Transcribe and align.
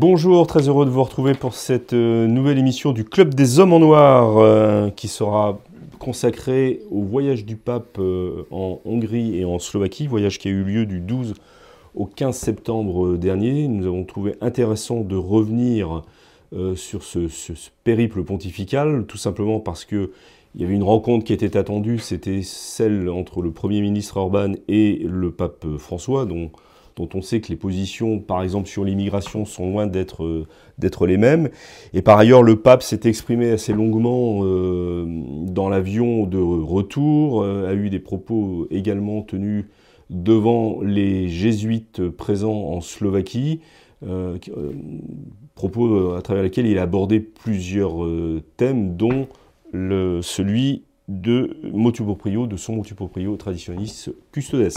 Bonjour, 0.00 0.46
très 0.46 0.66
heureux 0.66 0.86
de 0.86 0.90
vous 0.90 1.04
retrouver 1.04 1.34
pour 1.34 1.52
cette 1.52 1.92
euh, 1.92 2.26
nouvelle 2.26 2.56
émission 2.56 2.92
du 2.92 3.04
Club 3.04 3.34
des 3.34 3.60
Hommes 3.60 3.74
en 3.74 3.80
Noir 3.80 4.38
euh, 4.38 4.88
qui 4.88 5.08
sera 5.08 5.58
consacrée 5.98 6.80
au 6.90 7.02
voyage 7.02 7.44
du 7.44 7.56
pape 7.56 7.98
euh, 7.98 8.46
en 8.50 8.80
Hongrie 8.86 9.36
et 9.36 9.44
en 9.44 9.58
Slovaquie, 9.58 10.06
voyage 10.06 10.38
qui 10.38 10.48
a 10.48 10.52
eu 10.52 10.64
lieu 10.64 10.86
du 10.86 11.00
12 11.00 11.34
au 11.94 12.06
15 12.06 12.34
septembre 12.34 13.18
dernier. 13.18 13.68
Nous 13.68 13.86
avons 13.86 14.04
trouvé 14.04 14.36
intéressant 14.40 15.02
de 15.02 15.16
revenir 15.16 16.02
sur 16.76 17.02
ce, 17.02 17.28
ce, 17.28 17.52
périple 17.84 18.24
pontifical, 18.24 19.04
tout 19.06 19.18
simplement 19.18 19.60
parce 19.60 19.84
que 19.84 20.12
il 20.54 20.62
y 20.62 20.64
avait 20.64 20.74
une 20.74 20.82
rencontre 20.82 21.26
qui 21.26 21.34
était 21.34 21.58
attendue, 21.58 21.98
c'était 21.98 22.40
celle 22.42 23.10
entre 23.10 23.42
le 23.42 23.50
Premier 23.50 23.82
ministre 23.82 24.16
Orban 24.16 24.54
et 24.66 25.02
le 25.06 25.30
pape 25.30 25.66
François, 25.76 26.24
dont 26.24 26.50
dont 27.00 27.08
on 27.18 27.22
sait 27.22 27.40
que 27.40 27.48
les 27.48 27.56
positions, 27.56 28.18
par 28.18 28.42
exemple 28.42 28.68
sur 28.68 28.84
l'immigration, 28.84 29.44
sont 29.44 29.70
loin 29.70 29.86
d'être 29.86 30.24
euh, 30.24 31.06
les 31.06 31.16
mêmes. 31.16 31.48
Et 31.94 32.02
par 32.02 32.18
ailleurs, 32.18 32.42
le 32.42 32.56
pape 32.56 32.82
s'est 32.82 33.00
exprimé 33.04 33.50
assez 33.50 33.72
longuement 33.72 34.40
euh, 34.42 35.06
dans 35.46 35.68
l'avion 35.68 36.26
de 36.26 36.38
retour, 36.38 37.42
euh, 37.42 37.70
a 37.70 37.74
eu 37.74 37.90
des 37.90 37.98
propos 37.98 38.66
également 38.70 39.22
tenus 39.22 39.64
devant 40.10 40.80
les 40.82 41.28
jésuites 41.28 42.08
présents 42.08 42.72
en 42.72 42.80
Slovaquie, 42.80 43.60
propos 45.54 46.14
à 46.14 46.22
travers 46.22 46.42
lesquels 46.42 46.66
il 46.66 46.78
a 46.78 46.82
abordé 46.82 47.20
plusieurs 47.20 48.04
thèmes, 48.56 48.96
dont 48.96 49.28
celui 49.72 50.82
de 51.10 51.56
motu 51.72 52.04
proprio, 52.04 52.46
de 52.46 52.56
son 52.56 52.76
motu 52.76 52.94
proprio 52.94 53.36
traditionniste 53.36 54.12
custodes. 54.30 54.68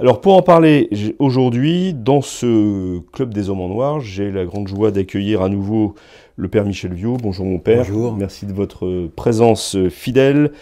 Alors 0.00 0.20
pour 0.22 0.34
en 0.34 0.42
parler 0.42 0.88
aujourd'hui, 1.18 1.92
dans 1.92 2.22
ce 2.22 3.00
club 3.12 3.34
des 3.34 3.50
hommes 3.50 3.60
en 3.60 3.68
noir, 3.68 4.00
j'ai 4.00 4.30
la 4.30 4.46
grande 4.46 4.66
joie 4.66 4.90
d'accueillir 4.90 5.42
à 5.42 5.50
nouveau 5.50 5.94
le 6.36 6.48
père 6.48 6.64
Michel 6.64 6.94
Viau. 6.94 7.18
Bonjour 7.18 7.44
mon 7.44 7.58
père. 7.58 7.84
Bonjour. 7.84 8.16
Merci 8.16 8.46
de 8.46 8.52
votre 8.54 9.08
présence 9.14 9.76
fidèle. 9.90 10.52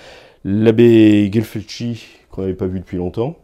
L'abbé 0.45 1.31
Gelfelci, 1.33 2.05
qu'on 2.31 2.43
n'avait 2.43 2.55
pas 2.55 2.67
vu 2.67 2.81
depuis 2.81 2.97
longtemps. 2.97 3.37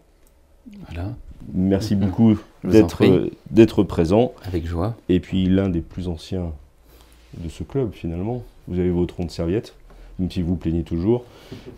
Voilà. 0.89 1.15
Merci 1.55 1.95
beaucoup 1.97 2.39
d'être 2.65 3.83
présent. 3.85 4.33
Avec 4.45 4.67
joie. 4.67 4.97
Et 5.09 5.21
puis 5.21 5.47
l'un 5.47 5.69
des 5.69 5.81
plus 5.81 6.09
anciens 6.09 6.53
de 7.39 7.49
ce 7.49 7.63
club 7.63 7.93
finalement. 7.93 8.43
Vous 8.67 8.79
avez 8.79 8.91
votre 8.91 9.17
rond 9.17 9.25
de 9.27 9.31
serviette 9.31 9.75
même 10.23 10.31
si 10.31 10.43
vous 10.43 10.57
plaignez 10.57 10.85
toujours. 10.85 11.25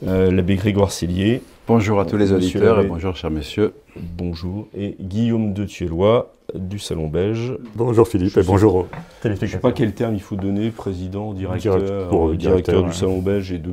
Euh, 0.06 0.30
L'abbé 0.30 0.56
Grégoire 0.56 0.92
Cellier. 0.92 1.40
Bonjour 1.66 1.98
à 1.98 2.04
tous 2.04 2.18
les 2.18 2.30
auditeurs 2.30 2.78
et 2.80 2.86
bonjour 2.86 3.16
chers 3.16 3.30
messieurs. 3.30 3.72
Bonjour. 3.96 4.68
Et 4.76 4.96
Guillaume 5.00 5.54
de 5.54 5.64
Thiellois 5.64 6.34
du 6.54 6.78
Salon 6.78 7.08
Belge. 7.08 7.56
Bonjour 7.74 8.06
Philippe 8.06 8.36
et 8.36 8.42
bonjour 8.42 8.86
Je 9.24 9.28
ne 9.30 9.34
sais 9.34 9.58
pas 9.58 9.72
quel 9.72 9.94
terme 9.94 10.14
il 10.14 10.20
faut 10.20 10.36
donner, 10.36 10.70
président, 10.70 11.32
directeur, 11.32 11.76
euh, 12.12 12.34
directeur, 12.36 12.84
du 12.84 12.92
Salon 12.92 13.20
Belge 13.20 13.50
et 13.50 13.58
de 13.58 13.72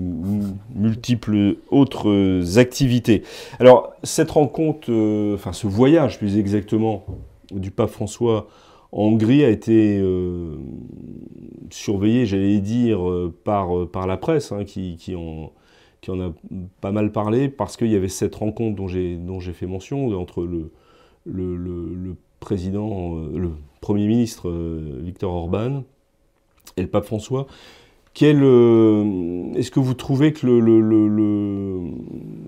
multiples 0.74 1.58
autres 1.70 2.58
activités. 2.58 3.24
Alors, 3.60 3.92
cette 4.04 4.32
rencontre, 4.32 4.90
euh, 4.90 5.36
enfin 5.36 5.52
ce 5.52 5.68
voyage 5.68 6.18
plus 6.18 6.38
exactement, 6.38 7.06
du 7.52 7.72
pape 7.72 7.90
François 7.90 8.48
Hongrie 8.92 9.44
a 9.46 9.50
été 9.50 10.00
euh, 10.00 10.56
surveillé, 11.70 12.26
j'allais 12.26 12.60
dire, 12.60 13.10
euh, 13.10 13.34
par, 13.44 13.78
euh, 13.78 13.86
par 13.90 14.06
la 14.06 14.18
presse, 14.18 14.52
hein, 14.52 14.66
qui, 14.66 14.98
qui, 14.98 15.16
en, 15.16 15.54
qui, 16.02 16.12
en, 16.12 16.20
a 16.20 16.34
pas 16.82 16.92
mal 16.92 17.12
parlé, 17.12 17.48
parce 17.48 17.78
qu'il 17.78 17.88
y 17.92 17.96
avait 17.96 18.10
cette 18.10 18.36
rencontre 18.36 18.76
dont 18.76 18.88
j'ai, 18.88 19.54
fait 19.54 19.66
mention 19.66 20.08
entre 20.20 20.44
le, 20.44 20.72
le, 21.26 21.56
le, 21.56 22.16
président, 22.40 23.16
le 23.34 23.52
Premier 23.82 24.08
ministre 24.08 24.52
Victor 25.02 25.32
Orban 25.32 25.84
et 26.76 26.82
le 26.82 26.88
pape 26.88 27.06
François. 27.06 27.46
Est-ce 28.16 29.70
que 29.70 29.80
vous 29.80 29.94
trouvez 29.94 30.34
que 30.34 30.48
le, 30.48 31.80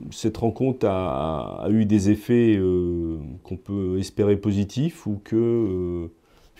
cette 0.09 0.37
rencontre 0.37 0.87
a, 0.87 1.63
a, 1.63 1.69
eu 1.69 1.85
des 1.85 2.09
effets 2.09 2.59
qu'on 3.43 3.55
peut 3.55 3.99
espérer 3.99 4.35
positifs 4.35 5.05
ou 5.05 5.21
que 5.23 6.09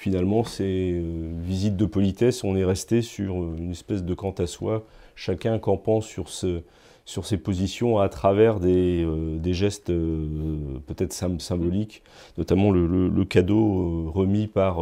finalement, 0.03 0.43
ces 0.43 1.01
euh, 1.01 1.31
visites 1.45 1.77
de 1.77 1.85
politesse, 1.85 2.43
on 2.43 2.57
est 2.57 2.65
resté 2.65 3.01
sur 3.01 3.41
euh, 3.41 3.55
une 3.57 3.71
espèce 3.71 4.03
de 4.03 4.13
quant 4.13 4.35
à 4.37 4.47
soi, 4.47 4.83
chacun 5.15 5.59
campant 5.59 6.01
sur, 6.01 6.27
ce, 6.27 6.59
sur 7.05 7.25
ses 7.25 7.37
positions 7.37 7.99
à 7.99 8.09
travers 8.09 8.59
des, 8.59 9.05
euh, 9.05 9.37
des 9.37 9.53
gestes 9.53 9.87
peut-être 9.87 11.13
symboliques, 11.13 12.03
notamment 12.37 12.69
le, 12.71 13.23
cadeau 13.23 14.11
remis 14.13 14.47
par 14.47 14.81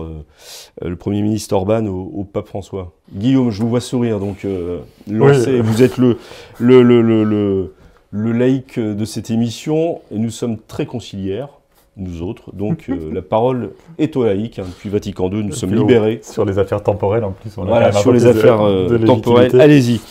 le 0.82 0.96
Premier 0.96 1.22
ministre 1.22 1.54
Orban 1.54 1.86
au, 1.86 2.24
pape 2.24 2.48
François. 2.48 2.92
Guillaume, 3.14 3.52
je 3.52 3.62
vous 3.62 3.70
vois 3.70 3.80
sourire, 3.80 4.20
donc 4.20 4.48
lancez, 5.08 5.62
vous 5.62 5.84
êtes 5.84 5.98
le, 5.98 6.18
le, 6.58 6.82
le, 6.82 7.02
le, 7.24 7.76
le 8.10 8.32
laïc 8.32 8.80
de 8.80 9.06
cette 9.06 9.30
émission, 9.30 10.02
et 10.10 10.18
nous 10.18 10.32
sommes 10.32 10.58
très 10.58 10.88
conciliaires 10.88 11.61
nous 11.98 12.22
autres. 12.22 12.54
Donc 12.56 12.86
euh, 12.90 13.10
la 13.14 13.22
parole 13.22 13.72
est 13.98 14.16
au 14.16 14.24
laïc. 14.24 14.60
Hein, 14.60 14.66
depuis 14.68 14.90
Vatican 14.90 15.30
II, 15.30 15.44
nous 15.44 15.54
sommes 15.54 15.76
libérés. 15.76 16.20
Sur 16.24 16.46
les 16.46 16.60
affaires 16.60 16.84
temporelles 16.84 17.24
en 17.24 17.32
plus. 17.32 17.58
On 17.58 17.66
voilà, 17.66 17.92
sur 17.92 18.12
les 18.12 18.26
affaires 18.26 18.62
euh, 18.62 18.98
temporelles. 19.06 19.60
Allez-y. 19.60 20.02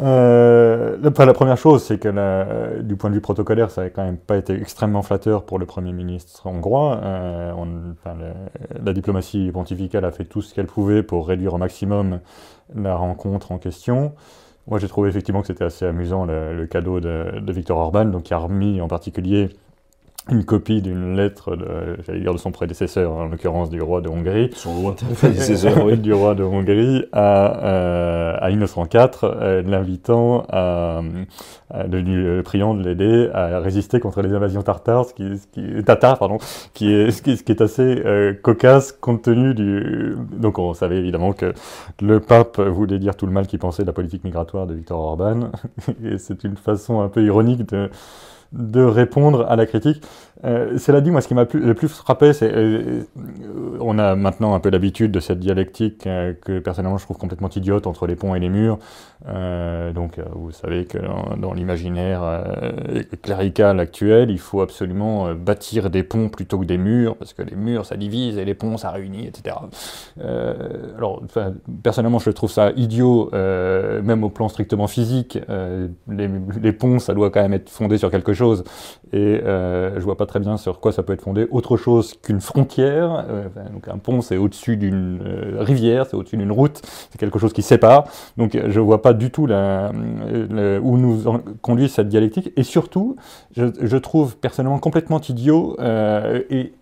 Euh, 0.00 0.96
la 1.02 1.32
première 1.32 1.56
chose, 1.56 1.82
c'est 1.82 1.98
que 1.98 2.80
du 2.80 2.96
point 2.96 3.10
de 3.10 3.14
vue 3.14 3.20
protocolaire, 3.20 3.70
ça 3.70 3.82
n'a 3.82 3.90
quand 3.90 4.04
même 4.04 4.16
pas 4.16 4.36
été 4.36 4.54
extrêmement 4.54 5.02
flatteur 5.02 5.44
pour 5.44 5.58
le 5.58 5.66
Premier 5.66 5.92
ministre 5.92 6.46
hongrois. 6.46 7.00
Euh, 7.02 7.52
la 8.84 8.92
diplomatie 8.92 9.50
pontificale 9.52 10.04
a 10.04 10.12
fait 10.12 10.24
tout 10.24 10.42
ce 10.42 10.54
qu'elle 10.54 10.66
pouvait 10.66 11.02
pour 11.02 11.28
réduire 11.28 11.54
au 11.54 11.58
maximum 11.58 12.20
la 12.74 12.96
rencontre 12.96 13.52
en 13.52 13.58
question. 13.58 14.12
Moi, 14.68 14.78
j'ai 14.78 14.88
trouvé 14.88 15.08
effectivement 15.08 15.40
que 15.40 15.48
c'était 15.48 15.64
assez 15.64 15.84
amusant 15.84 16.24
le, 16.24 16.66
cadeau 16.66 17.00
de, 17.00 17.40
de, 17.40 17.52
Victor 17.52 17.78
Orban, 17.78 18.04
donc 18.06 18.24
qui 18.24 18.34
a 18.34 18.38
remis 18.38 18.80
en 18.80 18.86
particulier 18.86 19.50
une 20.30 20.44
copie 20.44 20.82
d'une 20.82 21.16
lettre 21.16 21.56
de, 21.56 21.96
j'allais 22.06 22.20
dire 22.20 22.32
de 22.32 22.38
son 22.38 22.52
prédécesseur, 22.52 23.12
en 23.12 23.24
l'occurrence 23.26 23.70
du 23.70 23.82
roi 23.82 24.00
de 24.00 24.08
Hongrie. 24.08 24.50
Son 24.54 24.80
lointain 24.80 25.06
prédécesseur, 25.14 25.84
oui. 25.84 25.96
Du 25.98 26.12
roi 26.12 26.34
de 26.34 26.44
Hongrie 26.44 27.04
à, 27.12 27.64
euh, 27.64 28.36
à 28.40 28.48
1904, 28.50 29.24
euh, 29.24 29.62
l'invitant 29.62 30.44
à, 30.48 31.00
à 31.70 31.88
de, 31.88 32.04
euh, 32.06 32.42
priant 32.42 32.74
de 32.74 32.84
l'aider 32.84 33.30
à 33.34 33.58
résister 33.58 33.98
contre 33.98 34.22
les 34.22 34.32
invasions 34.32 34.62
tartares, 34.62 35.06
ce 35.06 35.14
qui, 35.14 35.38
ce 35.38 35.46
qui, 35.48 35.84
tatars, 35.84 36.18
pardon, 36.18 36.38
qui 36.72 36.92
est, 36.92 37.10
ce 37.10 37.20
qui, 37.20 37.36
ce 37.36 37.42
qui 37.42 37.50
est 37.50 37.60
assez 37.60 37.82
euh, 37.82 38.32
cocasse 38.32 38.92
compte 38.92 39.22
tenu 39.22 39.54
du. 39.54 40.16
Donc 40.36 40.60
on 40.60 40.72
savait 40.72 40.98
évidemment 40.98 41.32
que 41.32 41.52
le 42.00 42.20
pape 42.20 42.60
voulait 42.60 43.00
dire 43.00 43.16
tout 43.16 43.26
le 43.26 43.32
mal 43.32 43.48
qu'il 43.48 43.58
pensait 43.58 43.82
de 43.82 43.88
la 43.88 43.92
politique 43.92 44.22
migratoire 44.22 44.68
de 44.68 44.74
Viktor 44.74 45.00
Orban, 45.00 45.50
et 46.04 46.18
c'est 46.18 46.44
une 46.44 46.56
façon 46.56 47.00
un 47.00 47.08
peu 47.08 47.24
ironique 47.24 47.68
de 47.68 47.90
de 48.52 48.82
répondre 48.82 49.46
à 49.48 49.56
la 49.56 49.66
critique. 49.66 50.02
Euh, 50.44 50.76
cela 50.78 51.00
dit, 51.00 51.10
moi, 51.10 51.20
ce 51.20 51.28
qui 51.28 51.34
m'a 51.34 51.46
le 51.52 51.74
plus 51.74 51.88
frappé, 51.88 52.32
c'est 52.32 52.50
euh, 52.52 53.04
on 53.80 53.98
a 53.98 54.14
maintenant 54.16 54.54
un 54.54 54.60
peu 54.60 54.70
l'habitude 54.70 55.12
de 55.12 55.20
cette 55.20 55.38
dialectique 55.38 56.06
euh, 56.06 56.32
que 56.44 56.58
personnellement 56.58 56.98
je 56.98 57.04
trouve 57.04 57.18
complètement 57.18 57.48
idiote 57.50 57.86
entre 57.86 58.06
les 58.06 58.16
ponts 58.16 58.34
et 58.34 58.40
les 58.40 58.48
murs. 58.48 58.78
Euh, 59.28 59.92
donc, 59.92 60.18
euh, 60.18 60.24
vous 60.34 60.50
savez 60.50 60.84
que 60.84 60.98
dans, 60.98 61.36
dans 61.36 61.52
l'imaginaire 61.52 62.22
clérical 63.22 63.78
actuel, 63.78 64.30
il 64.30 64.38
faut 64.38 64.60
absolument 64.60 65.32
bâtir 65.34 65.90
des 65.90 66.02
ponts 66.02 66.28
plutôt 66.28 66.58
que 66.58 66.64
des 66.64 66.78
murs, 66.78 67.16
parce 67.16 67.32
que 67.32 67.42
les 67.42 67.54
murs 67.54 67.86
ça 67.86 67.96
divise 67.96 68.38
et 68.38 68.44
les 68.44 68.54
ponts 68.54 68.76
ça 68.76 68.90
réunit, 68.90 69.26
etc. 69.26 69.56
alors, 70.96 71.22
personnellement, 71.82 72.18
je 72.18 72.30
trouve 72.30 72.50
ça 72.50 72.72
idiot, 72.76 73.30
même 73.32 74.24
au 74.24 74.28
plan 74.28 74.48
strictement 74.48 74.86
physique. 74.86 75.38
Les, 76.08 76.28
les, 76.60 76.72
ponts, 76.72 76.98
ça 76.98 77.14
doit 77.14 77.30
quand 77.30 77.42
même 77.42 77.52
être 77.52 77.70
fondé 77.70 77.98
sur 77.98 78.10
quelque 78.10 78.32
chose, 78.32 78.41
et 79.12 79.40
je 79.44 80.00
vois 80.00 80.16
pas 80.16 80.26
très 80.26 80.40
bien 80.40 80.56
sur 80.56 80.80
quoi 80.80 80.92
ça 80.92 81.02
peut 81.02 81.12
être 81.12 81.22
fondé, 81.22 81.46
autre 81.50 81.76
chose 81.76 82.14
qu'une 82.22 82.40
frontière. 82.40 83.26
donc 83.72 83.88
un 83.88 83.98
pont, 83.98 84.22
c'est 84.22 84.36
au-dessus 84.36 84.76
d'une 84.76 85.20
rivière, 85.58 86.06
c'est 86.06 86.16
au-dessus 86.16 86.36
d'une 86.36 86.52
route, 86.52 86.80
c'est 87.10 87.18
quelque 87.18 87.38
chose 87.38 87.52
qui 87.52 87.62
sépare. 87.62 88.04
Donc 88.36 88.58
je 88.68 88.80
vois 88.80 89.02
pas 89.02 89.12
du 89.12 89.30
tout 89.30 89.46
la, 89.46 89.92
où 90.82 90.96
nous 90.96 91.22
conduit 91.60 91.88
cette 91.88 92.08
dialectique. 92.08 92.52
Et 92.56 92.62
surtout, 92.62 93.16
je, 93.54 93.96
trouve 93.96 94.36
personnellement 94.36 94.78
complètement 94.78 95.20
idiot 95.20 95.76
et, 95.78 96.72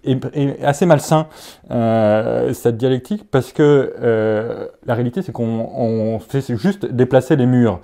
assez 0.63 0.87
malsain 0.87 1.27
cette 1.69 2.77
dialectique 2.77 3.29
parce 3.31 3.53
que 3.53 4.71
la 4.87 4.95
réalité, 4.95 5.23
c'est 5.23 5.33
qu'on 5.33 6.21
fait 6.21 6.57
juste 6.57 6.87
déplacer 6.87 7.37
les 7.37 7.47
murs 7.47 7.81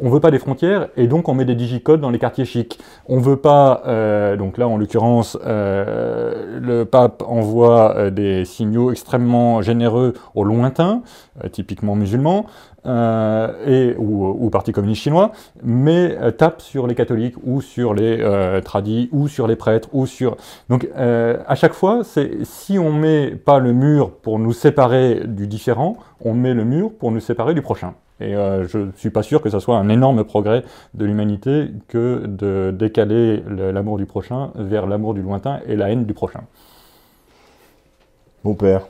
on 0.00 0.10
veut 0.10 0.20
pas 0.20 0.30
des 0.30 0.38
frontières 0.38 0.88
et 0.96 1.06
donc 1.06 1.28
on 1.28 1.34
met 1.34 1.44
des 1.44 1.54
digicodes 1.54 2.00
dans 2.00 2.10
les 2.10 2.18
quartiers 2.18 2.44
chics. 2.44 2.78
On 3.06 3.18
veut 3.18 3.36
pas, 3.36 3.82
euh, 3.86 4.36
donc 4.36 4.58
là 4.58 4.68
en 4.68 4.76
l'occurrence, 4.76 5.38
euh, 5.44 6.58
le 6.60 6.84
pape 6.84 7.22
envoie 7.26 7.96
euh, 7.96 8.10
des 8.10 8.44
signaux 8.44 8.90
extrêmement 8.90 9.62
généreux 9.62 10.14
au 10.34 10.44
lointain, 10.44 11.02
typiquement 11.52 11.94
musulmans, 11.94 12.46
et, 12.86 13.94
ou, 13.96 14.26
ou 14.38 14.50
Parti 14.50 14.72
communiste 14.72 15.02
chinois, 15.02 15.32
mais 15.62 16.16
tape 16.32 16.60
sur 16.60 16.86
les 16.86 16.94
catholiques 16.94 17.36
ou 17.42 17.62
sur 17.62 17.94
les 17.94 18.22
tradis 18.62 19.08
ou 19.10 19.26
sur 19.26 19.46
les 19.46 19.56
prêtres 19.56 19.88
ou 19.92 20.06
sur. 20.06 20.36
Donc 20.68 20.88
à 20.94 21.54
chaque 21.54 21.72
fois, 21.72 22.02
c'est 22.04 22.44
si 22.44 22.78
on 22.78 22.92
met 22.92 23.30
pas 23.30 23.58
le 23.58 23.72
mur 23.72 24.10
pour 24.10 24.38
nous 24.38 24.52
séparer 24.52 25.22
du 25.26 25.46
différent, 25.46 25.96
on 26.20 26.34
met 26.34 26.52
le 26.52 26.64
mur 26.64 26.90
pour 26.92 27.10
nous 27.10 27.20
séparer 27.20 27.54
du 27.54 27.62
prochain. 27.62 27.94
Et 28.20 28.34
euh, 28.36 28.66
je 28.68 28.78
ne 28.78 28.92
suis 28.92 29.10
pas 29.10 29.22
sûr 29.22 29.42
que 29.42 29.50
ce 29.50 29.58
soit 29.58 29.76
un 29.76 29.88
énorme 29.88 30.24
progrès 30.24 30.62
de 30.94 31.04
l'humanité 31.04 31.70
que 31.88 32.26
de 32.26 32.70
décaler 32.70 33.42
l'amour 33.48 33.98
du 33.98 34.06
prochain 34.06 34.52
vers 34.54 34.86
l'amour 34.86 35.14
du 35.14 35.22
lointain 35.22 35.60
et 35.66 35.74
la 35.74 35.90
haine 35.90 36.04
du 36.04 36.14
prochain. 36.14 36.44
Mon 38.44 38.54
père. 38.54 38.86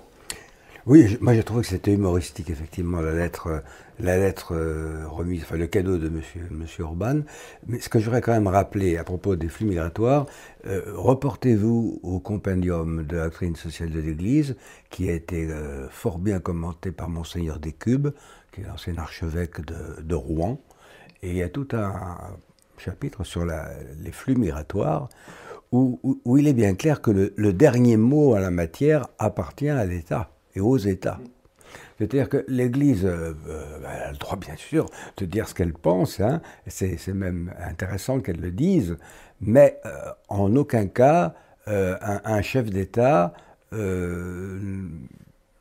Oui, 0.86 1.16
moi 1.22 1.32
j'ai 1.32 1.42
trouvé 1.42 1.62
que 1.62 1.68
c'était 1.68 1.94
humoristique, 1.94 2.50
effectivement, 2.50 3.00
la 3.00 3.14
lettre, 3.14 3.62
la 3.98 4.18
lettre 4.18 4.52
euh, 4.52 5.08
remise, 5.08 5.42
enfin 5.42 5.56
le 5.56 5.66
cadeau 5.66 5.96
de 5.96 6.10
monsieur, 6.10 6.42
monsieur 6.50 6.84
Orban. 6.84 7.20
Mais 7.66 7.80
ce 7.80 7.88
que 7.88 7.98
je 7.98 8.04
voudrais 8.04 8.20
quand 8.20 8.32
même 8.32 8.48
rappeler 8.48 8.98
à 8.98 9.04
propos 9.04 9.34
des 9.34 9.48
flux 9.48 9.64
migratoires, 9.64 10.26
euh, 10.66 10.82
reportez-vous 10.94 12.00
au 12.02 12.20
compendium 12.20 13.06
de 13.06 13.16
la 13.16 13.24
doctrine 13.24 13.56
sociale 13.56 13.92
de 13.92 14.00
l'Église, 14.00 14.56
qui 14.90 15.08
a 15.08 15.14
été 15.14 15.48
fort 15.88 16.18
bien 16.18 16.38
commenté 16.38 16.92
par 16.92 17.08
Monseigneur 17.08 17.58
Descubes, 17.58 18.10
qui 18.54 18.60
est 18.60 18.64
l'ancien 18.64 18.96
archevêque 18.98 19.60
de, 19.64 20.14
Rouen. 20.14 20.60
Et 21.22 21.30
il 21.30 21.36
y 21.36 21.42
a 21.42 21.48
tout 21.48 21.68
un 21.72 22.16
chapitre 22.78 23.24
sur 23.24 23.44
les 23.44 24.12
flux 24.12 24.36
migratoires 24.36 25.08
où, 25.72 26.38
il 26.38 26.46
est 26.46 26.52
bien 26.52 26.74
clair 26.74 27.00
que 27.00 27.10
le, 27.10 27.52
dernier 27.52 27.96
mot 27.96 28.34
à 28.34 28.40
la 28.40 28.50
matière 28.50 29.08
appartient 29.18 29.68
à 29.68 29.84
l'État 29.84 30.30
et 30.54 30.60
aux 30.60 30.76
États. 30.76 31.18
C'est-à-dire 31.98 32.28
que 32.28 32.44
l'Église 32.48 33.04
euh, 33.04 33.34
euh, 33.48 33.80
a 33.86 34.12
le 34.12 34.18
droit, 34.18 34.36
bien 34.36 34.56
sûr, 34.56 34.86
de 35.16 35.24
dire 35.24 35.48
ce 35.48 35.54
qu'elle 35.54 35.72
pense, 35.72 36.20
hein. 36.20 36.40
c'est 36.66 37.08
même 37.08 37.52
intéressant 37.58 38.20
qu'elle 38.20 38.40
le 38.40 38.50
dise, 38.50 38.96
mais 39.40 39.80
euh, 39.84 39.90
en 40.28 40.54
aucun 40.54 40.86
cas, 40.86 41.34
un, 41.66 42.42
chef 42.42 42.68
d'État, 42.68 43.32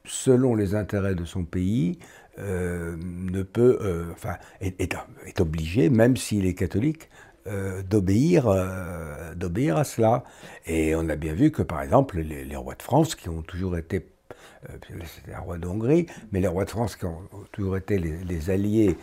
selon 0.06 0.54
les 0.54 0.76
intérêts 0.76 1.16
de 1.16 1.24
son 1.24 1.46
pays, 1.46 1.98
euh, 2.40 2.96
ne 3.00 3.44
peut, 3.44 3.78
euh, 3.82 4.12
enfin, 4.12 4.38
est, 4.62 4.80
est, 4.82 5.42
obligé, 5.42 5.90
même 5.90 6.18
s'il 6.18 6.46
est 6.46 6.56
catholique, 6.56 7.10
euh, 7.48 7.84
d'obéir, 7.84 8.48
d'obéir 9.36 9.78
à 9.78 9.84
cela. 9.84 10.24
Et 10.66 10.96
on 10.96 11.10
a 11.10 11.16
bien 11.16 11.34
vu 11.34 11.52
que, 11.52 11.62
par 11.62 11.82
exemple, 11.82 12.20
les 12.20 12.56
rois 12.56 12.76
de 12.76 12.82
France, 12.84 13.16
qui 13.16 13.30
ont 13.30 13.42
toujours 13.42 13.78
été 13.78 14.00
euh, 14.00 14.13
c'était 14.90 15.36
un 15.36 15.40
roi 15.40 15.58
d'Hongrie, 15.58 16.08
mais 16.32 16.40
les 16.40 16.48
rois 16.48 16.66
de 16.66 16.70
France 16.70 16.96
qui 16.96 17.06
ont 17.06 17.22
toujours 17.52 17.78
été 17.78 17.98
les, 17.98 18.50
alliés, 18.50 18.98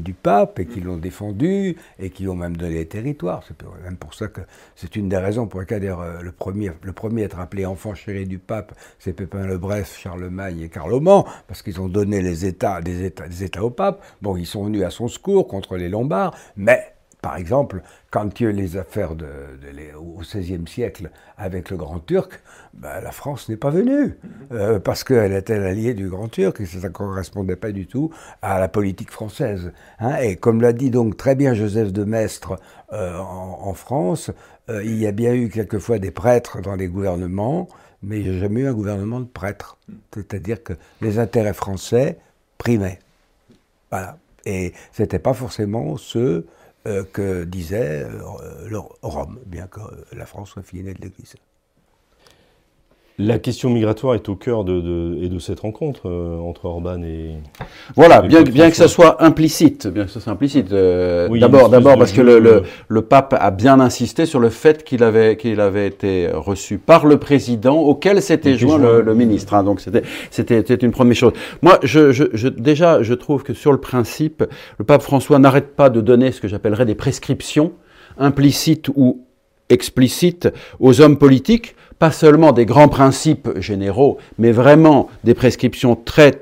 du 0.00 0.14
pape 0.14 0.58
et 0.58 0.66
qui 0.66 0.80
l'ont 0.80 0.96
défendu 0.96 1.76
et 1.98 2.10
qui 2.10 2.28
ont 2.28 2.34
même 2.34 2.56
donné 2.56 2.74
les 2.74 2.86
territoires. 2.86 3.42
C'est 3.46 3.56
même 3.82 3.96
pour 3.96 4.14
ça 4.14 4.28
que 4.28 4.40
c'est 4.74 4.96
une 4.96 5.08
des 5.08 5.16
raisons 5.16 5.46
pour 5.46 5.60
lesquelles 5.60 5.84
euh, 5.84 6.22
le 6.22 6.32
premier, 6.32 6.72
le 6.82 6.92
premier 6.92 7.22
à 7.22 7.24
être 7.26 7.38
appelé 7.38 7.66
enfant 7.66 7.94
chéri 7.94 8.26
du 8.26 8.38
pape, 8.38 8.72
c'est 8.98 9.12
Pépin 9.12 9.46
le 9.46 9.58
Bref, 9.58 9.98
Charlemagne 9.98 10.60
et 10.60 10.68
Carloman, 10.68 11.24
parce 11.46 11.62
qu'ils 11.62 11.80
ont 11.80 11.88
donné 11.88 12.22
les 12.22 12.46
États, 12.46 12.80
États 12.80 13.64
au 13.64 13.70
pape. 13.70 14.02
Bon, 14.22 14.36
ils 14.36 14.46
sont 14.46 14.64
venus 14.64 14.84
à 14.84 14.90
son 14.90 15.08
secours 15.08 15.48
contre 15.48 15.76
les 15.76 15.88
Lombards, 15.88 16.36
mais 16.56 16.93
par 17.24 17.38
exemple, 17.38 17.80
quand 18.10 18.38
il 18.38 18.42
y 18.42 18.46
a 18.46 18.50
eu 18.50 18.52
les 18.52 18.76
affaires 18.76 19.12
au 19.12 20.20
XVIe 20.20 20.68
siècle 20.68 21.08
avec 21.38 21.70
le 21.70 21.78
Grand 21.78 21.98
Turc, 21.98 22.42
ben, 22.74 23.00
la 23.00 23.12
France 23.12 23.48
n'est 23.48 23.56
pas 23.56 23.70
venue, 23.70 24.18
euh, 24.52 24.78
parce 24.78 25.04
qu'elle 25.04 25.32
était 25.32 25.58
l'alliée 25.58 25.94
du 25.94 26.10
Grand 26.10 26.28
Turc 26.28 26.60
et 26.60 26.66
ça 26.66 26.86
ne 26.86 26.92
correspondait 26.92 27.56
pas 27.56 27.72
du 27.72 27.86
tout 27.86 28.10
à 28.42 28.60
la 28.60 28.68
politique 28.68 29.10
française. 29.10 29.72
Hein. 30.00 30.18
Et 30.20 30.36
comme 30.36 30.60
l'a 30.60 30.74
dit 30.74 30.90
donc 30.90 31.16
très 31.16 31.34
bien 31.34 31.54
Joseph 31.54 31.94
de 31.94 32.04
Maistre 32.04 32.60
euh, 32.92 33.16
en, 33.18 33.72
France, 33.72 34.30
euh, 34.68 34.84
il 34.84 34.98
y 34.98 35.06
a 35.06 35.12
bien 35.12 35.32
eu 35.32 35.48
quelquefois 35.48 35.98
des 35.98 36.10
prêtres 36.10 36.60
dans 36.60 36.74
les 36.74 36.88
gouvernements, 36.88 37.68
mais 38.02 38.20
il 38.20 38.30
n'y 38.30 38.36
a 38.36 38.38
jamais 38.38 38.60
eu 38.60 38.66
un 38.66 38.74
gouvernement 38.74 39.20
de 39.20 39.24
prêtres. 39.24 39.78
C'est-à-dire 40.12 40.62
que 40.62 40.74
les 41.00 41.18
intérêts 41.18 41.54
français 41.54 42.18
primaient. 42.58 42.98
Voilà. 43.90 44.18
Et 44.44 44.74
ce 44.92 45.00
n'était 45.00 45.18
pas 45.18 45.32
forcément 45.32 45.96
ceux 45.96 46.46
que 46.84 47.44
disait 47.44 48.04
euh, 48.04 48.80
Rome, 49.02 49.40
bien 49.46 49.66
que 49.66 49.80
la 50.12 50.26
France 50.26 50.50
soit 50.50 50.62
fille 50.62 50.82
de 50.82 50.92
l'Église. 51.00 51.34
La 53.16 53.38
question 53.38 53.70
migratoire 53.70 54.16
est 54.16 54.28
au 54.28 54.34
cœur 54.34 54.64
de, 54.64 54.80
de, 54.80 55.18
et 55.22 55.28
de 55.28 55.38
cette 55.38 55.60
rencontre 55.60 56.08
euh, 56.08 56.36
entre 56.38 56.64
Orban 56.64 57.00
et. 57.04 57.34
Voilà, 57.94 58.22
bien, 58.22 58.42
bien 58.42 58.68
que 58.70 58.76
ça 58.76 58.88
soit 58.88 59.22
implicite, 59.22 59.86
bien 59.86 60.06
que 60.06 60.10
ça 60.10 60.18
soit 60.18 60.32
implicite. 60.32 60.72
Euh, 60.72 61.28
d'abord, 61.38 61.68
d'abord 61.68 61.96
parce 61.96 62.10
que 62.10 62.20
le, 62.20 62.40
le, 62.40 62.64
le, 62.88 63.02
pape 63.02 63.36
a 63.38 63.52
bien 63.52 63.78
insisté 63.78 64.26
sur 64.26 64.40
le 64.40 64.48
fait 64.48 64.82
qu'il 64.82 65.04
avait 65.04 65.36
qu'il 65.36 65.60
avait 65.60 65.86
été 65.86 66.28
reçu 66.32 66.78
par 66.78 67.06
le 67.06 67.18
président, 67.18 67.76
auquel 67.76 68.20
s'était 68.20 68.58
joint 68.58 68.78
le, 68.78 69.00
le, 69.00 69.14
ministre. 69.14 69.54
Hein, 69.54 69.62
donc 69.62 69.80
c'était 69.80 70.02
c'était 70.32 70.74
une 70.74 70.90
première 70.90 71.14
chose. 71.14 71.34
Moi, 71.62 71.78
je, 71.84 72.10
je, 72.10 72.24
je, 72.32 72.48
déjà, 72.48 73.00
je 73.04 73.14
trouve 73.14 73.44
que 73.44 73.54
sur 73.54 73.70
le 73.70 73.78
principe, 73.78 74.42
le 74.78 74.84
pape 74.84 75.02
François 75.02 75.38
n'arrête 75.38 75.76
pas 75.76 75.88
de 75.88 76.00
donner 76.00 76.32
ce 76.32 76.40
que 76.40 76.48
j'appellerais 76.48 76.84
des 76.84 76.96
prescriptions 76.96 77.74
implicites 78.18 78.88
ou 78.96 79.24
explicites 79.68 80.48
aux 80.80 81.00
hommes 81.00 81.16
politiques 81.16 81.76
pas 82.04 82.10
seulement 82.10 82.52
des 82.52 82.66
grands 82.66 82.88
principes 82.88 83.48
généraux, 83.58 84.18
mais 84.36 84.52
vraiment 84.52 85.08
des 85.24 85.32
prescriptions 85.32 85.96
très 85.96 86.32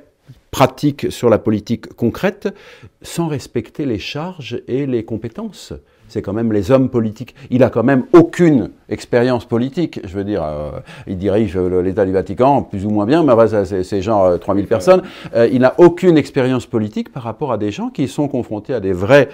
pratiques 0.51 1.13
sur 1.13 1.31
la 1.31 1.39
politique 1.39 1.95
concrète, 1.95 2.53
sans 3.01 3.29
respecter 3.29 3.87
les 3.87 4.01
charges 4.01 4.61
et 4.67 4.87
les 4.87 5.05
compétences. 5.05 5.73
C'est 6.09 6.21
quand 6.21 6.33
même 6.33 6.53
les 6.53 6.73
hommes 6.73 6.91
politiques. 6.91 7.37
Il 7.51 7.63
a 7.63 7.71
quand 7.71 7.85
même 7.85 8.07
aucune 8.13 8.71
expérience 8.89 9.45
politique. 9.45 10.01
Je 10.03 10.17
veux 10.17 10.25
dire, 10.25 10.43
euh, 10.43 10.81
il 11.07 11.17
dirige 11.17 11.57
l'État 11.57 12.05
du 12.05 12.11
Vatican 12.11 12.65
plus 12.65 12.85
ou 12.85 12.91
moins 12.91 13.07
bien, 13.07 13.23
mais 13.23 13.33
c'est 13.85 14.03
genre 14.03 14.41
3000 14.41 14.65
euh, 14.65 14.69
personnes. 14.69 15.03
Euh, 15.37 15.49
il 15.53 15.61
n'a 15.61 15.75
aucune 15.79 16.19
expérience 16.19 16.67
politique 16.67 17.13
par 17.13 17.23
rapport 17.23 17.53
à 17.53 17.57
des 17.57 17.71
gens 17.71 17.89
qui 17.89 18.09
sont 18.09 18.27
confrontés 18.27 18.75
à 18.75 18.81
des 18.81 18.93
vrais 18.93 19.29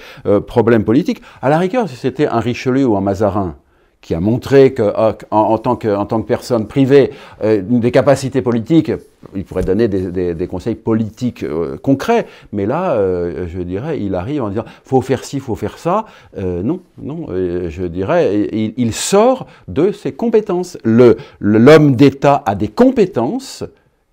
problèmes 0.46 0.84
politiques. 0.84 1.22
À 1.40 1.48
la 1.48 1.56
rigueur, 1.56 1.88
si 1.88 1.96
c'était 1.96 2.26
un 2.26 2.40
Richelieu 2.40 2.84
ou 2.84 2.98
un 2.98 3.00
Mazarin, 3.00 3.56
qui 4.00 4.14
a 4.14 4.20
montré 4.20 4.74
ah, 4.78 5.16
que, 5.18 5.26
en 5.30 5.58
tant 5.58 5.76
que 5.76 6.26
personne 6.26 6.66
privée, 6.66 7.10
euh, 7.42 7.62
des 7.62 7.90
capacités 7.90 8.42
politiques, 8.42 8.92
il 9.34 9.44
pourrait 9.44 9.64
donner 9.64 9.88
des, 9.88 10.46
conseils 10.46 10.76
politiques 10.76 11.42
euh, 11.42 11.76
concrets, 11.76 12.26
mais 12.52 12.64
là, 12.64 12.92
euh, 12.92 13.46
je 13.48 13.60
dirais, 13.60 14.00
il 14.00 14.14
arrive 14.14 14.42
en 14.42 14.48
disant 14.50 14.64
faut 14.84 15.00
faire 15.00 15.24
ci, 15.24 15.40
faut 15.40 15.56
faire 15.56 15.78
ça. 15.78 16.06
non, 16.36 16.80
non, 17.02 17.26
je 17.28 17.84
dirais, 17.86 18.48
il, 18.52 18.92
sort 18.94 19.46
de 19.66 19.92
ses 19.92 20.12
compétences. 20.12 20.78
L'homme 20.84 21.96
d'État 21.96 22.42
a 22.46 22.54
des 22.54 22.68
compétences 22.68 23.64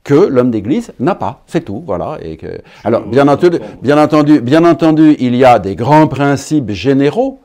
que 0.04 0.14
l'homme 0.14 0.52
d'église 0.52 0.94
n'a 1.00 1.16
pas, 1.16 1.44
c'est 1.48 1.66
tout, 1.66 1.84
voilà. 1.86 2.18
Et 2.22 2.38
que, 2.38 2.48
alors, 2.84 3.02
bien 3.02 3.28
entendu, 3.28 3.60
bien 3.82 3.98
entendu, 4.02 4.42
bien 4.42 4.64
entendu, 4.64 5.16
il 5.20 5.36
y 5.36 5.46
a 5.46 5.58
des 5.58 5.76
grands 5.76 6.08
principes 6.08 6.72
généraux 6.72 7.40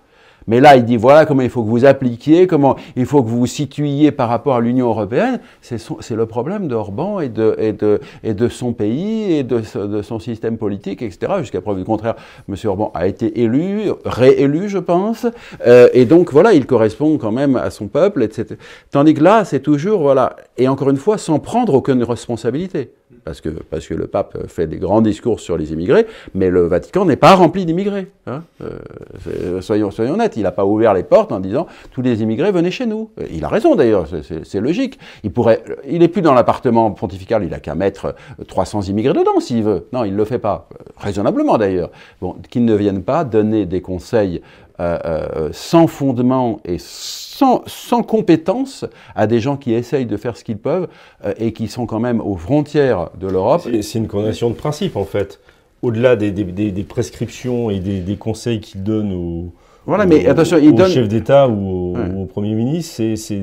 mais 0.47 0.61
là, 0.61 0.77
il 0.77 0.85
dit 0.85 0.97
voilà 0.97 1.27
comment 1.27 1.43
il 1.43 1.51
faut 1.51 1.63
que 1.63 1.69
vous 1.69 1.85
appliquiez, 1.85 2.47
comment 2.47 2.77
il 2.97 3.07
faut 3.07 3.23
que 3.23 3.29
vous 3.29 3.39
vous 3.41 3.47
situiez 3.47 4.13
par 4.13 4.29
rapport 4.29 4.57
à 4.57 4.61
l'Union 4.61 4.89
européenne. 4.89 5.41
C'est 5.61 6.11
le 6.11 6.27
problème 6.27 6.69
d'Orban 6.69 7.21
et 7.21 7.29
de, 7.29 7.55
et, 7.59 7.73
de, 7.73 8.01
et 8.23 8.35
de 8.35 8.49
son 8.49 8.73
pays 8.73 9.33
et 9.33 9.43
de, 9.43 9.63
de 9.87 10.03
son 10.03 10.19
système 10.19 10.59
politique, 10.59 11.03
etc. 11.03 11.33
Jusqu'à 11.41 11.61
preuve 11.61 11.79
du 11.79 11.85
contraire, 11.85 12.15
M. 12.49 12.55
Orban 12.65 12.91
a 12.95 13.07
été 13.07 13.41
élu, 13.41 13.91
réélu, 14.05 14.69
je 14.69 14.79
pense. 14.79 15.27
Euh, 15.67 15.89
et 15.93 16.05
donc, 16.05 16.33
voilà, 16.33 16.53
il 16.53 16.67
correspond 16.67 17.19
quand 17.19 17.33
même 17.33 17.57
à 17.57 17.71
son 17.71 17.89
peuple, 17.89 18.23
etc. 18.23 18.57
Tandis 18.91 19.15
que 19.15 19.23
là, 19.23 19.45
c'est 19.45 19.61
toujours, 19.61 20.01
voilà, 20.01 20.37
et 20.59 20.69
encore 20.69 20.91
une 20.91 20.97
fois, 20.97 21.19
sans 21.19 21.39
prendre 21.39 21.75
aucune 21.75 22.03
responsabilité. 22.03 22.93
Parce 23.25 23.41
que, 23.41 23.49
parce 23.49 23.87
que 23.87 23.95
le 23.95 24.07
pape 24.07 24.47
fait 24.49 24.67
des 24.67 24.79
grands 24.79 25.03
discours 25.03 25.41
sur 25.41 25.57
les 25.57 25.73
immigrés, 25.73 26.07
mais 26.35 26.51
le 26.51 26.67
Vatican 26.67 27.05
n'est 27.05 27.17
pas 27.17 27.35
rempli 27.35 27.65
d'immigrés. 27.65 28.09
Hein. 28.27 28.43
Euh, 28.63 29.61
soyons, 29.61 29.91
soyons 29.91 30.15
honnêtes, 30.15 30.37
il 30.37 30.43
n'a 30.43 30.53
pas 30.53 30.65
ouvert 30.65 30.95
les 30.95 31.03
portes 31.03 31.33
en 31.33 31.41
disant 31.41 31.67
tous 31.93 32.03
les 32.03 32.23
immigrés 32.23 32.53
venez 32.53 32.71
chez 32.71 32.87
nous. 32.87 33.11
Il 33.31 33.45
a 33.45 33.49
raison 33.49 33.75
d'ailleurs, 33.75 34.07
c'est 34.45 34.61
logique. 34.61 34.99
Il 35.25 35.33
pourrait, 35.33 35.63
il 35.89 36.09
plus 36.11 36.23
dans 36.23 36.35
l'appartement 36.35 36.91
pontifical, 36.91 37.45
il 37.45 37.51
n'a 37.51 37.61
qu'à 37.61 37.75
mettre 37.75 38.15
300 38.47 38.83
immigrés 38.83 39.15
dedans 39.15 39.41
s'il 39.41 39.63
veut. 39.63 39.87
Non, 39.93 40.05
il 40.05 40.13
ne 40.13 40.17
le 40.17 40.25
fait 40.25 40.39
pas, 40.39 40.69
raisonnablement 40.97 41.59
d'ailleurs. 41.59 41.91
Bon, 42.21 42.37
qu'ils 42.51 42.65
ne 42.65 42.75
viennent 42.75 43.03
pas 43.03 43.25
donner 43.25 43.67
des 43.67 43.81
conseils 43.81 44.43
euh, 44.81 44.99
euh, 45.05 45.49
sans 45.53 45.87
fondement 45.87 46.59
et 46.65 46.77
sans, 46.79 47.63
sans, 47.67 48.03
compétence 48.03 48.87
à 49.15 49.27
des 49.27 49.39
gens 49.39 49.59
qui 49.59 49.75
essayent 49.75 50.07
de 50.07 50.17
faire 50.17 50.39
ce 50.39 50.43
qu'ils 50.43 50.57
peuvent 50.57 50.89
euh, 51.23 51.35
et 51.39 51.53
qui 51.53 51.69
sont 51.69 51.85
quand 51.85 52.01
même 52.01 52.23
aux 52.23 52.37
frontières 52.37 53.11
de 53.21 53.27
l'Europe. 53.27 53.69
C'est 53.83 53.99
une 53.99 54.09
condamnation 54.09 54.49
de 54.49 54.55
principe 54.55 54.97
en 54.97 55.05
fait. 55.05 55.39
Au-delà 55.83 56.17
des, 56.17 56.31
des, 56.31 56.83
prescriptions 56.85 57.69
et 57.69 57.79
des, 57.79 58.17
conseils 58.17 58.61
qu'il 58.61 58.83
donne 58.83 59.13
aux, 59.13 59.53
voilà, 59.85 60.07
mais 60.07 60.27
attention, 60.27 60.57
il 60.57 60.75
donne... 60.75 60.91
chef 60.91 61.09
d'État 61.09 61.47
ou 61.49 61.97
au, 62.19 62.25
Premier 62.25 62.55
ministre, 62.55 63.03
c'est 63.17 63.41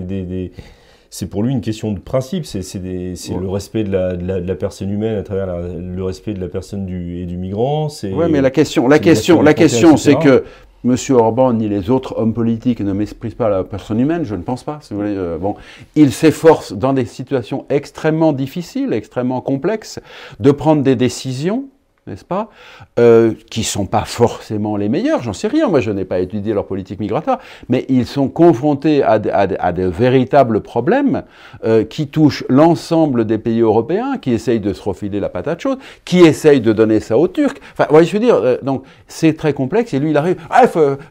pour 1.30 1.44
lui 1.44 1.52
une 1.52 1.62
question 1.62 1.92
de 1.92 2.00
principe, 2.00 2.46
c'est 2.46 2.62
le 2.76 3.50
respect 3.50 3.84
de 3.84 3.92
la, 3.92 4.16
de, 4.16 4.48
la, 4.48 4.56
personne 4.56 4.92
humaine 4.92 5.18
à 5.18 5.24
travers 5.24 5.48
le 5.48 6.04
respect 6.04 6.34
de 6.34 6.42
la 6.42 6.48
personne 6.48 6.86
du, 6.86 7.20
et 7.20 7.26
du 7.26 7.38
migrant. 7.38 7.88
Oui, 8.04 8.26
mais 8.30 8.42
la 8.42 8.52
question, 8.52 8.88
la 8.88 9.00
question, 9.00 9.42
la 9.42 9.54
question, 9.54 9.98
c'est 9.98 10.16
que 10.16 10.44
M. 10.86 10.96
Orban 11.12 11.54
ni 11.54 11.68
les 11.68 11.90
autres 11.90 12.18
hommes 12.18 12.34
politiques 12.34 12.80
ne 12.82 12.94
méprisent 12.94 13.36
pas 13.36 13.50
la 13.50 13.64
personne 13.64 14.00
humaine, 14.00 14.24
je 14.24 14.36
ne 14.36 14.44
pense 14.44 14.64
pas. 14.64 14.80
Si 14.82 14.94
vous 14.94 15.00
voulez. 15.00 15.16
Euh, 15.16 15.38
bon, 15.38 15.56
ils 15.96 16.12
s'efforcent 16.12 16.74
dans 16.74 16.94
des 16.94 17.06
situations 17.06 17.66
extrêmement 17.70 18.32
difficiles, 18.32 18.94
extrêmement 18.94 19.42
complexes, 19.42 20.00
de 20.40 20.52
prendre 20.52 20.84
des 20.84 20.96
décisions 20.96 21.66
n'est-ce 22.08 22.26
pas, 22.26 22.50
euh, 23.00 23.34
qui 23.50 23.62
ne 23.62 23.66
sont 23.66 23.86
pas 23.86 24.06
forcément 24.06 24.78
les 24.78 24.90
meilleurs, 24.90 25.22
j'en 25.22 25.34
sais 25.34 25.48
rien, 25.48 25.68
moi 25.68 25.80
je 25.80 25.92
n'ai 25.92 26.06
pas 26.06 26.20
étudié 26.20 26.54
leur 26.54 26.66
politique 26.66 27.00
migratoire, 27.00 27.40
mais 27.70 27.86
ils 27.90 28.06
sont 28.06 28.30
confrontés 28.30 29.04
à, 29.04 29.20
de, 29.20 29.84
véritables 29.86 30.62
problèmes 30.62 31.24
euh, 31.64 31.84
qui 31.84 32.08
touchent 32.08 32.44
l'ensemble 32.50 33.26
des 33.26 33.38
pays 33.38 33.62
européens, 33.62 34.18
qui 34.18 34.32
essayent 34.32 34.60
de 34.60 34.74
se 34.74 34.82
refiler 34.82 35.20
la 35.20 35.30
patate 35.30 35.62
chaude, 35.62 35.80
qui 36.06 36.20
essayent 36.20 36.62
de 36.62 36.74
donner 36.74 37.00
ça 37.00 37.18
aux 37.18 37.28
Turcs. 37.28 37.58
Enfin, 37.74 37.88
voyez, 37.90 38.08
je 38.08 38.14
veux 38.14 38.20
dire, 38.20 38.36
euh, 38.36 38.58
donc 38.62 38.84
c'est 39.08 39.36
très 39.36 39.54
complexe, 39.54 39.94
et 39.94 40.00
lui 40.00 40.12
il 40.12 40.18
arrive, 40.18 40.38
ah, 40.50 40.64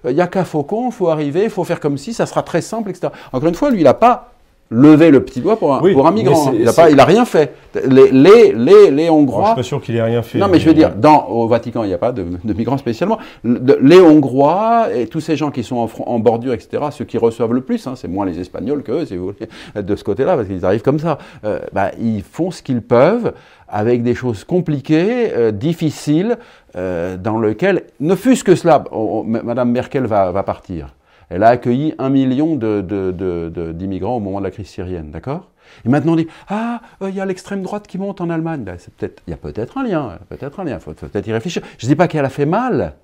il 0.04 0.14
n'y 0.14 0.20
a 0.20 0.26
qu'à 0.26 0.44
Faucon, 0.44 0.88
il 0.88 0.92
faut 0.92 1.08
arriver, 1.08 1.44
il 1.44 1.50
faut 1.50 1.64
faire 1.64 1.80
comme 1.80 1.98
si, 1.98 2.14
ça 2.14 2.26
sera 2.26 2.42
très 2.42 2.60
simple, 2.60 2.90
etc. 2.90 3.12
Encore 3.32 3.48
une 3.48 3.54
fois, 3.54 3.70
lui 3.70 3.80
il 3.80 3.84
n'a 3.84 3.94
pas 3.94 4.35
lever 4.70 5.10
le 5.10 5.22
petit 5.22 5.40
doigt 5.40 5.56
pour 5.58 5.74
un, 5.74 5.92
pour 5.92 6.06
un 6.06 6.10
migrant. 6.10 6.52
Il 6.52 6.64
n'a 6.64 6.72
pas, 6.72 6.90
il 6.90 6.98
a 6.98 7.04
rien 7.04 7.24
fait. 7.24 7.54
Les, 7.88 8.10
les, 8.10 8.52
les, 8.52 8.90
les 8.90 9.10
Hongrois. 9.10 9.42
je 9.42 9.46
suis 9.48 9.56
pas 9.56 9.62
sûr 9.62 9.82
qu'il 9.82 9.96
ait 9.96 10.02
rien 10.02 10.22
fait. 10.22 10.38
Non, 10.38 10.48
mais, 10.48 10.58
je 10.58 10.66
veux 10.66 10.74
dire, 10.74 10.94
dans, 10.94 11.26
au 11.26 11.46
Vatican, 11.46 11.84
il 11.84 11.88
n'y 11.88 11.94
a 11.94 11.98
pas 11.98 12.12
de, 12.12 12.24
de, 12.42 12.52
migrants 12.52 12.78
spécialement. 12.78 13.18
les 13.44 14.00
Hongrois 14.00 14.88
et 14.94 15.06
tous 15.06 15.20
ces 15.20 15.36
gens 15.36 15.50
qui 15.50 15.62
sont 15.62 15.76
en, 15.76 15.90
en 16.06 16.18
bordure, 16.18 16.52
etc., 16.52 16.84
ceux 16.90 17.04
qui 17.04 17.18
reçoivent 17.18 17.52
le 17.52 17.60
plus, 17.60 17.86
hein, 17.86 17.94
c'est 17.96 18.08
moins 18.08 18.26
les 18.26 18.40
Espagnols 18.40 18.82
que 18.82 18.92
eux, 18.92 19.06
si 19.06 19.16
vous 19.16 19.32
voulez, 19.32 19.82
de 19.82 19.96
ce 19.96 20.02
côté-là, 20.02 20.36
parce 20.36 20.48
qu'ils 20.48 20.64
arrivent 20.64 20.82
comme 20.82 20.98
ça. 20.98 21.18
Euh, 21.44 21.60
bah, 21.72 21.90
ils 22.00 22.22
font 22.22 22.50
ce 22.50 22.62
qu'ils 22.62 22.82
peuvent 22.82 23.32
avec 23.68 24.02
des 24.02 24.14
choses 24.14 24.44
compliquées, 24.44 25.32
euh, 25.34 25.50
difficiles, 25.50 26.38
euh, 26.76 27.16
dans 27.16 27.38
lesquelles, 27.38 27.84
ne 28.00 28.14
fût-ce 28.14 28.44
que 28.44 28.54
cela, 28.54 28.84
Madame 29.24 29.70
Merkel 29.70 30.06
va, 30.06 30.30
va 30.30 30.42
partir. 30.42 30.94
Elle 31.28 31.42
a 31.42 31.48
accueilli 31.48 31.94
un 31.98 32.08
million 32.08 32.56
d'immigrants 32.56 34.16
au 34.16 34.20
moment 34.20 34.38
de 34.38 34.44
la 34.44 34.50
crise 34.50 34.68
syrienne, 34.68 35.10
d'accord? 35.10 35.50
Et 35.84 35.88
maintenant 35.88 36.12
on 36.12 36.16
dit 36.16 36.28
ah 36.48 36.80
euh, 37.02 37.10
il 37.10 37.16
y 37.16 37.20
a 37.20 37.26
l'extrême 37.26 37.62
droite 37.62 37.88
qui 37.88 37.98
monte 37.98 38.20
en 38.20 38.30
Allemagne. 38.30 38.62
Ben, 38.62 38.76
il 39.02 39.10
y 39.26 39.32
a 39.32 39.36
peut-être 39.36 39.78
un 39.78 39.84
lien, 39.84 40.18
peut-être 40.28 40.60
un 40.60 40.64
lien. 40.64 40.78
Faut, 40.78 40.94
faut 40.94 41.06
peut-être 41.06 41.26
y 41.26 41.32
réfléchir. 41.32 41.62
Je 41.78 41.86
ne 41.86 41.90
dis 41.90 41.96
pas 41.96 42.06
qu'elle 42.06 42.24
a 42.24 42.30
fait 42.30 42.46
mal. 42.46 42.94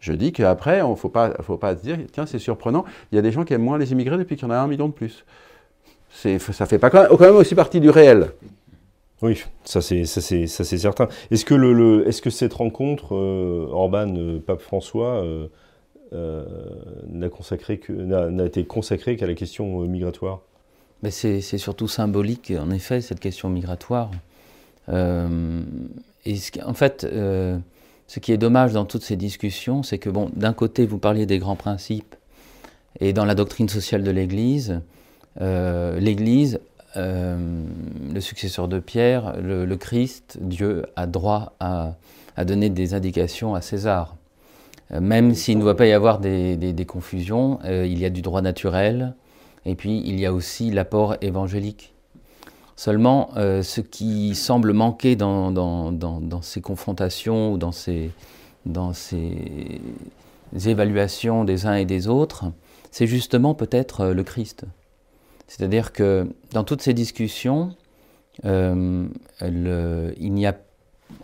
Je 0.00 0.14
dis 0.14 0.32
qu'après, 0.32 0.80
on 0.80 0.92
ne 0.92 0.96
faut 0.96 1.10
pas, 1.10 1.36
se 1.76 1.82
dire, 1.82 1.98
tiens, 2.10 2.24
c'est 2.24 2.38
surprenant, 2.38 2.84
il 3.12 3.16
y 3.16 3.18
a 3.18 3.22
des 3.22 3.30
gens 3.30 3.44
qui 3.44 3.52
aiment 3.52 3.62
moins 3.62 3.76
les 3.76 3.92
immigrés 3.92 4.16
depuis 4.16 4.36
qu'il 4.36 4.48
y 4.48 4.50
en 4.50 4.54
a 4.54 4.58
un 4.58 4.66
million 4.66 4.88
de 4.88 4.94
plus. 4.94 5.24
Ça 6.10 6.66
fait 6.66 6.78
pas 6.78 6.90
quand 6.90 7.20
même, 7.20 7.36
aussi 7.36 7.54
partie 7.54 7.80
du 7.80 7.90
réel. 7.90 8.32
Oui, 9.22 9.44
ça 9.64 9.82
c'est 9.82 10.06
certain. 10.06 11.08
Est-ce 11.30 11.44
que, 12.22 12.30
cette 12.30 12.54
rencontre, 12.54 13.14
euh, 13.14 14.40
François, 14.58 15.22
euh, 15.22 15.48
consacré 15.48 15.48
que 15.48 15.50
n'a 16.12 16.44
été 18.44 18.64
consacré 18.64 19.16
qu'à 19.16 19.26
la 19.26 19.34
question 19.34 19.82
euh, 19.82 19.86
migratoire. 19.86 20.40
C'est 21.10 21.40
surtout 21.40 21.88
symbolique, 21.88 22.52
en 22.58 22.70
effet, 22.70 23.00
cette 23.00 23.20
question 23.20 23.48
migratoire. 23.48 24.10
Euh, 24.90 25.62
en 26.64 26.74
fait, 26.74 27.06
ce 27.06 28.20
qui 28.20 28.32
est 28.32 28.38
dommage 28.38 28.72
dans 28.72 28.84
toutes 28.84 29.02
ces 29.02 29.16
discussions, 29.16 29.82
c'est 29.82 29.98
que, 29.98 30.10
bon, 30.10 30.30
d'un 30.36 30.52
côté, 30.52 30.84
vous 30.84 30.98
parliez 30.98 31.24
des 31.24 31.38
grands 31.38 31.56
principes, 31.56 32.14
et 32.98 33.14
dans 33.14 33.24
la 33.24 33.34
doctrine 33.34 33.68
sociale 33.68 34.02
de 34.02 34.10
l'Église, 34.10 34.82
l'Église, 35.40 36.60
le 36.96 38.20
successeur 38.20 38.68
de 38.68 38.78
Pierre, 38.78 39.36
le, 39.40 39.74
Christ, 39.76 40.36
Dieu 40.42 40.84
a 40.96 41.06
droit 41.06 41.54
à 41.60 41.94
donner 42.44 42.68
des 42.68 42.92
indications 42.92 43.54
à 43.54 43.62
César. 43.62 44.16
Euh, 44.92 45.00
même 45.00 45.34
s'il 45.34 45.58
ne 45.58 45.62
doit 45.62 45.76
pas 45.76 45.86
y 45.86 45.92
avoir 45.92 46.18
des, 46.18 46.84
confusions, 46.86 47.58
euh, 47.64 47.86
il 47.86 47.98
y 47.98 48.04
a 48.04 48.10
du 48.10 48.22
droit 48.22 48.42
naturel, 48.42 49.14
et 49.64 49.74
puis 49.74 50.02
il 50.04 50.18
y 50.18 50.26
a 50.26 50.32
aussi 50.32 50.70
l'apport 50.70 51.16
évangélique. 51.20 51.94
Seulement, 52.76 53.30
euh, 53.36 53.62
ce 53.62 53.80
qui 53.82 54.34
semble 54.34 54.72
manquer 54.72 55.14
dans, 55.16 55.92
ces 56.42 56.60
confrontations 56.62 57.52
ou 57.52 57.58
dans 57.58 57.72
ces, 57.72 58.10
dans 58.64 58.94
ces 58.94 59.80
évaluations 60.66 61.44
des 61.44 61.66
uns 61.66 61.74
et 61.74 61.84
des 61.84 62.08
autres, 62.08 62.46
c'est 62.90 63.06
justement 63.06 63.54
peut-être 63.54 64.06
le 64.06 64.22
Christ. 64.22 64.64
C'est-à-dire 65.46 65.92
que 65.92 66.28
dans 66.52 66.64
toutes 66.64 66.80
ces 66.80 66.94
discussions, 66.94 67.74
il 68.44 68.48
a, 70.46 70.54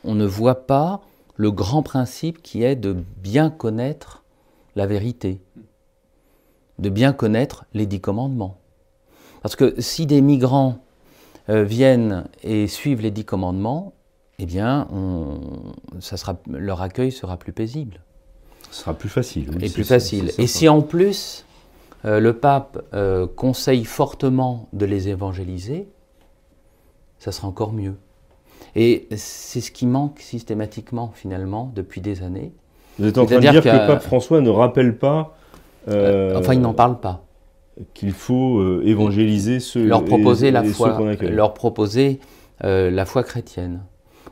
on 0.05 0.15
ne 0.15 0.27
voit 0.27 0.67
pas 0.67 1.01
le 1.37 1.51
grand 1.51 1.83
principe 1.83 2.43
qui 2.43 2.63
est 2.63 2.77
de 2.77 2.97
bien 3.19 3.51
connaître 3.51 4.25
la 4.75 4.87
vérité, 4.87 5.41
de 6.79 6.89
bien 6.89 7.13
connaître 7.13 7.65
les 7.75 7.87
dix 7.87 8.01
commandements. 8.01 8.59
Parce 9.43 9.57
que 9.57 9.81
si 9.81 10.07
des 10.07 10.21
migrants 10.21 10.79
euh, 11.49 11.63
viennent 11.63 12.25
et 12.43 12.67
suivent 12.67 13.01
les 13.01 13.11
dix 13.11 13.25
commandements, 13.25 13.93
eh 14.39 14.47
bien, 14.47 14.89
ça 16.01 16.19
sera, 16.19 16.37
leur 16.51 16.83
accueil 16.83 17.11
sera 17.11 17.39
plus 17.39 17.53
paisible. 17.53 18.01
Ce 18.71 18.81
sera 18.83 18.95
plus 18.95 19.09
facile. 19.09 19.49
et 19.63 19.71
plus 19.71 19.85
facile. 19.85 20.33
et 20.37 20.47
si 20.47 20.69
en 20.69 20.83
plus 20.83 21.47
euh, 22.05 22.21
le 22.21 22.39
pape 22.39 22.85
euh, 22.95 23.27
conseille 23.27 23.85
fortement 23.85 24.69
de 24.73 24.85
les 24.85 25.09
évangéliser, 25.09 25.89
ça 27.19 27.33
sera 27.33 27.49
encore 27.49 27.73
mieux. 27.73 27.97
Et 28.77 29.09
c'est 29.17 29.63
ce 29.63 29.71
qui 29.71 29.87
manque 29.87 30.21
systématiquement, 30.21 31.11
finalement, 31.15 31.73
depuis 31.75 32.03
des 32.03 32.23
années. 32.23 32.53
Vous 32.99 33.07
êtes 33.07 33.17
en 33.17 33.25
train 33.25 33.37
de 33.37 33.41
dire 33.41 33.63
que, 33.63 33.69
le 33.69 33.87
pape 33.87 34.03
François 34.03 34.43
ne 34.43 34.51
rappelle 34.51 34.99
pas. 34.99 35.35
Euh, 35.89 36.39
enfin, 36.39 36.53
il 36.53 36.61
n'en 36.61 36.75
parle 36.75 37.01
pas. 37.01 37.25
Qu'il 37.95 38.13
faut 38.13 38.59
euh, 38.59 38.83
évangéliser 38.85 39.61
ceux 39.61 39.87
leur 39.87 40.05
proposer 40.05 40.51
la 40.51 40.63
foi, 40.63 40.99
leur 41.23 41.55
proposer 41.55 42.21
euh, 42.65 42.91
la 42.91 43.05
foi 43.05 43.23
chrétienne, 43.23 43.83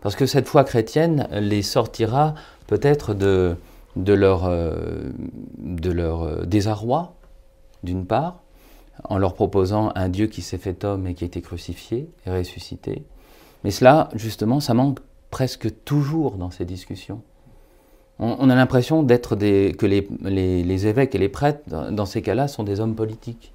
parce 0.02 0.16
que 0.16 0.24
cette 0.24 0.48
foi 0.48 0.64
chrétienne 0.64 1.28
les 1.30 1.60
sortira 1.60 2.34
peut-être 2.66 3.12
de 3.12 3.56
de 3.96 4.14
leur 4.14 4.50
de 5.58 5.90
leur 5.90 6.46
désarroi, 6.46 7.14
d'une 7.82 8.06
part, 8.06 8.40
en 9.04 9.18
leur 9.18 9.34
proposant 9.34 9.92
un 9.94 10.08
Dieu 10.08 10.26
qui 10.26 10.40
s'est 10.40 10.56
fait 10.56 10.82
homme 10.84 11.06
et 11.06 11.14
qui 11.14 11.24
a 11.24 11.26
été 11.26 11.42
crucifié 11.42 12.08
et 12.26 12.30
ressuscité, 12.30 13.04
mais 13.64 13.70
cela, 13.70 14.10
justement, 14.14 14.60
ça 14.60 14.74
manque 14.74 14.98
presque 15.30 15.68
toujours 15.84 16.36
dans 16.36 16.50
ces 16.50 16.64
discussions. 16.64 17.22
On, 18.20 18.48
a 18.48 18.54
l'impression 18.54 19.02
d'être 19.02 19.34
des, 19.34 19.74
que 19.76 19.86
les, 19.86 20.86
évêques 20.86 21.16
et 21.16 21.18
les 21.18 21.28
prêtres, 21.28 21.68
dans, 21.68 22.06
ces 22.06 22.22
cas-là, 22.22 22.46
sont 22.46 22.62
des 22.62 22.78
hommes 22.78 22.94
politiques. 22.94 23.52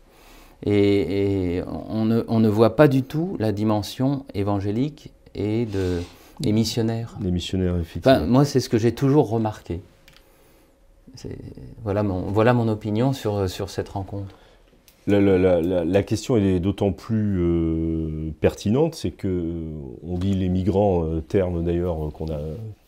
Et, 0.66 1.62
on, 1.88 2.04
ne, 2.04 2.50
voit 2.50 2.75
pas 2.75 2.89
du 2.89 3.04
tout 3.04 3.38
la 3.39 3.54
dimension 3.54 4.25
évangélique 4.34 5.13
et, 5.34 5.66
de, 5.66 6.01
des 6.42 6.51
missionnaires. 6.51 7.16
Des 7.22 7.32
missionnaires, 7.32 7.78
effectivement. 7.78 8.28
moi, 8.28 8.44
c'est 8.44 8.60
ce 8.60 8.68
que 8.68 8.78
j'ai 8.78 8.94
toujours 8.94 9.30
remarqué. 9.30 9.80
Voilà 11.84 12.04
mon, 12.04 12.24
voilà 12.24 12.54
mon 12.54 12.68
opinion 12.68 13.13
sur, 13.13 13.50
sur 13.50 13.70
cette 13.70 13.88
rencontre. 13.88 14.36
La, 15.10 16.04
question 16.04 16.38
est 16.38 16.60
d'autant 16.60 16.92
plus 16.92 17.39
euh, 17.39 18.32
pertinente, 18.42 18.94
c'est 18.94 19.10
que 19.10 19.44
on 20.04 20.18
dit 20.20 20.36
les 20.36 20.50
migrants, 20.50 21.04
euh, 21.04 21.22
terme 21.22 21.63
d'ailleurs 21.63 22.12
qu'on 22.13 22.28
a 22.28 22.39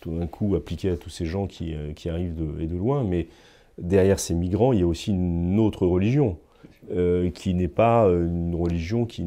tout 0.01 0.12
d'un 0.12 0.28
coup 0.28 0.56
appliqué 0.56 0.92
à 0.92 0.98
tous 0.98 1.10
ces 1.10 1.25
gens 1.25 1.48
qui, 1.48 1.74
euh, 1.74 1.94
arrivent 2.12 2.36
de 2.36 2.78
loin, 2.78 3.04
mais 3.04 3.28
derrière 3.80 4.20
ces 4.20 4.36
migrants, 4.36 4.72
il 4.72 4.80
y 4.80 4.84
a 4.84 4.88
aussi 4.88 5.12
une 5.12 5.60
autre 5.60 5.88
religion, 5.88 6.38
qui 7.34 7.54
n'est 7.54 7.68
pas 7.70 8.08
une 8.08 8.54
religion 8.54 9.06
qui, 9.06 9.24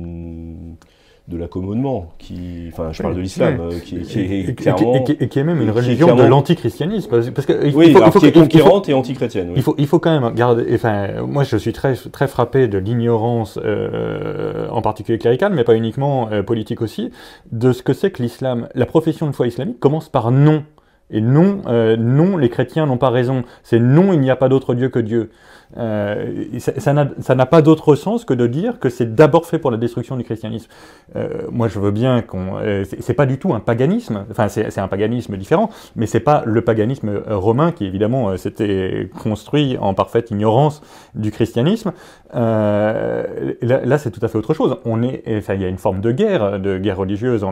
de 1.26 1.38
l'accommodement, 1.38 2.12
qui, 2.18 2.68
enfin, 2.70 2.92
je 2.92 3.02
parle 3.02 3.14
de 3.14 3.20
l'islam, 3.20 3.70
qui, 3.82 4.02
qui, 4.02 4.20
est 4.20 4.40
et, 4.40 4.54
clairement, 4.54 5.06
et, 5.06 5.28
qui, 5.28 5.38
est 5.38 5.44
même 5.44 5.62
une 5.62 5.70
religion 5.70 6.14
de 6.14 6.22
l'antichristianisme, 6.22 7.08
parce, 7.08 7.30
parce 7.30 7.46
que 7.46 7.66
il 7.66 7.74
oui, 7.74 7.92
faut, 7.92 8.04
il 8.04 8.12
faut, 8.12 8.20
qui 8.20 8.26
est 8.26 8.32
conquérante 8.32 8.88
et 8.90 8.94
antichrétienne. 8.94 9.48
Oui. 9.48 9.54
Il 9.56 9.62
faut, 9.62 9.74
il 9.78 9.86
faut 9.86 9.98
quand 9.98 10.20
même 10.20 10.34
garder. 10.34 10.66
Enfin, 10.74 11.22
moi, 11.26 11.42
je 11.44 11.56
suis 11.56 11.72
très, 11.72 11.94
très 11.94 12.28
frappé 12.28 12.68
de 12.68 12.76
l'ignorance, 12.76 13.58
euh, 13.64 14.68
en 14.68 14.82
particulier 14.82 15.16
cléricale, 15.16 15.54
mais 15.54 15.64
pas 15.64 15.76
uniquement 15.76 16.28
euh, 16.30 16.42
politique 16.42 16.82
aussi, 16.82 17.10
de 17.52 17.72
ce 17.72 17.82
que 17.82 17.94
c'est 17.94 18.10
que 18.10 18.22
l'islam. 18.22 18.68
La 18.74 18.84
profession 18.84 19.26
de 19.26 19.32
foi 19.32 19.46
islamique 19.46 19.80
commence 19.80 20.10
par 20.10 20.30
non. 20.30 20.62
Et 21.10 21.20
non, 21.20 21.62
euh, 21.66 21.96
non, 21.96 22.36
les 22.36 22.50
chrétiens 22.50 22.86
n'ont 22.86 22.98
pas 22.98 23.10
raison. 23.10 23.44
C'est 23.62 23.78
non, 23.78 24.12
il 24.12 24.20
n'y 24.20 24.30
a 24.30 24.36
pas 24.36 24.48
d'autre 24.48 24.74
Dieu 24.74 24.88
que 24.88 24.98
Dieu. 24.98 25.30
Euh, 25.76 26.44
ça 26.58 27.34
n'a 27.34 27.46
pas 27.46 27.62
d'autre 27.62 27.94
sens 27.94 28.24
que 28.24 28.34
de 28.34 28.46
dire 28.46 28.78
que 28.78 28.88
c'est 28.88 29.14
d'abord 29.14 29.46
fait 29.46 29.58
pour 29.58 29.70
la 29.70 29.76
destruction 29.76 30.16
du 30.16 30.24
christianisme. 30.24 30.68
Euh, 31.16 31.42
moi, 31.50 31.68
je 31.68 31.78
veux 31.78 31.90
bien 31.90 32.22
qu'on. 32.22 32.58
Euh, 32.58 32.84
c'est 33.00 33.14
pas 33.14 33.26
du 33.26 33.38
tout 33.38 33.54
un 33.54 33.60
paganisme. 33.60 34.24
Enfin, 34.30 34.48
c'est 34.48 34.78
un 34.78 34.88
paganisme 34.88 35.36
différent, 35.36 35.70
mais 35.96 36.06
c'est 36.06 36.20
pas 36.20 36.42
le 36.46 36.60
paganisme 36.62 37.08
euh, 37.08 37.36
romain 37.36 37.72
qui 37.72 37.86
évidemment 37.86 38.30
euh, 38.30 38.36
s'était 38.36 39.08
construit 39.22 39.76
en 39.80 39.94
parfaite 39.94 40.30
ignorance 40.30 40.82
du 41.14 41.30
christianisme. 41.30 41.92
là, 42.32 43.24
là 43.62 43.98
c'est 43.98 44.10
tout 44.10 44.24
à 44.24 44.28
fait 44.28 44.38
autre 44.38 44.54
chose. 44.54 44.76
On 44.84 45.02
est, 45.02 45.22
enfin, 45.38 45.54
il 45.54 45.62
y 45.62 45.64
a 45.64 45.68
une 45.68 45.78
forme 45.78 46.00
de 46.00 46.12
guerre, 46.12 46.60
de 46.60 46.78
guerre 46.78 46.98
religieuse. 46.98 47.44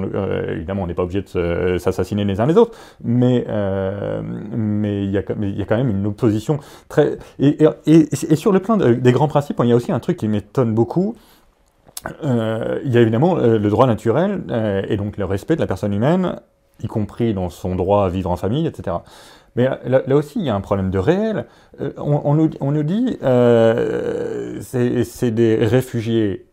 évidemment, 0.48 0.82
on 0.82 0.86
n'est 0.86 0.94
pas 0.94 1.04
obligé 1.04 1.22
de 1.22 1.78
s'assassiner 1.78 2.24
les 2.24 2.40
uns 2.40 2.46
les 2.46 2.56
autres, 2.56 2.76
mais 3.02 3.46
mais 4.54 5.04
il 5.04 5.10
y 5.10 5.12
y 5.12 5.62
a 5.62 5.64
quand 5.64 5.76
même 5.76 5.90
une 5.90 6.06
opposition 6.06 6.58
très 6.88 7.18
et 7.38 7.58
et, 7.86 8.11
sur 8.16 8.52
le 8.52 8.60
plan 8.60 8.76
des 8.76 9.12
grands 9.12 9.28
principes, 9.28 9.60
il 9.62 9.68
y 9.68 9.72
a 9.72 9.76
aussi 9.76 9.92
un 9.92 10.00
truc 10.00 10.16
qui 10.18 10.28
m'étonne 10.28 10.74
beaucoup. 10.74 11.16
Euh, 12.24 12.80
il 12.84 12.92
y 12.92 12.98
a 12.98 13.00
évidemment 13.00 13.36
euh, 13.36 13.58
le 13.58 13.70
droit 13.70 13.86
naturel 13.86 14.42
euh, 14.50 14.82
et 14.88 14.96
donc 14.96 15.16
le 15.16 15.24
respect 15.24 15.54
de 15.54 15.60
la 15.60 15.66
personne 15.66 15.92
humaine, 15.92 16.40
y 16.82 16.86
compris 16.88 17.32
dans 17.32 17.48
son 17.48 17.76
droit 17.76 18.04
à 18.04 18.08
vivre 18.08 18.30
en 18.30 18.36
famille, 18.36 18.66
etc. 18.66 18.96
Mais 19.54 19.68
là, 19.84 20.16
aussi, 20.16 20.38
il 20.38 20.46
y 20.46 20.50
a 20.50 20.54
un 20.54 20.62
problème 20.62 20.90
de 20.90 20.98
réel. 20.98 21.44
On, 21.98 22.32
nous, 22.34 22.48
on, 22.60 22.72
nous, 22.72 22.82
dit, 22.82 23.18
c'est 24.62 25.30
des 25.30 25.56
réfugiés, 25.56 26.46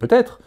peut-être, 0.00 0.40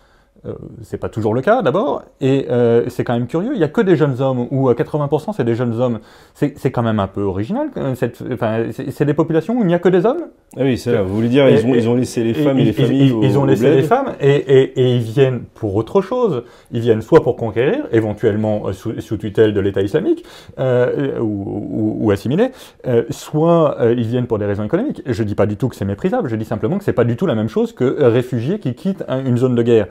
euh, 0.44 0.54
c'est 0.82 0.98
pas 0.98 1.10
toujours 1.10 1.36
le 1.36 1.42
cas 1.42 1.62
d'abord, 1.62 2.02
et 2.20 2.48
euh, 2.50 2.86
c'est 2.88 3.04
quand 3.04 3.14
même 3.14 3.28
curieux, 3.28 3.52
il 3.54 3.60
n'y 3.60 3.64
a 3.64 3.68
que 3.68 3.82
des 3.82 3.96
jeunes 3.96 4.22
hommes, 4.22 4.48
ou 4.50 4.70
à 4.70 4.74
80% 4.74 5.34
c'est 5.38 5.44
des 5.44 5.54
jeunes 5.54 5.80
hommes. 5.80 6.00
C'est 6.34 6.72
quand 6.72 6.82
même 6.82 7.00
un 7.00 7.06
peu 7.06 7.22
original, 7.22 7.70
c'est 7.96 9.06
des 9.06 9.14
populations 9.14 9.60
où 9.60 9.62
il 9.62 9.68
n'y 9.68 9.76
a 9.76 9.80
que 9.80 9.90
des 9.90 10.04
hommes? 10.04 10.24
Ah 10.58 10.62
Oui, 10.64 10.80
c'est 10.80 10.98
vous 10.98 11.14
voulez 11.14 11.30
dire, 11.30 11.48
ils, 11.48 11.64
ont, 11.64 11.76
ils 11.76 11.88
ont 11.88 11.94
laissé 11.94 12.24
les 12.24 12.34
femmes 12.34 12.58
et, 12.58 12.66
les 12.66 12.74
familles 12.74 13.14
Ils, 13.22 13.38
ont 13.38 13.46
laissé 13.46 13.70
les 13.70 13.84
femmes, 13.84 14.14
et, 14.20 14.74
ils 14.76 15.04
viennent 15.04 15.42
pour 15.54 15.76
autre 15.76 16.02
chose. 16.02 16.44
Ils 16.72 16.82
viennent 16.82 17.04
soit 17.04 17.22
pour 17.22 17.36
conquérir, 17.36 17.86
éventuellement 17.92 18.64
euh, 18.68 18.74
sous, 18.74 19.18
tutelle 19.18 19.54
de 19.54 19.60
l'État 19.60 19.82
islamique, 19.82 20.26
ou, 20.58 21.98
ou, 22.02 22.10
assimiler, 22.10 22.50
soit 23.12 23.78
ils 23.96 24.08
viennent 24.08 24.26
pour 24.26 24.40
des 24.40 24.46
raisons 24.46 24.64
économiques. 24.64 25.04
Je 25.06 25.22
dis 25.22 25.36
pas 25.36 25.46
du 25.46 25.56
tout 25.56 25.70
que 25.70 25.76
c'est 25.76 25.86
méprisable, 25.86 26.30
je 26.30 26.36
dis 26.36 26.46
simplement 26.46 26.80
que 26.80 26.84
c'est 26.84 26.94
pas 26.94 27.04
du 27.04 27.16
tout 27.16 27.28
la 27.28 27.36
même 27.36 27.50
chose 27.50 27.74
que 27.74 28.04
réfugiés 28.04 28.58
qui 28.58 28.74
quittent 28.74 29.04
une 29.08 29.38
zone 29.38 29.54
de 29.54 29.62
guerre. 29.62 29.86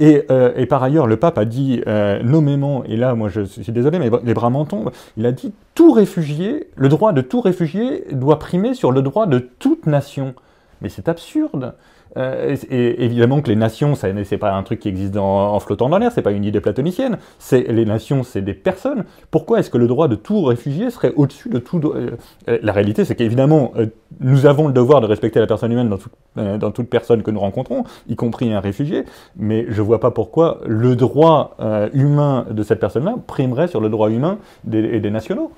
Euh, 0.00 0.52
et, 0.56 0.66
par 0.66 0.82
ailleurs, 0.82 1.06
le 1.06 1.16
pape 1.16 1.38
a 1.38 1.44
dit 1.44 1.82
euh, 1.86 2.22
nommément, 2.22 2.84
et 2.84 2.96
là, 2.96 3.14
moi 3.14 3.28
je 3.28 3.42
suis 3.42 3.72
désolé, 3.72 3.98
mais 3.98 4.10
les 4.24 4.34
bras 4.34 4.50
m'en 4.50 4.64
tombent, 4.64 4.90
il 5.16 5.26
a 5.26 5.32
dit 5.32 5.52
tout 5.74 5.92
réfugié, 5.92 6.68
le 6.76 6.88
droit 6.88 7.12
de 7.12 7.20
tout 7.20 7.40
réfugié 7.40 8.04
doit 8.12 8.38
primer 8.38 8.74
sur 8.74 8.92
le 8.92 9.02
droit 9.02 9.26
de 9.26 9.38
toute 9.38 9.86
nation. 9.86 10.34
Mais 10.80 10.88
c'est 10.88 11.08
absurde. 11.08 11.74
Euh, 12.16 12.56
et, 12.70 13.04
évidemment 13.04 13.40
que 13.40 13.48
les 13.48 13.56
nations, 13.56 13.94
ce 13.94 14.06
n'est 14.06 14.38
pas 14.38 14.52
un 14.52 14.62
truc 14.62 14.80
qui 14.80 14.88
existe 14.88 15.16
en 15.16 15.58
flottant 15.60 15.88
dans 15.88 15.98
l'air, 15.98 16.12
c'est 16.12 16.22
pas 16.22 16.32
une 16.32 16.44
idée 16.44 16.60
platonicienne. 16.60 17.18
Les 17.52 17.84
nations, 17.84 18.22
c'est 18.22 18.42
des 18.42 18.54
personnes. 18.54 19.04
Pourquoi 19.30 19.60
est-ce 19.60 19.70
que 19.70 19.78
le 19.78 19.86
droit 19.86 20.08
de 20.08 20.14
tout 20.14 20.42
réfugié 20.44 20.90
serait 20.90 21.12
au-dessus 21.16 21.48
de 21.48 21.58
tout 21.58 21.80
euh, 21.84 22.12
euh, 22.48 22.58
La 22.62 22.72
réalité, 22.72 23.04
c'est 23.04 23.14
qu'évidemment, 23.14 23.72
nous 24.20 24.46
avons 24.46 24.68
le 24.68 24.72
devoir 24.72 25.00
de 25.00 25.06
respecter 25.06 25.40
la 25.40 25.46
personne 25.46 25.72
humaine 25.72 25.94
dans, 26.36 26.70
toute 26.70 26.88
personne 26.88 27.22
que 27.22 27.30
nous 27.30 27.40
rencontrons, 27.40 27.84
y 28.08 28.16
compris 28.16 28.52
un 28.52 28.60
réfugié. 28.60 29.04
Mais 29.36 29.66
je 29.68 29.82
vois 29.82 30.00
pas 30.00 30.10
pourquoi 30.10 30.60
le 30.66 30.96
droit 30.96 31.56
humain 31.92 32.46
de 32.50 32.62
cette 32.62 32.80
personne-là 32.80 33.16
primerait 33.26 33.68
sur 33.68 33.80
le 33.80 33.88
droit 33.88 34.10
humain 34.10 34.38
des 34.64 35.10
nationaux. 35.10 35.50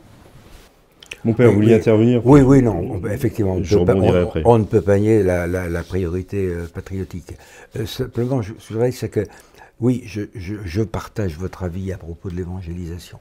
Mon 1.27 1.33
père, 1.33 1.49
vous 1.49 1.57
vouliez 1.57 1.75
intervenir 1.75 2.25
Oui, 2.25 2.41
oui, 2.41 2.63
non, 2.63 3.03
effectivement. 3.11 3.59
Je 3.61 3.77
on, 3.77 4.59
ne 4.59 4.65
peut 4.65 4.81
pas 4.81 4.97
nier 4.97 5.25
la, 5.25 5.83
priorité 5.83 6.47
euh, 6.47 6.67
patriotique. 6.73 7.35
Euh, 7.77 7.85
simplement, 7.85 8.43
je, 8.43 8.53
je 8.61 8.73
voudrais 8.73 8.93
c'est 8.93 9.09
que, 9.09 9.25
oui, 9.81 10.05
je, 10.07 10.83
partage 10.85 11.37
votre 11.37 11.65
avis 11.65 11.93
à 11.93 11.99
propos 11.99 12.31
de 12.31 12.37
l'évangélisation. 12.37 13.19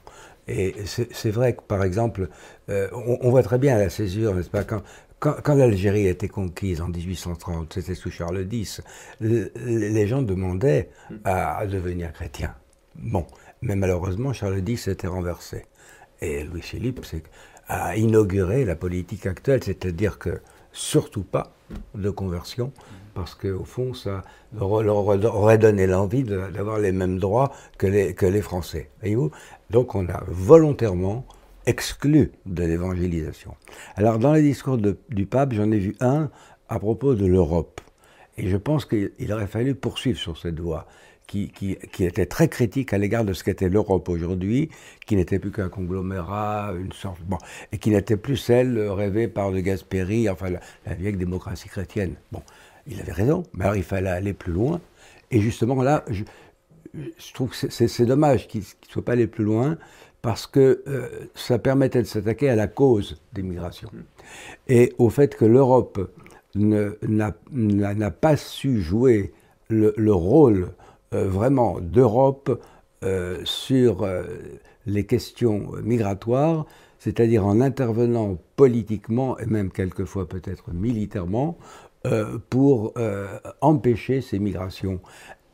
Et 0.48 0.76
c'est 0.86 1.32
vrai 1.32 1.56
que, 1.56 1.62
par 1.62 1.84
exemple, 1.84 2.30
euh, 2.70 2.88
on, 2.94 3.32
voit 3.32 3.42
très 3.42 3.58
bien 3.58 3.76
la 3.80 3.90
césure, 3.90 4.36
n'est-ce 4.36 4.52
pas, 4.52 4.64
quand, 4.64 4.84
quand, 5.20 5.56
l'Algérie 5.56 6.06
a 6.06 6.12
été 6.12 6.28
conquise 6.28 6.82
en 6.82 6.90
1830, 6.90 7.74
c'était 7.74 7.96
sous 7.96 8.12
Charles 8.12 8.46
X, 8.52 8.82
les 9.20 10.08
gens 10.08 10.22
demandaient 10.22 10.90
à, 11.24 11.66
devenir 11.66 12.14
chrétiens. 12.14 12.54
Bon, 12.94 13.26
mais 13.64 13.76
malheureusement, 13.76 14.32
Charles 14.32 14.62
X 14.70 14.90
était 14.90 15.08
renversé. 15.08 15.66
Et 16.22 16.44
Louis-Philippe, 16.44 17.04
c'est 17.04 17.24
a 17.68 17.96
inauguré 17.96 18.66
la 18.66 18.76
politique 18.76 19.26
actuelle, 19.26 19.64
c'est-à-dire 19.64 20.18
que 20.20 20.42
surtout 20.72 21.24
pas 21.24 21.52
de 21.96 22.10
conversion, 22.10 22.72
parce 23.14 23.34
qu'au 23.34 23.64
fond, 23.64 23.94
ça 23.94 24.24
leur 24.54 24.72
aurait 24.72 25.58
donné 25.58 25.88
l'envie 25.88 26.24
d'avoir 26.24 26.80
les 26.80 26.92
mêmes 26.92 27.18
droits 27.18 27.52
que 27.78 27.88
les, 27.88 28.42
Français. 28.42 28.90
Voyez-vous? 29.00 29.32
Donc 29.70 29.96
on 29.96 30.08
a 30.10 30.24
volontairement 30.28 31.26
exclu 31.66 32.34
de 32.46 32.64
l'évangélisation. 32.64 33.56
Alors 33.96 34.20
dans 34.20 34.34
les 34.34 34.42
discours 34.42 34.78
du 34.78 35.26
pape, 35.26 35.54
j'en 35.54 35.72
ai 35.72 35.80
vu 35.80 35.96
un 36.02 36.30
à 36.70 36.78
propos 36.78 37.16
de 37.16 37.26
l'Europe. 37.26 37.82
Et 38.38 38.50
je 38.50 38.58
pense 38.58 38.86
qu'il 38.86 39.32
aurait 39.32 39.48
fallu 39.48 39.76
poursuivre 39.76 40.20
sur 40.20 40.38
cette 40.38 40.60
voie 40.60 40.86
qui, 41.28 41.78
était 42.00 42.26
très 42.26 42.48
critique 42.48 42.94
à 42.94 42.98
l'égard 42.98 43.26
de 43.26 43.34
ce 43.34 43.44
qu'était 43.44 43.70
l'Europe 43.70 44.10
aujourd'hui, 44.10 44.70
qui 45.06 45.16
n'était 45.16 45.40
plus 45.40 45.52
qu'un 45.52 45.70
conglomérat, 45.70 46.74
une 46.80 46.92
sorte, 46.92 47.22
bon, 47.24 47.38
et 47.72 47.78
qui 47.78 47.90
n'était 47.90 48.18
plus 48.18 48.38
celle 48.38 48.80
rêvée 48.80 49.28
par 49.28 49.52
de 49.52 49.60
Gasperi, 49.60 50.30
enfin 50.30 50.50
la, 50.86 50.94
vieille 50.94 51.18
démocratie 51.18 51.70
chrétienne. 51.70 52.16
Bon, 52.32 52.42
il 52.88 53.00
avait 53.02 53.12
raison, 53.12 53.44
mais 53.54 53.66
alors 53.66 53.76
il 53.76 53.84
fallait 53.84 54.10
aller 54.10 54.34
plus 54.34 54.54
loin. 54.54 54.80
Et 55.32 55.40
justement 55.40 55.82
là, 55.82 56.06
je, 56.10 56.24
trouve 57.34 57.50
que 57.50 57.70
c'est 57.70 58.06
dommage 58.06 58.48
qu'il 58.48 58.62
ne 58.62 58.66
soit 58.90 59.04
pas 59.04 59.14
allé 59.14 59.28
plus 59.28 59.44
loin, 59.44 59.78
parce 60.22 60.48
que 60.48 60.84
euh, 60.88 61.08
ça 61.36 61.60
permettait 61.60 62.02
de 62.02 62.08
s'attaquer 62.08 62.50
à 62.50 62.56
la 62.56 62.68
cause 62.68 63.22
des 63.34 63.44
migrations. 63.44 63.92
Et 64.68 64.94
au 64.98 65.10
fait 65.10 65.36
que 65.36 65.46
l'Europe 65.46 66.12
n'a 66.56 68.12
pas 68.12 68.38
su 68.38 68.82
jouer 68.82 69.34
le, 69.70 69.94
le 69.98 70.14
rôle 70.14 70.72
vraiment 71.12 71.80
d'Europe 71.80 72.62
euh, 73.04 73.42
sur 73.44 74.04
euh, 74.04 74.24
les 74.88 75.06
questions 75.06 75.74
migratoires, 75.84 76.66
c'est-à-dire 76.98 77.46
en 77.46 77.62
intervenant 77.62 78.38
politiquement 78.56 79.38
et 79.38 79.46
même 79.46 79.72
quelquefois 79.72 80.28
peut-être 80.28 80.72
militairement 80.74 81.58
pour 82.52 82.94
empêcher 83.62 84.22
ces 84.22 84.38
migrations. 84.38 85.00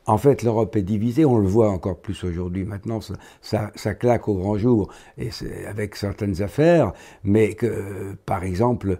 En 0.08 0.18
fait, 0.18 0.42
l'Europe 0.42 0.76
est 0.76 0.82
divisée, 0.82 1.26
on 1.26 1.38
le 1.38 1.48
voit 1.48 1.70
encore 1.70 1.98
plus 1.98 2.24
aujourd'hui. 2.24 2.64
Maintenant, 2.64 3.00
ça, 3.42 3.94
claque 3.94 4.28
au 4.28 4.34
grand 4.34 4.58
jour, 4.58 4.92
et 5.18 5.30
avec 5.68 5.96
certaines 5.96 6.42
affaires, 6.42 6.94
mais 7.24 7.54
que, 7.54 8.16
par 8.26 8.44
exemple, 8.44 8.98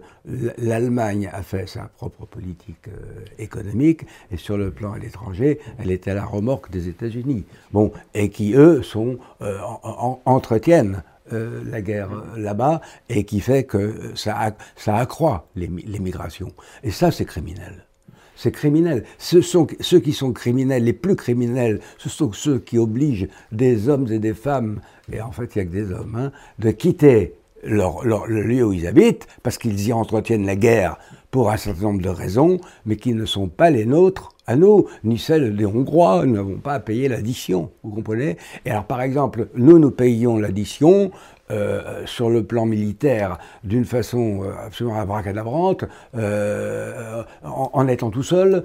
l'Allemagne 0.58 1.28
a 1.32 1.42
fait 1.42 1.68
sa 1.68 1.82
propre 1.82 2.24
politique 2.24 2.86
euh, 2.88 3.24
économique, 3.38 4.02
et 4.30 4.36
sur 4.36 4.56
le 4.56 4.70
plan 4.70 4.92
à 4.92 4.98
l'étranger, 4.98 5.58
elle 5.78 5.90
était 5.90 6.12
à 6.12 6.14
la 6.14 6.24
remorque 6.24 6.70
des 6.70 6.88
États-Unis. 6.88 7.44
Bon, 7.72 7.90
et 8.14 8.30
qui, 8.30 8.54
eux, 8.54 8.82
sont, 8.82 9.18
euh, 9.40 9.58
entretiennent 10.24 11.02
euh, 11.32 11.62
la 11.66 11.82
guerre 11.82 12.10
là-bas, 12.36 12.80
et 13.08 13.24
qui 13.24 13.40
fait 13.40 13.64
que 13.64 14.12
ça, 14.14 14.54
ça 14.76 14.96
accroît 14.96 15.48
les 15.56 15.68
migrations. 15.68 16.52
Et 16.84 16.92
ça, 16.92 17.10
c'est 17.10 17.24
criminel 17.24 17.86
c'est 18.42 18.50
criminel. 18.50 19.04
Ce 19.18 19.40
sont 19.40 19.68
ceux 19.78 20.00
qui 20.00 20.12
sont 20.12 20.32
criminels, 20.32 20.82
les 20.82 20.92
plus 20.92 21.14
criminels, 21.14 21.78
ce 21.96 22.08
sont 22.08 22.32
ceux 22.32 22.58
qui 22.58 22.76
obligent 22.76 23.28
des 23.52 23.88
hommes 23.88 24.10
et 24.10 24.18
des 24.18 24.34
femmes, 24.34 24.80
et 25.12 25.20
en 25.20 25.30
fait 25.30 25.54
il 25.54 25.58
n'y 25.58 25.62
a 25.62 25.70
que 25.70 25.76
des 25.76 25.92
hommes, 25.92 26.16
hein, 26.16 26.32
de 26.58 26.72
quitter 26.72 27.34
leur, 27.62 28.04
le 28.04 28.42
lieu 28.42 28.64
où 28.64 28.72
ils 28.72 28.88
habitent, 28.88 29.28
parce 29.44 29.58
qu'ils 29.58 29.86
y 29.86 29.92
entretiennent 29.92 30.44
la 30.44 30.56
guerre 30.56 30.98
pour 31.30 31.50
un 31.50 31.56
certain 31.56 31.82
nombre 31.84 32.02
de 32.02 32.08
raisons, 32.08 32.58
mais 32.84 32.96
qui 32.96 33.14
ne 33.14 33.24
sont 33.24 33.46
pas 33.46 33.70
les 33.70 33.86
nôtres 33.86 34.30
à 34.48 34.56
nous, 34.56 34.86
ni 35.04 35.18
celles 35.18 35.54
des 35.54 35.64
Hongrois. 35.64 36.26
Nous 36.26 36.34
n'avons 36.34 36.58
pas 36.58 36.74
à 36.74 36.80
payer 36.80 37.08
l'addition, 37.08 37.70
vous 37.84 37.94
comprenez? 37.94 38.36
Et 38.66 38.70
alors, 38.70 38.84
par 38.84 39.00
exemple, 39.00 39.48
nous, 39.54 39.78
nous 39.78 39.92
payons 39.92 40.36
l'addition 40.36 41.12
euh, 41.52 42.06
sur 42.06 42.30
le 42.30 42.44
plan 42.44 42.64
militaire 42.64 43.38
d'une 43.62 43.84
façon 43.84 44.42
euh, 44.42 44.52
absolument 44.64 44.98
abracadabrante, 44.98 45.84
euh, 46.16 47.22
en, 47.42 47.88
étant 47.88 48.10
tout 48.10 48.22
seul, 48.22 48.64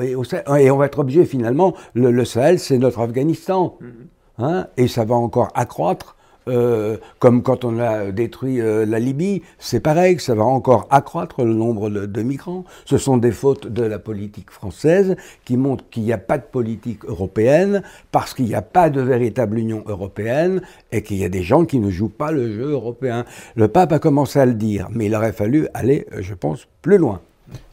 et, 0.00 0.12
et, 0.12 0.70
on 0.70 0.76
va 0.76 0.86
être 0.86 0.98
obligé 1.00 1.24
finalement, 1.24 1.74
le, 1.94 2.24
Sahel 2.24 2.60
c'est 2.60 2.78
notre 2.78 3.00
Afghanistan, 3.00 3.76
mm-hmm. 3.80 4.44
hein, 4.44 4.66
et 4.76 4.86
ça 4.86 5.04
va 5.04 5.16
encore 5.16 5.48
accroître 5.54 6.16
euh, 6.48 6.96
comme 7.18 7.42
quand 7.42 7.64
on 7.64 7.78
a 7.78 8.10
détruit 8.10 8.60
euh, 8.60 8.86
la 8.86 8.98
Libye, 8.98 9.42
c'est 9.58 9.80
pareil, 9.80 10.18
ça 10.18 10.34
va 10.34 10.44
encore 10.44 10.86
accroître 10.90 11.44
le 11.44 11.54
nombre 11.54 11.90
de, 11.90 12.22
migrants. 12.22 12.64
Ce 12.84 12.98
sont 12.98 13.16
des 13.16 13.32
fautes 13.32 13.66
de 13.66 13.82
la 13.82 13.98
politique 13.98 14.50
française 14.50 15.16
qui 15.44 15.56
montrent 15.56 15.84
qu'il 15.90 16.02
n'y 16.02 16.12
a 16.12 16.18
pas 16.18 16.38
de 16.38 16.44
politique 16.44 17.04
européenne 17.04 17.82
parce 18.12 18.34
qu'il 18.34 18.46
n'y 18.46 18.54
a 18.54 18.62
pas 18.62 18.90
de 18.90 19.00
véritable 19.00 19.58
Union 19.58 19.84
européenne 19.86 20.62
et 20.92 21.02
qu'il 21.02 21.18
y 21.18 21.24
a 21.24 21.28
des 21.28 21.42
gens 21.42 21.64
qui 21.64 21.78
ne 21.78 21.90
jouent 21.90 22.08
pas 22.08 22.32
le 22.32 22.52
jeu 22.52 22.70
européen. 22.70 23.24
Le 23.54 23.68
pape 23.68 23.92
a 23.92 23.98
commencé 23.98 24.38
à 24.38 24.46
le 24.46 24.54
dire, 24.54 24.88
mais 24.90 25.06
il 25.06 25.14
aurait 25.14 25.32
fallu 25.32 25.68
aller, 25.74 26.06
euh, 26.12 26.18
je 26.20 26.34
pense, 26.34 26.66
plus 26.82 26.98
loin. 26.98 27.20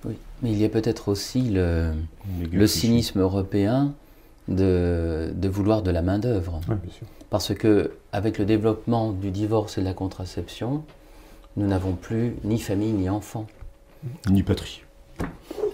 Oui, 0.06 0.16
mais 0.42 0.52
il 0.52 0.58
y 0.58 0.66
a 0.66 0.70
peut-être 0.70 1.10
aussi 1.10 1.50
le, 1.50 1.92
le 2.52 2.68
cynisme 2.68 3.20
européen 3.20 3.94
de, 4.48 5.32
de, 5.34 5.50
vouloir 5.50 5.82
de 5.82 5.92
la 5.92 6.02
main-d'œuvre. 6.02 6.62
Parce 7.30 7.54
que 7.54 7.92
avec 8.12 8.38
le 8.38 8.46
développement 8.46 9.12
du 9.12 9.32
divorce 9.32 9.78
et 9.78 9.82
de 9.82 9.86
la 9.86 9.94
contraception, 9.94 10.84
nous 11.58 11.68
n'avons 11.68 11.94
plus 11.94 12.36
ni 12.44 12.60
famille 12.60 12.94
ni 12.94 13.10
enfants. 13.10 13.48
Ni 14.30 14.44
patrie. 14.44 14.85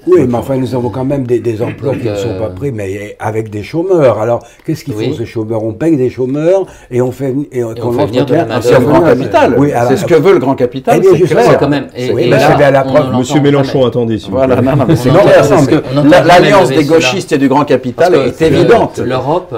Oui, 0.08 0.26
mais 0.28 0.36
enfin, 0.36 0.58
nous 0.58 0.74
avons 0.74 0.90
quand 0.90 1.06
même 1.06 1.28
des, 1.28 1.62
emplois 1.62 1.96
qui 1.96 2.08
ne 2.08 2.16
sont 2.16 2.38
pas 2.38 2.46
euh, 2.46 2.56
pris, 2.56 2.72
mais 2.72 3.16
avec 3.20 3.50
des 3.50 3.64
chômeurs. 3.64 4.20
Alors, 4.20 4.44
qu'est-ce 4.66 4.84
qu'ils 4.84 4.94
font 4.94 5.14
ces 5.14 5.26
chômeurs? 5.26 5.64
On 5.64 5.74
paye 5.74 5.96
des 5.96 6.10
chômeurs 6.10 6.66
et 6.90 7.02
on 7.02 7.12
fait, 7.12 7.36
et, 7.52 7.64
on, 7.64 7.76
fait 7.76 8.06
venir 8.08 8.26
de 8.26 8.34
la 8.34 8.62
C'est 8.62 8.80
le 8.80 8.86
grand 8.86 9.02
capital. 9.02 9.56
Oui, 9.58 9.72
c'est 9.88 9.98
ce 9.98 10.06
que 10.06 10.16
veut 10.16 10.34
le 10.34 10.40
grand 10.40 10.56
capital. 10.56 11.02
Eh 11.04 11.18
c'est 11.18 11.24
clair. 11.26 11.58
quand 11.58 11.70
même. 11.70 11.88
Et, 11.96 12.08
et 12.08 12.30
là, 12.30 12.58
à 12.58 12.72
la 12.72 12.84
preuve. 12.84 13.16
Monsieur 13.16 13.42
Mélenchon, 13.42 13.86
attendez. 13.86 14.18
Si 14.18 14.30
voilà, 14.30 14.62
non, 14.62 14.76
non, 14.76 14.86
mais 14.88 14.96
c'est 14.96 15.12
L'alliance 15.12 16.70
des 16.70 16.86
gauchistes 16.86 17.32
et 17.32 17.38
du 17.38 17.48
grand 17.48 17.66
capital 17.66 18.16
est 18.16 18.42
évidente. 18.42 19.00
L'Europe 19.00 19.56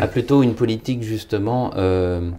a 0.00 0.06
plutôt 0.06 0.42
une 0.42 0.54
politique 0.54 1.02
justement, 1.02 1.70
euh, 1.76 2.30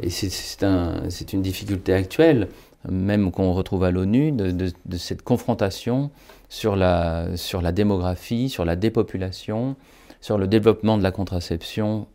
et 0.00 0.10
c'est 0.10 0.64
un, 0.64 1.02
une 1.32 1.42
difficulté 1.42 1.92
actuelle, 1.92 2.48
même 2.90 3.30
qu'on 3.30 3.52
retrouve 3.52 3.84
à 3.84 3.90
l'ONU, 3.90 4.32
de, 4.32 4.72
cette 4.96 5.22
confrontation 5.22 6.10
sur 6.48 6.76
la, 6.76 7.36
sur 7.36 7.62
la 7.62 7.72
démographie, 7.72 8.48
sur 8.48 8.64
la 8.64 8.76
dépopulation, 8.76 9.76
sur 10.20 10.38
le 10.38 10.46
développement 10.46 10.98
de 10.98 11.02
la 11.02 11.10
contraception 11.10 12.06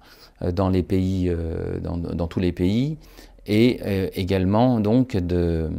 euh, 0.42 0.52
dans, 0.52 0.70
les 0.70 0.84
pays, 0.84 1.30
euh, 1.30 1.80
dans, 1.80 1.98
dans, 1.98 2.28
tous 2.28 2.40
les 2.40 2.52
pays, 2.52 2.98
et 3.48 3.80
également 4.14 4.80
donc 4.80 5.18
de, 5.18 5.72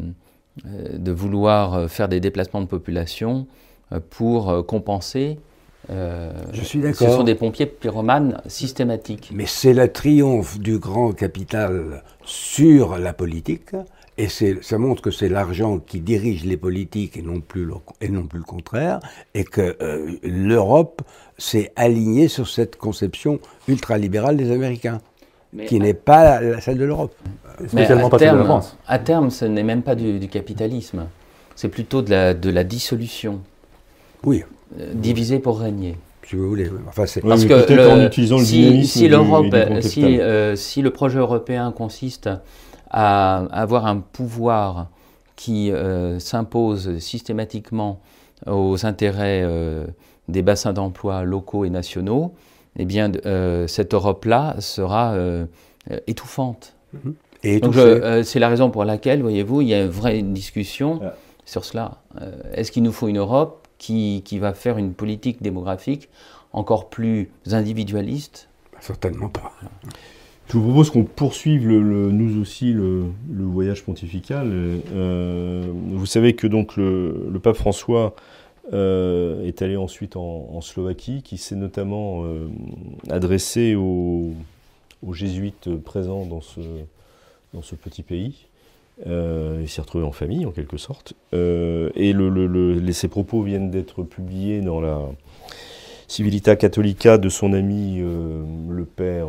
de 0.64 1.12
vouloir 1.12 1.88
faire 1.88 2.08
des 2.08 2.18
déplacements 2.18 2.60
de 2.60 2.66
population 2.66 3.46
pour 4.08 4.66
compenser 4.66 5.38
euh, 5.88 6.30
je 6.52 6.62
suis 6.62 6.80
d'accord. 6.80 7.08
Ce 7.08 7.16
sont 7.16 7.22
des 7.24 7.34
pompiers 7.34 7.66
pyromanes 7.66 8.40
systématiques. 8.46 9.30
Mais 9.34 9.46
c'est 9.46 9.72
le 9.72 9.90
triomphe 9.90 10.58
du 10.58 10.78
grand 10.78 11.12
capital 11.12 12.02
sur 12.24 12.98
la 12.98 13.12
politique, 13.12 13.70
et 14.20 14.28
ça 14.60 14.76
montre 14.76 15.00
que 15.00 15.10
c'est 15.10 15.30
l'argent 15.30 15.78
qui 15.78 16.00
dirige 16.00 16.44
les 16.44 16.58
politiques 16.58 17.16
et 17.16 17.22
non 17.22 17.40
plus 17.40 17.64
le, 17.64 17.74
et 18.02 18.08
non 18.08 18.26
plus 18.26 18.38
le 18.38 18.44
contraire, 18.44 19.00
et 19.32 19.44
que 19.44 19.76
euh, 19.80 20.12
l'Europe 20.22 21.00
s'est 21.38 21.72
alignée 21.74 22.28
sur 22.28 22.46
cette 22.46 22.76
conception 22.76 23.40
ultralibérale 23.66 24.36
des 24.36 24.50
Américains. 24.52 25.00
qui 25.66 25.80
n'est 25.80 25.94
pas 25.94 26.40
celle 26.60 26.78
de 26.78 26.84
l'Europe. 26.84 27.14
Spécialement 27.66 28.10
pas 28.10 28.18
terme, 28.18 28.36
de 28.36 28.42
la 28.42 28.46
France. 28.46 28.76
À 28.86 28.98
terme, 28.98 29.30
ce 29.30 29.46
n'est 29.46 29.64
même 29.64 29.82
pas 29.82 29.94
du, 29.94 30.28
capitalisme. 30.28 31.06
C'est 31.56 31.68
plutôt 31.68 32.02
de 32.02 32.10
la, 32.10 32.34
de 32.34 32.50
la 32.50 32.62
dissolution. 32.62 33.40
Oui. 34.22 34.44
Euh, 34.78 34.92
diviser 34.94 35.38
pour 35.38 35.60
régner. 35.60 35.96
Si 36.28 36.36
vous 36.36 36.48
voulez. 36.48 36.70
Enfin, 36.88 37.04
Parce 37.22 37.44
que 37.44 37.90
en 37.90 38.06
utilisant 38.06 38.38
le 38.38 38.44
si, 38.44 38.86
si 38.86 39.08
l'Europe, 39.08 39.54
si, 39.80 40.20
euh, 40.20 40.54
si, 40.56 40.82
le 40.82 40.90
projet 40.90 41.18
européen 41.18 41.72
consiste 41.72 42.28
à 42.90 43.38
avoir 43.52 43.86
un 43.86 43.98
pouvoir 43.98 44.88
qui 45.36 45.72
euh, 45.72 46.18
s'impose 46.18 46.98
systématiquement 46.98 48.00
aux 48.46 48.86
intérêts 48.86 49.46
des 50.28 50.40
bassins 50.40 50.72
d'emploi 50.72 51.24
locaux 51.24 51.66
et 51.66 51.70
nationaux, 51.70 52.32
eh 52.76 52.86
bien, 52.86 53.12
cette 53.66 53.92
Europe-là 53.92 54.56
sera 54.60 55.14
étouffante. 56.06 56.74
Mhm. 56.94 57.14
Et 57.42 57.60
c'est 58.24 58.38
la 58.38 58.48
raison 58.48 58.70
pour 58.70 58.86
laquelle, 58.86 59.20
voyez-vous, 59.20 59.60
il 59.60 59.68
y 59.68 59.74
a 59.74 59.82
une 59.82 59.90
vraie 59.90 60.22
discussion 60.22 61.00
sur 61.44 61.66
cela. 61.66 61.98
Est-ce 62.54 62.72
qu'il 62.72 62.82
nous 62.82 62.92
faut 62.92 63.08
une 63.08 63.18
Europe 63.18 63.60
qui, 63.80 64.38
va 64.38 64.54
faire 64.54 64.78
une 64.78 64.94
politique 64.94 65.42
démographique 65.42 66.08
encore 66.52 66.88
plus 66.88 67.30
individualiste? 67.50 68.48
Certainement 68.80 69.28
pas. 69.28 69.52
Je 70.50 70.58
vous 70.58 70.64
propose 70.64 70.90
qu'on 70.90 71.04
poursuive 71.04 71.70
nous 71.70 72.40
aussi 72.40 72.72
le, 72.72 73.04
voyage 73.30 73.84
pontifical. 73.84 74.50
Euh, 74.50 75.64
vous 75.70 76.06
savez 76.06 76.34
que 76.34 76.48
donc 76.48 76.76
le, 76.76 77.38
pape 77.40 77.54
François 77.54 78.16
euh, 78.72 79.46
est 79.46 79.62
allé 79.62 79.76
ensuite 79.76 80.16
en, 80.16 80.60
Slovaquie, 80.60 81.22
qui 81.22 81.38
s'est 81.38 81.54
notamment 81.54 82.24
euh, 82.24 82.48
adressé 83.10 83.76
aux, 83.76 84.32
jésuites 85.12 85.72
présents 85.76 86.26
dans 86.26 86.40
ce, 86.40 86.58
dans 87.54 87.62
ce 87.62 87.76
petit 87.76 88.02
pays. 88.02 88.48
Il 89.06 89.68
s'est 89.68 89.82
retrouvé 89.82 90.04
en 90.04 90.12
famille, 90.12 90.46
en 90.46 90.50
quelque 90.50 90.78
sorte. 90.78 91.14
Et 91.32 92.12
ses 92.92 93.08
propos 93.08 93.42
viennent 93.42 93.70
d'être 93.70 94.02
publiés 94.02 94.62
dans 94.62 94.80
la 94.80 95.00
Civilita 96.10 96.56
Catholica 96.56 97.18
de 97.18 97.28
son 97.28 97.52
ami 97.52 97.98
euh, 98.00 98.42
le 98.68 98.84
père 98.84 99.28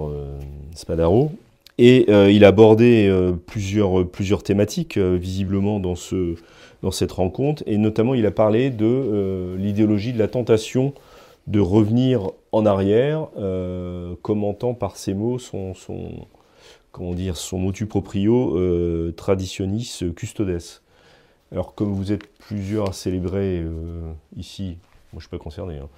Spadaro. 0.73 1.31
Et 1.77 2.11
il 2.11 2.43
a 2.45 2.49
abordé 2.49 3.11
plusieurs, 3.47 4.43
thématiques, 4.43 4.99
visiblement, 4.99 5.79
dans, 5.79 5.95
ce, 5.95 6.35
dans 6.83 6.91
cette 6.91 7.11
rencontre. 7.11 7.63
Et 7.65 7.77
notamment, 7.77 8.13
il 8.13 8.25
a 8.27 8.31
parlé 8.31 8.69
de 8.69 9.55
l'idéologie 9.57 10.13
de 10.13 10.19
la 10.19 10.27
tentation 10.27 10.93
de 11.47 11.59
revenir 11.59 12.29
en 12.51 12.67
arrière, 12.67 13.29
commentant 14.21 14.75
par 14.75 14.95
ces 14.95 15.15
mots 15.15 15.39
son, 15.39 15.73
dire, 16.99 17.37
son 17.37 17.57
motu 17.57 17.85
proprio 17.85 18.57
euh, 18.57 19.11
traditionis 19.15 19.99
custodes. 20.15 20.59
Alors 21.51 21.75
comme 21.75 21.93
vous 21.93 22.11
êtes 22.11 22.27
plusieurs 22.39 22.89
à 22.89 22.93
célébrer 22.93 23.59
euh, 23.59 24.13
ici, 24.37 24.77
moi 25.11 25.13
je 25.13 25.15
ne 25.17 25.21
suis 25.21 25.29
pas 25.29 25.37
concerné, 25.37 25.77
hein, 25.77 25.89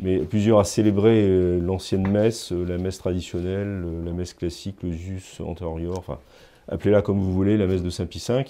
mais 0.00 0.18
plusieurs 0.18 0.58
à 0.58 0.64
célébrer 0.64 1.22
euh, 1.22 1.60
l'ancienne 1.60 2.08
messe, 2.08 2.52
la 2.52 2.78
messe 2.78 2.98
traditionnelle, 2.98 3.84
la 4.04 4.12
messe 4.12 4.34
classique, 4.34 4.76
le 4.82 4.92
jus 4.92 5.22
antérieur, 5.40 5.98
enfin 5.98 6.18
appelez-la 6.68 7.02
comme 7.02 7.18
vous 7.18 7.32
voulez, 7.32 7.56
la 7.56 7.66
messe 7.66 7.82
de 7.82 7.90
Saint-Pie 7.90 8.24
V, 8.28 8.44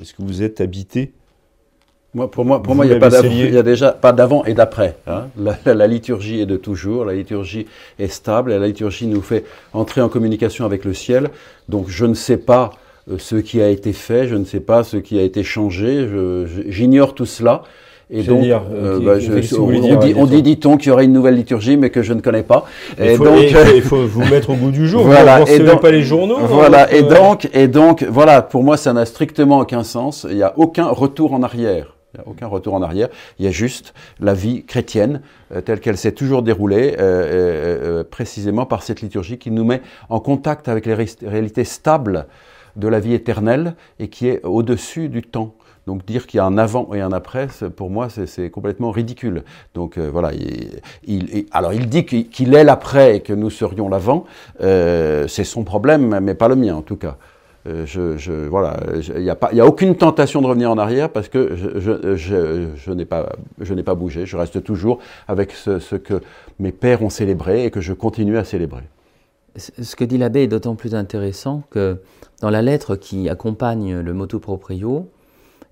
est-ce 0.00 0.14
que 0.14 0.22
vous 0.22 0.42
êtes 0.42 0.60
habité? 0.60 1.12
Pour 2.30 2.44
moi, 2.44 2.62
pour 2.62 2.76
moi 2.76 2.86
il 2.86 2.90
n'y 2.90 3.56
a, 3.56 3.62
déjà 3.64 3.90
pas 3.90 4.12
d'avant 4.12 4.44
et 4.44 4.54
d'après. 4.54 4.96
Hein. 5.08 5.26
La, 5.66 5.86
liturgie 5.88 6.40
est 6.40 6.46
de 6.46 6.56
toujours, 6.56 7.04
la 7.04 7.12
liturgie 7.12 7.66
est 7.98 8.06
stable, 8.06 8.52
la 8.52 8.64
liturgie 8.64 9.08
nous 9.08 9.20
fait 9.20 9.44
entrer 9.72 10.00
en 10.00 10.08
communication 10.08 10.64
avec 10.64 10.84
le 10.84 10.94
ciel. 10.94 11.30
Donc 11.68 11.88
je 11.88 12.06
ne 12.06 12.14
sais 12.14 12.36
pas 12.36 12.70
euh, 13.10 13.18
ce 13.18 13.34
qui 13.34 13.60
a 13.60 13.68
été 13.68 13.92
fait, 13.92 14.28
je 14.28 14.36
ne 14.36 14.44
sais 14.44 14.60
pas 14.60 14.84
ce 14.84 14.96
qui 14.96 15.18
a 15.18 15.22
été 15.22 15.42
changé, 15.42 16.08
j'ignore 16.68 17.16
tout 17.16 17.26
cela. 17.26 17.64
Et 18.14 18.22
donc, 18.22 18.44
euh, 18.44 19.00
bah, 19.00 19.14
on, 20.16 20.26
dit, 20.26 20.42
dit-on 20.42 20.76
qu'il 20.76 20.88
y 20.88 20.92
aurait 20.92 21.04
une 21.04 21.12
nouvelle 21.12 21.34
liturgie, 21.34 21.76
mais 21.76 21.90
que 21.90 22.02
je 22.02 22.12
ne 22.12 22.20
connais 22.20 22.44
pas. 22.44 22.64
Et, 22.98 23.18
donc, 23.18 23.40
il 23.74 23.82
faut 23.82 24.06
vous 24.06 24.24
mettre 24.24 24.50
au 24.50 24.54
goût 24.54 24.70
du 24.70 24.86
jour. 24.88 25.02
Voilà. 25.02 25.40
Vous 25.40 25.58
ne 25.58 25.74
pas 25.74 25.90
les 25.90 26.02
journaux. 26.02 26.38
Voilà. 26.40 26.92
Et 26.94 27.02
euh, 27.02 27.08
donc, 27.08 27.48
et 27.52 27.68
donc, 27.68 28.04
voilà. 28.04 28.40
Pour 28.40 28.62
moi, 28.62 28.76
ça 28.76 28.92
n'a 28.92 29.04
strictement 29.04 29.58
aucun 29.58 29.82
sens. 29.82 30.26
Il 30.30 30.36
n'y 30.36 30.42
a 30.42 30.54
aucun 30.56 30.86
retour 30.86 31.34
en 31.34 31.42
arrière. 31.42 31.94
Il 32.14 32.20
n'y 32.20 32.26
a 32.26 32.28
aucun 32.28 32.46
retour 32.46 32.74
en 32.74 32.82
arrière. 32.82 33.08
Il 33.38 33.44
y 33.44 33.48
a 33.48 33.50
juste 33.50 33.92
la 34.20 34.34
vie 34.34 34.64
chrétienne 34.64 35.20
euh, 35.52 35.60
telle 35.60 35.80
qu'elle 35.80 35.96
s'est 35.96 36.12
toujours 36.12 36.42
déroulée, 36.42 36.94
euh, 36.98 38.00
euh, 38.00 38.04
précisément 38.04 38.66
par 38.66 38.82
cette 38.84 39.00
liturgie 39.00 39.38
qui 39.38 39.50
nous 39.50 39.64
met 39.64 39.82
en 40.08 40.20
contact 40.20 40.68
avec 40.68 40.86
les 40.86 40.94
réalités 40.94 41.64
stables 41.64 42.26
de 42.76 42.88
la 42.88 43.00
vie 43.00 43.14
éternelle 43.14 43.74
et 43.98 44.08
qui 44.08 44.28
est 44.28 44.44
au-dessus 44.44 45.08
du 45.08 45.22
temps. 45.22 45.54
Donc 45.86 46.04
dire 46.06 46.26
qu'il 46.26 46.38
y 46.38 46.40
a 46.40 46.46
un 46.46 46.56
avant 46.56 46.94
et 46.94 47.00
un 47.00 47.12
après, 47.12 47.48
pour 47.76 47.90
moi, 47.90 48.08
c'est 48.08 48.50
complètement 48.50 48.90
ridicule. 48.90 49.44
Donc 49.74 49.98
voilà, 49.98 50.32
il, 51.06 51.46
alors 51.50 51.72
il 51.74 51.88
dit 51.88 52.04
qu'il 52.04 52.54
est 52.54 52.64
l'après 52.64 53.16
et 53.16 53.20
que 53.20 53.32
nous 53.32 53.50
serions 53.50 53.88
l'avant, 53.88 54.24
c'est 54.60 55.44
son 55.44 55.64
problème, 55.64 56.18
mais 56.20 56.34
pas 56.34 56.48
le 56.48 56.56
mien 56.56 56.74
en 56.74 56.82
tout 56.82 56.96
cas. 56.96 57.16
Euh, 57.66 58.46
voilà, 58.50 58.78
il 59.16 59.22
n'y 59.22 59.30
a, 59.30 59.66
aucune 59.66 59.96
tentation 59.96 60.42
de 60.42 60.46
revenir 60.46 60.70
en 60.70 60.76
arrière 60.76 61.08
parce 61.08 61.28
que 61.28 61.56
je, 61.56 62.92
n'ai 62.92 63.04
pas, 63.06 63.94
bougé. 63.94 64.26
Je 64.26 64.36
reste 64.36 64.62
toujours 64.62 64.98
avec 65.28 65.52
ce, 65.52 65.78
ce, 65.78 65.96
que 65.96 66.20
mes 66.58 66.72
pères 66.72 67.02
ont 67.02 67.10
célébré 67.10 67.64
et 67.64 67.70
que 67.70 67.80
je 67.80 67.94
continue 67.94 68.36
à 68.36 68.44
célébrer. 68.44 68.82
ce 69.56 69.96
que 69.96 70.04
dit 70.04 70.18
l'abbé 70.18 70.42
est 70.42 70.46
d'autant 70.46 70.74
plus 70.74 70.94
intéressant 70.94 71.62
que 71.70 72.02
dans 72.42 72.50
la 72.50 72.60
lettre 72.60 72.96
qui 72.96 73.30
accompagne 73.30 73.98
le 73.98 74.12
motu 74.12 74.38
proprio, 74.40 75.08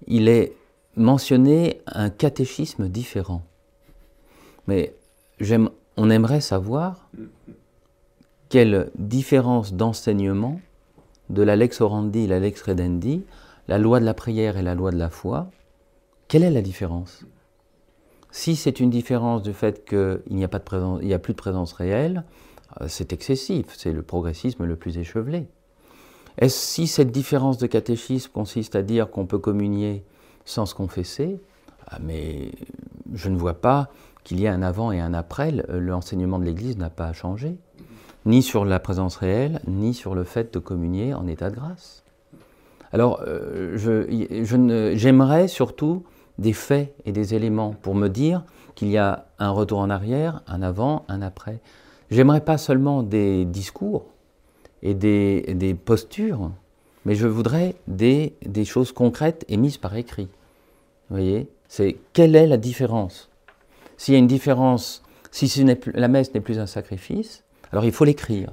il 0.07 0.29
est 0.29 0.55
mentionné 0.97 1.81
un 1.87 2.11
catéchisme 2.11 2.89
différent. 2.89 3.43
Mais 4.67 4.95
on 5.97 6.11
aimerait 6.11 6.41
savoir 6.41 7.09
quelle 8.49 8.91
différence 8.97 9.73
d'enseignement 9.73 10.61
de 11.31 11.43
la 11.43 11.57
lex 11.57 11.81
orandi 11.81 12.21
et 12.21 12.27
la 12.27 12.39
lex 12.39 12.61
redendi, 12.63 13.25
la 13.69 13.79
loi 13.79 14.01
de 14.01 14.05
la 14.05 14.15
prière 14.15 14.57
et 14.57 14.63
la 14.63 14.75
loi 14.75 14.91
de 14.91 14.99
la 14.99 15.09
foi, 15.09 15.51
quelle 16.29 16.43
est 16.43 16.51
la 16.51 16.63
différence? 16.63 17.25
Si 18.31 18.57
c'est 18.57 18.81
une 18.81 18.91
différence 18.91 19.43
du 19.43 19.53
fait 19.53 19.85
qu'il 19.85 20.23
n'y 20.31 20.45
a, 20.45 20.49
plus 20.49 21.33
de 21.33 21.37
présence 21.37 21.73
réelle, 21.73 22.25
euh, 22.81 22.87
c'est 22.89 23.13
excessif, 23.13 23.67
c'est 23.77 23.93
le 23.93 24.03
progressisme 24.03 24.65
le 24.65 24.77
plus 24.77 24.99
échevelé. 24.99 25.47
Est-ce 26.39 26.57
si 26.57 26.87
cette 26.87 27.11
différence 27.11 27.59
de 27.59 27.67
catéchisme 27.67 28.31
consiste 28.33 28.75
à 28.77 28.83
dire 28.83 29.11
qu'on 29.11 29.27
peut 29.27 29.39
communier 29.39 30.05
sans 30.45 30.67
se 30.67 30.75
confesser 30.75 31.41
ah, 31.89 31.99
Mais 32.03 32.53
je 33.13 33.29
ne 33.29 33.37
vois 33.37 33.55
pas 33.55 33.91
qu'il 34.25 34.41
y 34.41 34.45
ait 34.45 34.49
un 34.49 34.63
avant 34.63 34.93
et 34.93 35.01
un 35.01 35.15
après. 35.15 35.53
L'enseignement 35.69 36.39
de 36.39 36.45
l'Église 36.45 36.79
n'a 36.79 36.91
pas 36.91 37.13
changé, 37.13 37.57
ni 38.25 38.43
sur 38.43 38.65
la 38.65 38.79
présence 38.79 39.17
réelle, 39.17 39.61
ni 39.67 39.95
sur 39.95 40.15
le 40.15 40.25
fait 40.25 40.55
de 40.55 40.59
communier 40.59 41.15
en 41.15 41.27
état 41.27 41.51
de 41.51 41.57
grâce. 41.57 42.03
Alors, 42.93 43.23
euh, 43.27 43.77
j'aimerais 44.95 45.49
surtout 45.49 46.05
des 46.39 46.53
faits 46.53 46.95
et 47.05 47.13
des 47.13 47.35
éléments 47.35 47.75
pour 47.83 47.95
me 47.95 48.09
dire 48.09 48.45
qu'il 48.75 48.89
y 48.89 48.99
a 48.99 49.27
un 49.39 49.51
retour 49.51 49.79
en 49.79 49.91
arrière, 49.91 50.43
un 50.47 50.63
avant, 50.63 51.05
un 51.09 51.23
après. 51.23 51.61
J'aimerais 52.11 52.43
pas 52.43 52.59
seulement 52.59 53.03
des 53.03 53.45
discours 53.45 54.07
et 54.83 54.95
des, 54.95 55.77
postures, 55.85 56.51
mais 57.05 57.15
je 57.15 57.27
voudrais 57.27 57.75
des, 57.87 58.35
des, 58.45 58.65
choses 58.65 58.93
concrètes 58.93 59.45
et 59.49 59.57
mises 59.57 59.79
par 59.79 59.97
écrit. 59.97 60.29
Vous 61.09 61.17
voyez 61.17 61.49
C'est 61.69 61.97
quelle 62.13 62.37
est 62.37 62.47
la 62.47 62.57
différence? 62.57 63.31
S'il 63.97 64.15
y 64.15 64.17
a 64.17 64.21
une 64.21 64.27
différence, 64.27 65.03
si 65.31 65.65
la 65.95 66.09
messe 66.09 66.35
n'est 66.35 66.41
plus 66.41 66.59
un 66.59 66.67
sacrifice, 66.67 67.45
alors 67.73 67.87
il 67.87 67.93
faut 67.93 68.05
l'écrire. 68.05 68.51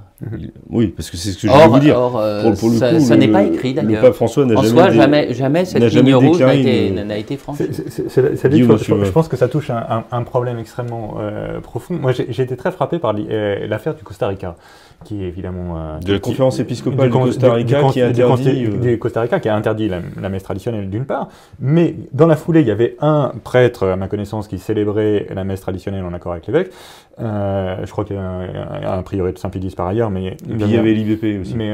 Oui, 0.70 0.88
parce 0.88 1.10
que 1.10 1.18
c'est 1.18 1.32
ce 1.32 1.36
que 1.36 1.48
je 1.48 1.52
voulais 1.52 1.66
vous 1.66 1.78
dire. 1.78 1.98
Or, 1.98 2.18
euh, 2.18 2.54
ça, 2.54 3.16
n'est 3.16 3.28
pas 3.28 3.42
écrit 3.42 3.74
d'ailleurs. 3.74 4.02
Le 4.02 4.08
pape 4.08 4.14
François 4.14 4.46
n'a 4.46 4.62
jamais, 4.62 4.92
jamais, 4.94 5.34
jamais 5.34 5.64
cette 5.66 5.82
ligne 5.82 6.14
rouge 6.14 6.40
n'a 6.40 7.18
été, 7.18 7.36
franchie. 7.36 7.64
je, 7.70 9.10
pense 9.10 9.28
que 9.28 9.36
ça 9.36 9.48
touche 9.48 9.68
un, 9.68 10.04
un, 10.10 10.22
problème 10.22 10.58
extrêmement 10.58 11.16
euh, 11.20 11.60
profond. 11.60 11.94
Moi, 11.94 12.12
j'ai 12.12 12.42
été 12.42 12.56
très 12.56 12.72
frappé 12.72 12.98
par 12.98 13.14
euh, 13.14 13.66
l'affaire 13.66 13.94
du 13.94 14.02
Costa 14.02 14.26
Rica 14.26 14.56
qui 15.04 15.24
est 15.24 15.28
évidemment 15.28 15.76
euh, 15.76 15.98
de 16.00 16.12
la 16.12 16.18
conférence 16.18 16.58
épiscopale 16.60 17.10
du, 17.10 17.18
Costa 17.18 17.52
Rica 17.54 17.82
qui 17.90 18.02
a 18.02 18.08
interdit 18.08 18.66
euh, 18.66 18.96
Costa 18.98 19.22
Rica 19.22 19.40
qui 19.40 19.48
a 19.48 19.56
interdit 19.56 19.88
la, 19.88 20.28
messe 20.28 20.42
traditionnelle 20.42 20.90
d'une 20.90 21.06
part, 21.06 21.28
mais 21.58 21.94
dans 22.12 22.26
la 22.26 22.36
foulée 22.36 22.60
il 22.60 22.66
y 22.66 22.70
avait 22.70 22.96
un 23.00 23.32
prêtre 23.42 23.86
à 23.86 23.96
ma 23.96 24.08
connaissance 24.08 24.46
qui 24.46 24.58
célébrait 24.58 25.26
la 25.34 25.44
messe 25.44 25.60
traditionnelle 25.60 26.04
en 26.04 26.12
accord 26.12 26.32
avec 26.32 26.46
l'évêque. 26.46 26.70
Euh, 27.18 27.76
je 27.84 27.90
crois 27.90 28.04
qu'il 28.04 28.16
y 28.16 28.18
a 28.18 28.92
un, 28.92 29.02
priori 29.10 29.32
de 29.32 29.38
Saint-Pédis 29.38 29.74
par 29.74 29.88
ailleurs, 29.88 30.10
mais 30.10 30.36
il 30.48 30.70
y 30.70 30.76
avait 30.76 30.94
l'IBP 30.94 31.40
aussi. 31.40 31.56
Mais 31.56 31.72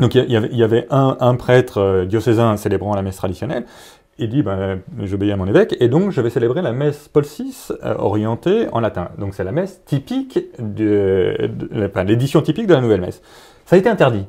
donc 0.00 0.14
il 0.14 0.30
y, 0.30 0.36
avait, 0.36 0.48
il 0.52 0.56
y 0.56 0.62
avait 0.62 0.86
un, 0.90 1.16
un, 1.18 1.34
prêtre 1.34 2.04
diocésain 2.08 2.56
célébrant 2.56 2.94
la 2.94 3.02
messe 3.02 3.16
traditionnelle, 3.16 3.64
il 4.18 4.28
dit 4.28 4.42
ben, 4.42 4.80
j'obéis 5.02 5.32
à 5.32 5.36
mon 5.36 5.46
évêque 5.46 5.76
et 5.80 5.88
donc 5.88 6.10
je 6.10 6.20
vais 6.20 6.30
célébrer 6.30 6.60
la 6.60 6.72
messe 6.72 7.08
Paul 7.08 7.24
VI 7.24 7.54
euh, 7.84 7.94
orientée 7.98 8.66
en 8.72 8.80
latin. 8.80 9.10
Donc 9.18 9.34
c'est 9.34 9.44
la 9.44 9.52
messe 9.52 9.80
typique 9.84 10.40
de, 10.58 11.50
l'édition 12.04 12.42
typique 12.42 12.66
de 12.66 12.74
la 12.74 12.80
nouvelle 12.80 13.00
messe. 13.00 13.22
Ça 13.64 13.76
a 13.76 13.78
été 13.78 13.88
interdit. 13.88 14.26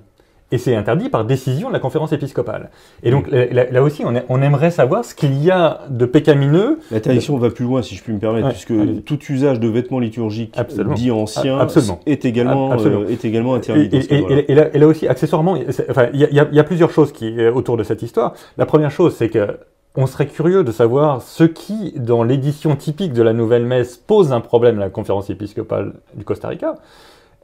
Et 0.52 0.58
c'est 0.58 0.76
interdit 0.76 1.10
par 1.10 1.26
décision 1.26 1.68
de 1.68 1.74
la 1.74 1.80
conférence 1.80 2.12
épiscopale. 2.12 2.70
Et 3.04 3.12
donc 3.12 3.28
là, 3.30 3.84
aussi, 3.84 4.04
on, 4.04 4.42
aimerait 4.42 4.72
savoir 4.72 5.06
ce 5.06 5.14
qu'il 5.14 5.42
y 5.44 5.52
a 5.52 5.82
de 5.90 6.06
pécamineux. 6.06 6.80
L'interdiction 6.92 7.38
va 7.38 7.50
plus 7.52 7.66
loin, 7.66 7.82
si 7.82 7.96
je 7.96 8.04
puis 8.04 8.14
me 8.14 8.20
permettre, 8.20 8.50
puisque 8.50 8.74
tout 9.06 9.20
usage 9.30 9.60
de 9.60 9.68
vêtements 9.68 10.00
liturgiques 10.00 10.56
dit 10.96 11.12
anciens 11.12 11.68
est 12.06 12.26
également, 12.26 12.74
euh, 12.80 13.08
est 13.08 13.26
également 13.26 13.54
interdit. 13.54 13.90
Et, 14.10 14.56
là, 14.56 14.88
aussi, 14.88 15.08
accessoirement, 15.08 15.56
il 15.56 15.66
y, 16.14 16.36
y, 16.36 16.60
a 16.60 16.64
plusieurs 16.64 16.92
choses 16.92 17.12
qui, 17.12 17.40
euh, 17.40 17.52
autour 17.54 17.78
de 17.78 17.84
cette 17.84 18.02
histoire. 18.02 18.34
La 18.58 18.66
première 18.66 18.92
chose, 18.92 19.16
c'est 19.16 19.30
que 19.30 19.58
on 19.96 20.06
serait 20.06 20.28
curieux 20.28 20.64
de 20.64 20.72
savoir 20.72 21.22
ce 21.22 21.44
qui, 21.44 21.94
dans 21.98 22.24
l'édition 22.24 22.76
typique 22.76 23.14
de 23.14 23.24
la 23.24 23.34
nouvelle 23.34 23.66
messe, 23.66 23.98
pose 23.98 24.32
un 24.32 24.40
problème 24.40 24.78
à 24.78 24.82
la 24.82 24.90
conférence 24.90 25.30
épiscopale 25.30 25.94
du 26.16 26.24
Costa 26.24 26.48
Rica. 26.48 26.76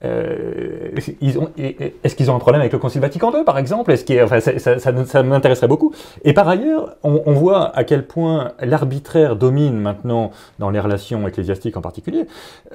Euh, 0.05 0.91
est-ce 0.95 2.15
qu'ils 2.15 2.31
ont 2.31 2.35
un 2.35 2.39
problème 2.39 2.61
avec 2.61 2.73
le 2.73 2.79
Concile 2.79 3.01
Vatican 3.01 3.31
II, 3.31 3.43
par 3.43 3.57
exemple? 3.57 3.91
Est-ce 3.91 4.23
enfin, 4.23 4.39
ça, 4.39 4.79
ça, 4.79 5.23
m'intéresserait 5.23 5.67
beaucoup. 5.67 5.93
Et 6.23 6.33
par 6.33 6.47
ailleurs, 6.47 6.95
on, 7.03 7.33
voit 7.33 7.75
à 7.75 7.83
quel 7.83 8.05
point 8.05 8.51
l'arbitraire 8.59 9.35
domine 9.35 9.77
maintenant 9.77 10.31
dans 10.59 10.69
les 10.69 10.79
relations 10.79 11.27
ecclésiastiques 11.27 11.77
en 11.77 11.81
particulier. 11.81 12.25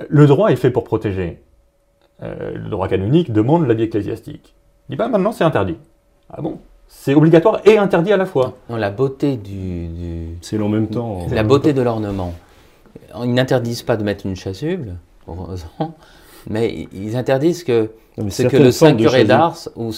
Le 0.08 0.26
droit 0.26 0.50
est 0.50 0.56
fait 0.56 0.70
pour 0.70 0.84
protéger. 0.84 1.42
Euh, 2.22 2.52
le 2.54 2.68
droit 2.68 2.88
canonique 2.88 3.32
demande 3.32 3.66
l'avis 3.66 3.84
ecclésiastique. 3.84 4.54
Il 4.88 4.92
dit 4.92 4.96
pas 4.96 5.08
maintenant 5.08 5.32
c'est 5.32 5.44
interdit. 5.44 5.78
Ah 6.30 6.42
bon? 6.42 6.58
C'est 6.86 7.14
obligatoire 7.14 7.60
et 7.64 7.78
interdit 7.78 8.12
à 8.12 8.16
la 8.16 8.26
fois. 8.26 8.54
la 8.68 8.90
beauté 8.90 9.36
du. 9.36 10.36
C'est 10.42 10.60
en 10.60 10.68
même 10.68 10.88
temps. 10.88 11.26
La 11.30 11.44
beauté 11.44 11.72
de 11.72 11.80
l'ornement. 11.80 12.34
Ils 13.22 13.32
n'interdisent 13.32 13.82
pas 13.82 13.96
de 13.96 14.02
mettre 14.02 14.26
une 14.26 14.36
chasuble, 14.36 14.96
heureusement, 15.28 15.94
mais 16.48 16.88
ils 16.92 17.16
interdisent 17.16 17.64
que 17.64 17.90
ce 18.29 18.42
que 18.44 18.57
le 18.57 18.70
Saint 18.70 18.94
curé 18.94 19.24
d'Ars 19.24 19.68
ou, 19.76 19.90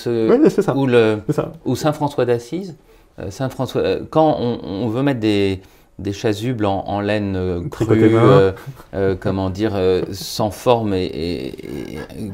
ou, 1.65 1.77
Saint 1.77 1.93
François 1.93 2.25
d'Assise, 2.25 2.77
euh, 3.19 3.31
Saint 3.31 3.49
François, 3.49 3.81
euh, 3.83 4.03
quand 4.09 4.37
on, 4.39 4.89
veut 4.89 5.03
mettre 5.03 5.21
des, 5.21 5.61
des 5.99 6.13
chasubles 6.13 6.65
en, 6.67 7.01
laine 7.01 7.35
euh, 7.37 7.69
crue, 7.69 8.15
comment 9.21 9.51
dire, 9.51 9.79
sans 10.13 10.51
forme 10.51 10.95
et, 10.95 11.55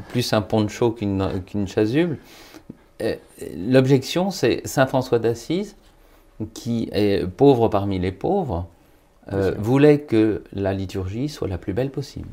plus 0.09 0.33
un 0.33 0.41
poncho 0.41 0.91
qu'une 0.91 1.67
chasuble, 1.67 2.17
euh, 3.01 3.15
l'objection, 3.55 4.31
c'est 4.31 4.61
Saint 4.65 4.85
François 4.85 5.19
d'Assise, 5.19 5.75
qui 6.53 6.89
est 6.91 7.25
pauvre 7.27 7.67
parmi 7.67 7.99
les 7.99 8.11
pauvres, 8.11 8.67
voulait 9.57 9.99
que 9.99 10.43
la 10.53 10.73
liturgie 10.73 11.29
soit 11.29 11.47
la 11.47 11.59
plus 11.59 11.73
belle 11.73 11.91
possible. 11.91 12.27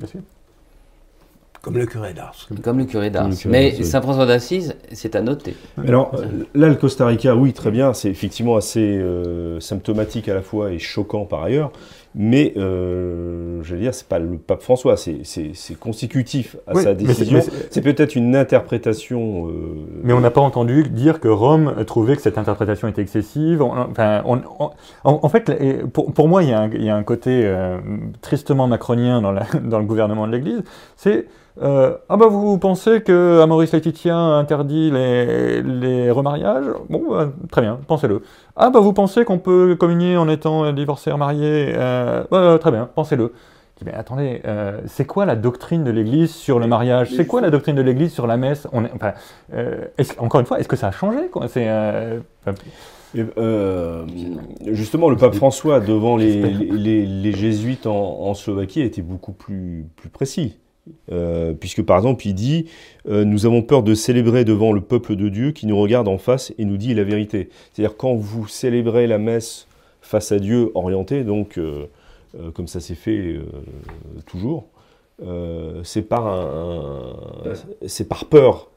Comme 1.67 1.79
le 1.79 1.87
curé 1.87 2.15
d'Ars. 2.15 2.47
Comme 2.63 2.79
le 2.79 2.85
curé 2.85 3.11
d'Ars. 3.11 3.29
Mais 3.47 3.83
Saint 3.83 4.01
François 4.01 4.25
d'Assise, 4.25 4.77
c'est 4.93 5.17
à 5.17 5.21
noter. 5.21 5.57
Alors 5.77 6.15
là, 6.55 6.69
le 6.69 6.77
Costa 6.77 7.05
Rica, 7.09 7.35
oui, 7.35 7.53
très 7.53 7.73
bien, 7.73 7.93
c'est 7.93 8.09
effectivement 8.09 8.55
assez 8.55 8.79
euh, 8.79 9.59
symptomatique 9.59 10.29
à 10.29 10.35
la 10.35 10.43
fois 10.43 10.71
et 10.71 10.79
choquant 10.79 11.25
par 11.25 11.43
ailleurs. 11.43 11.73
Mais, 12.19 12.55
euh, 12.57 13.61
je 13.63 13.75
veux 13.75 13.81
dire, 13.81 13.93
c'est 13.93 14.09
pas 14.09 14.19
le 14.19 14.39
pape 14.39 14.63
François, 14.63 14.97
c'est 14.97 15.79
consécutif 15.79 16.57
à 16.67 16.75
sa 16.75 16.95
décision. 16.95 17.41
C'est 17.71 17.83
peut-être 17.83 18.17
une 18.17 18.35
interprétation. 18.35 19.49
Euh, 19.49 19.53
mais 20.03 20.15
on 20.15 20.21
n'a 20.21 20.31
pas 20.31 20.41
entendu 20.41 20.85
dire 20.85 21.21
que 21.21 21.29
Rome 21.29 21.75
trouvait 21.87 22.17
que 22.17 22.23
cette 22.23 22.39
interprétation 22.39 22.89
était 22.89 23.03
excessive. 23.03 23.61
Enfin, 23.61 24.23
en 25.05 25.29
fait, 25.29 25.87
pour, 25.93 26.11
pour, 26.15 26.27
moi, 26.27 26.43
il 26.43 26.49
y, 26.49 26.53
a 26.55 26.63
un, 26.63 26.71
il 26.71 26.85
y 26.85 26.89
a 26.89 26.97
un 26.97 27.03
côté 27.03 27.43
euh, 27.45 27.77
tristement 28.23 28.67
macronien 28.67 29.21
dans, 29.21 29.33
la, 29.33 29.45
dans, 29.63 29.79
le 29.79 29.85
gouvernement 29.85 30.27
de 30.27 30.33
l'Église. 30.33 30.65
C'est 30.97 31.27
ah 31.59 32.17
bah 32.19 32.27
vous 32.29 32.59
pensez 32.59 33.01
que 33.01 33.43
Maurice 33.47 33.73
Laetitia 33.73 34.15
interdit 34.15 34.91
les, 34.91 35.63
les 35.63 36.11
remariages? 36.11 36.67
Bon, 36.91 37.03
bah, 37.11 37.31
très 37.51 37.63
bien, 37.63 37.79
pensez-le. 37.87 38.21
Ah 38.57 38.71
bah 38.71 38.81
vous 38.81 38.93
pensez 38.93 39.25
qu'on 39.25 39.39
peut 39.39 39.77
communier 39.79 40.17
en 40.17 40.29
étant 40.29 40.73
divorcé, 40.73 41.11
remarié 41.11 41.73
euh, 41.75 42.25
bah, 42.31 42.59
Très 42.59 42.71
bien, 42.71 42.89
pensez-le. 42.95 43.33
Mais 43.85 43.93
attendez, 43.93 44.41
euh, 44.47 44.81
c'est 44.87 45.05
quoi 45.05 45.27
la 45.27 45.37
doctrine 45.37 45.85
de 45.85 45.91
l'Église 45.91 46.35
sur 46.35 46.59
le 46.59 46.67
mariage? 46.67 47.11
C'est 47.15 47.27
quoi 47.27 47.43
la 47.43 47.51
doctrine 47.51 47.77
de 47.77 47.83
l'Église 47.83 48.13
sur 48.13 48.27
la 48.27 48.39
messe? 48.39 48.67
On 48.73 48.87
est, 48.87 48.91
enfin, 48.95 49.13
euh, 49.53 49.85
Encore 50.19 50.41
une 50.41 50.47
fois, 50.47 50.59
est-ce 50.59 50.69
que 50.69 50.77
ça 50.77 50.89
a 50.89 50.93
changé 50.93 51.29
quoi? 51.31 51.47
C'est 51.49 51.67
euh, 51.69 52.21
justement, 54.67 55.11
le 55.11 55.17
pape 55.17 55.35
François, 55.35 55.81
devant 55.81 56.17
les, 56.17 56.41
les, 56.41 57.05
les 57.05 57.33
jésuites 57.33 57.87
en, 57.87 58.21
en, 58.21 58.35
Slovaquie, 58.35 58.81
a 58.81 58.85
été 58.85 59.03
beaucoup 59.03 59.33
plus, 59.33 59.85
plus 59.97 60.09
précis. 60.09 60.57
Euh, 61.11 61.53
puisque 61.53 61.83
par 61.83 61.97
exemple 61.97 62.27
il 62.27 62.35
dit 62.35 62.67
euh, 63.09 63.25
nous 63.25 63.45
avons 63.45 63.63
peur 63.63 63.83
de 63.83 63.95
célébrer 63.95 64.45
devant 64.45 64.73
le 64.73 64.81
peuple 64.81 65.17
de 65.17 65.29
Dieu 65.29 65.51
qui 65.51 65.67
nous 65.67 65.77
regarde 65.79 66.07
en 66.07 66.19
face 66.19 66.53
et 66.59 66.65
nous 66.65 66.77
dit 66.77 66.95
la 66.95 67.05
vérité. 67.05 67.49
C'est-à-dire 67.73 67.97
quand 67.97 68.15
vous 68.15 68.47
célébrez 68.47 69.07
la 69.07 69.19
messe 69.19 69.67
face 70.01 70.31
à 70.31 70.39
Dieu 70.39 70.71
orienté, 70.75 71.25
donc 71.25 71.59
euh, 71.59 71.87
comme 72.55 72.69
ça 72.69 72.81
s'est 72.81 72.95
fait 72.95 73.37
toujours, 74.27 74.67
c'est 75.83 76.03
par, 76.03 76.27
un, 76.27 77.17
c'est 77.87 78.07
par 78.07 78.27
peur 78.27 78.71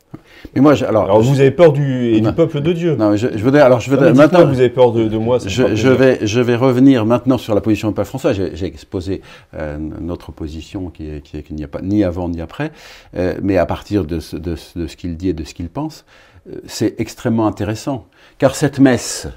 Mais 0.56 0.62
moi, 0.62 0.74
alors, 0.84 1.22
vous 1.22 1.40
avez 1.40 1.52
peur 1.52 1.74
du, 1.74 2.16
et 2.16 2.22
du 2.22 2.34
peuple 2.34 2.62
de 2.62 2.74
Dieu. 2.74 2.96
Non, 2.96 3.16
je, 3.16 3.28
je 3.36 3.44
veux 3.44 3.62
alors 3.62 3.80
je 3.80 3.92
veux 3.92 4.14
maintenant 4.14 4.46
vous 4.46 4.60
avez 4.60 4.70
peur 4.70 4.92
de, 4.92 5.18
moi. 5.18 5.38
Je, 5.46 5.90
vais, 5.90 6.20
je 6.26 6.40
vais 6.40 6.56
revenir 6.56 7.06
maintenant 7.06 7.38
sur 7.38 7.54
la 7.54 7.62
position 7.62 7.90
de 7.90 7.94
Pape 7.96 8.08
François. 8.08 8.34
J'ai 8.34 8.66
exposé 8.66 9.22
euh, 9.54 9.78
notre 9.78 10.32
position 10.32 10.90
qui 10.90 11.08
est 11.08 11.52
n'y 11.52 11.64
a 11.64 11.68
pas 11.68 11.82
ni 11.82 12.04
avant 12.04 12.30
ni 12.30 12.42
après, 12.42 12.72
euh, 13.16 13.36
mais 13.42 13.58
à 13.58 13.66
partir 13.66 14.06
de 14.06 14.20
ce, 14.20 14.36
de, 14.36 14.56
de 14.76 14.88
ce 14.88 14.96
qu'il 14.96 15.18
dit 15.18 15.30
et 15.30 15.34
de 15.34 15.44
ce 15.44 15.54
qu'il 15.54 15.70
pense, 15.70 16.06
euh, 16.50 16.56
c'est 16.66 17.00
extrêmement 17.00 17.48
intéressant, 17.48 18.06
car 18.38 18.56
cette 18.56 18.80
messe, 18.80 19.28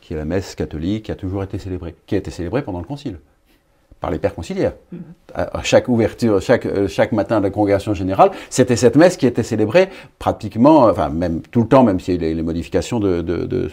qui 0.00 0.14
est 0.14 0.16
la 0.16 0.24
messe 0.24 0.54
catholique, 0.54 1.10
a 1.10 1.14
toujours 1.14 1.42
été 1.42 1.58
célébrée, 1.58 1.94
qui 2.06 2.14
a 2.14 2.18
été 2.18 2.30
célébrée 2.30 2.62
pendant 2.62 2.80
le 2.80 2.84
Concile 2.86 3.18
par 4.00 4.10
les 4.10 4.18
pères 4.18 4.34
conciliaires. 4.34 4.72
À 5.34 5.62
chaque 5.62 5.88
ouverture, 5.88 6.40
chaque, 6.40 6.64
euh, 6.64 6.88
chaque 6.88 7.12
matin 7.12 7.38
de 7.38 7.44
la 7.44 7.50
congrégation 7.50 7.92
générale, 7.92 8.30
c'était 8.48 8.76
cette 8.76 8.96
messe 8.96 9.16
qui 9.16 9.26
était 9.26 9.42
célébrée 9.42 9.90
pratiquement, 10.18 10.84
enfin 10.84 11.10
même 11.10 11.42
tout 11.42 11.62
le 11.62 11.68
temps, 11.68 11.82
même 11.84 12.00
s'il 12.00 12.22
y 12.22 12.26
a 12.26 12.30
eu 12.30 12.34
les, 12.34 12.42
modifications 12.42 12.98
de, 12.98 13.20
de, 13.20 13.44
de 13.44 13.70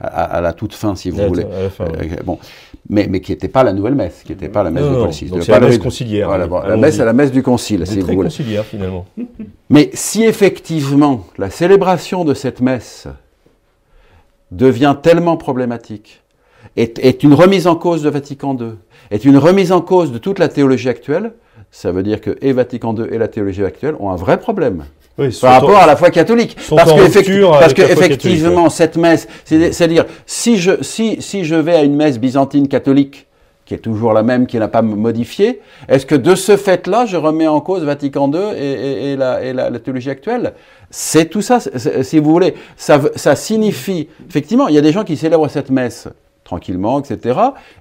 à, 0.00 0.40
la 0.40 0.52
toute 0.52 0.74
fin, 0.74 0.94
si 0.94 1.10
vous 1.10 1.26
voulez. 1.26 1.44
Euh, 1.50 1.68
bon, 2.24 2.38
mais, 2.88 3.08
mais 3.10 3.20
qui 3.20 3.32
n'était 3.32 3.48
pas 3.48 3.64
la 3.64 3.72
nouvelle 3.72 3.96
messe, 3.96 4.22
qui 4.24 4.32
n'était 4.32 4.48
pas 4.48 4.62
la 4.62 4.70
messe 4.70 4.84
de 4.84 4.94
Paul 4.94 5.10
VI. 5.10 5.32
C'est 5.40 5.48
la 5.48 5.60
messe 5.60 5.78
conciliaire. 5.78 6.28
Voilà, 6.28 6.68
la 6.68 6.76
messe, 6.76 6.98
la 6.98 7.12
messe 7.12 7.32
du 7.32 7.42
concile, 7.42 7.84
si 7.86 7.98
vous 8.00 8.06
voulez. 8.06 8.28
conciliaire 8.28 8.64
finalement. 8.64 9.06
Mais 9.68 9.90
si 9.94 10.22
effectivement 10.22 11.26
la 11.36 11.50
célébration 11.50 12.24
de 12.24 12.34
cette 12.34 12.60
messe 12.60 13.08
devient 14.52 14.94
tellement 15.02 15.36
problématique, 15.36 16.22
est, 16.76 16.98
est 16.98 17.22
une 17.22 17.34
remise 17.34 17.66
en 17.66 17.74
cause 17.74 18.02
de 18.02 18.10
Vatican 18.10 18.56
II, 18.56 18.74
est 19.10 19.24
une 19.24 19.38
remise 19.38 19.72
en 19.72 19.80
cause 19.80 20.12
de 20.12 20.18
toute 20.18 20.38
la 20.38 20.48
théologie 20.48 20.88
actuelle, 20.88 21.32
ça 21.70 21.92
veut 21.92 22.02
dire 22.02 22.20
que 22.20 22.36
et 22.40 22.52
Vatican 22.52 22.94
II 22.96 23.04
et 23.10 23.18
la 23.18 23.28
théologie 23.28 23.64
actuelle 23.64 23.94
ont 24.00 24.10
un 24.10 24.16
vrai 24.16 24.38
problème. 24.38 24.84
par 25.40 25.52
rapport 25.52 25.78
à 25.78 25.86
la 25.86 25.96
foi 25.96 26.10
catholique. 26.10 26.56
Parce 26.70 26.92
que, 26.92 27.58
parce 27.58 27.74
que 27.74 27.82
effectivement, 27.82 28.70
cette 28.70 28.96
messe, 28.96 29.28
c'est-à-dire, 29.44 30.06
si 30.26 30.58
je, 30.58 30.82
si, 30.82 31.20
si 31.20 31.44
je 31.44 31.54
vais 31.54 31.74
à 31.74 31.82
une 31.82 31.96
messe 31.96 32.18
byzantine 32.18 32.68
catholique, 32.68 33.26
qui 33.66 33.74
est 33.74 33.78
toujours 33.78 34.12
la 34.12 34.22
même, 34.22 34.46
qui 34.46 34.58
n'a 34.58 34.68
pas 34.68 34.80
modifié, 34.80 35.60
est-ce 35.88 36.06
que 36.06 36.14
de 36.14 36.36
ce 36.36 36.56
fait-là, 36.56 37.04
je 37.04 37.16
remets 37.16 37.48
en 37.48 37.60
cause 37.60 37.82
Vatican 37.82 38.30
II 38.32 38.38
et, 38.56 39.12
et, 39.12 39.16
la, 39.16 39.42
et 39.42 39.52
la, 39.52 39.70
théologie 39.80 40.10
actuelle? 40.10 40.54
C'est 40.88 41.26
tout 41.26 41.42
ça, 41.42 41.58
si 42.02 42.20
vous 42.20 42.30
voulez. 42.30 42.54
Ça, 42.76 43.00
ça 43.16 43.34
signifie, 43.34 44.08
effectivement, 44.28 44.68
il 44.68 44.76
y 44.76 44.78
a 44.78 44.82
des 44.82 44.92
gens 44.92 45.02
qui 45.02 45.16
célèbrent 45.16 45.50
cette 45.50 45.70
messe 45.70 46.08
tranquillement, 46.46 47.00
etc. 47.00 47.38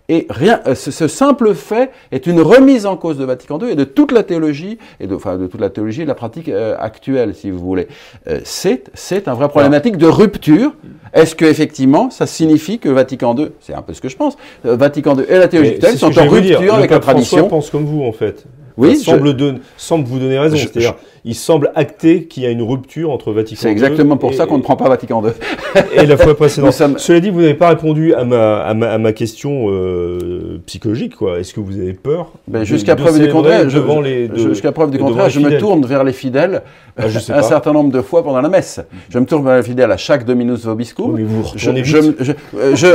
Et 0.10 0.26
rien, 0.30 0.60
euh, 0.66 0.74
ce, 0.74 1.08
simple 1.08 1.54
fait 1.54 1.92
est 2.12 2.26
une 2.26 2.42
remise 2.42 2.88
en 2.88 2.98
cause 2.98 3.18
de 3.18 3.24
Vatican 3.24 3.60
II 3.60 3.70
et 3.70 3.76
de 3.76 3.84
toute 3.84 4.12
la 4.12 4.24
théologie, 4.24 4.80
et 5.00 5.06
de, 5.06 5.14
enfin, 5.14 5.38
de 5.38 5.46
toute 5.46 5.62
la 5.62 5.70
théologie 5.70 6.02
et 6.02 6.04
de 6.04 6.10
la 6.10 6.16
pratique 6.16 6.50
euh, 6.50 6.76
actuelle, 6.80 7.36
si 7.36 7.52
vous 7.52 7.60
voulez. 7.60 7.88
Euh, 8.28 8.40
c'est, 8.44 8.86
c'est 8.96 9.28
un 9.28 9.36
vrai 9.36 9.50
problématique 9.50 9.98
de 9.98 10.08
rupture. 10.08 10.74
Est-ce 11.14 11.36
que 11.36 11.46
effectivement, 11.46 12.10
ça 12.10 12.26
signifie 12.26 12.80
que 12.80 12.90
Vatican 12.90 13.36
II, 13.38 13.50
c'est 13.62 13.76
un 13.76 13.84
peu 13.84 13.94
ce 13.94 14.02
que 14.02 14.10
je 14.10 14.18
pense, 14.18 14.36
Vatican 14.64 15.16
II 15.16 15.26
et 15.30 15.38
la 15.38 15.48
théologie 15.48 15.74
actuelle 15.76 15.98
sont 15.98 16.18
en 16.18 16.28
rupture 16.28 16.74
avec 16.74 16.90
la 16.90 17.00
tradition 17.00 17.38
François 17.38 17.50
pense 17.50 17.70
comme 17.70 17.86
vous, 17.86 18.04
en 18.04 18.12
fait. 18.12 18.46
Oui, 18.78 18.98
semble, 18.98 19.36
semble 19.78 20.06
vous 20.06 20.20
donner 20.20 20.38
raison. 20.38 20.58
C'est-à-dire, 20.58 20.96
il 21.28 21.34
semble 21.34 21.72
acter 21.74 22.26
qu'il 22.26 22.44
y 22.44 22.46
a 22.46 22.52
une 22.52 22.62
rupture 22.62 23.10
entre 23.10 23.34
Vatican 23.34 23.56
II. 23.56 23.62
C'est 23.64 23.72
exactement 23.72 24.16
pour 24.16 24.36
ça 24.36 24.46
qu'on 24.46 24.60
ne 24.60 24.64
prend 24.64 24.76
pas 24.76 24.88
Vatican 24.88 25.24
II. 25.24 25.32
et 25.94 26.06
la 26.06 26.18
fois 26.18 26.38
précédente. 26.38 26.72
Cela 26.72 27.20
dit, 27.20 27.32
vous 27.32 27.42
n'avez 27.42 27.56
pas 27.56 27.70
répondu 27.70 28.14
à 28.14 28.24
ma, 28.24 28.60
à 28.60 28.76
ma, 28.76 28.92
à 28.92 28.98
ma 29.00 29.12
question 29.12 29.66
euh, 29.70 30.62
psychologique. 30.68 31.16
quoi. 31.16 31.40
Est-ce 31.40 31.56
que 31.56 31.60
vous 31.60 31.80
avez 31.80 31.94
peur 31.94 32.32
ben, 32.48 32.64
Jusqu'à 32.64 32.96
preuve 32.96 33.20
du 33.20 33.30
contraire, 33.30 33.68
jusqu'à 33.70 34.72
preuve 34.72 34.92
du 34.92 35.00
contraire, 35.00 35.30
je 35.30 35.40
me 35.40 35.58
tourne 35.58 35.84
vers 35.86 36.04
les 36.04 36.14
fidèles 36.14 36.62
ah, 36.98 37.06
un 37.30 37.42
certain 37.42 37.74
nombre 37.74 37.92
de 37.92 38.02
fois 38.02 38.24
pendant 38.24 38.42
la 38.42 38.50
messe. 38.50 38.80
Je 39.10 39.18
me 39.18 39.26
tourne 39.26 39.44
vers 39.44 39.58
les 39.58 39.64
fidèles 39.64 39.92
à 39.92 39.98
chaque 39.98 40.26
Dominus 40.26 40.64
Vobiscum. 40.66 41.18
je, 41.56 41.72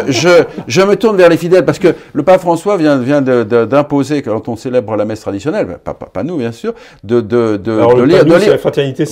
je, 0.08 0.30
je, 0.66 0.82
me 0.82 0.94
tourne 0.94 1.16
vers 1.16 1.28
les 1.28 1.36
fidèles 1.36 1.64
parce 1.64 1.78
que 1.80 1.94
le 2.12 2.22
pape 2.22 2.40
François 2.40 2.76
vient, 2.76 2.96
vient 2.98 3.22
d'imposer, 3.22 4.22
quand 4.22 4.48
on 4.48 4.54
célèbre 4.54 4.96
la 4.96 5.04
messe 5.04 5.20
traditionnelle, 5.20 5.78
pas, 5.82 5.94
pas, 5.94 6.22
nous 6.22 6.36
bien 6.36 6.52
sûr, 6.52 6.74
de, 7.02 7.20
de, 7.20 7.56
de, 7.56 8.02
lire 8.04 8.19
de 8.24 8.50
la 8.50 8.59
fraternité 8.59 9.06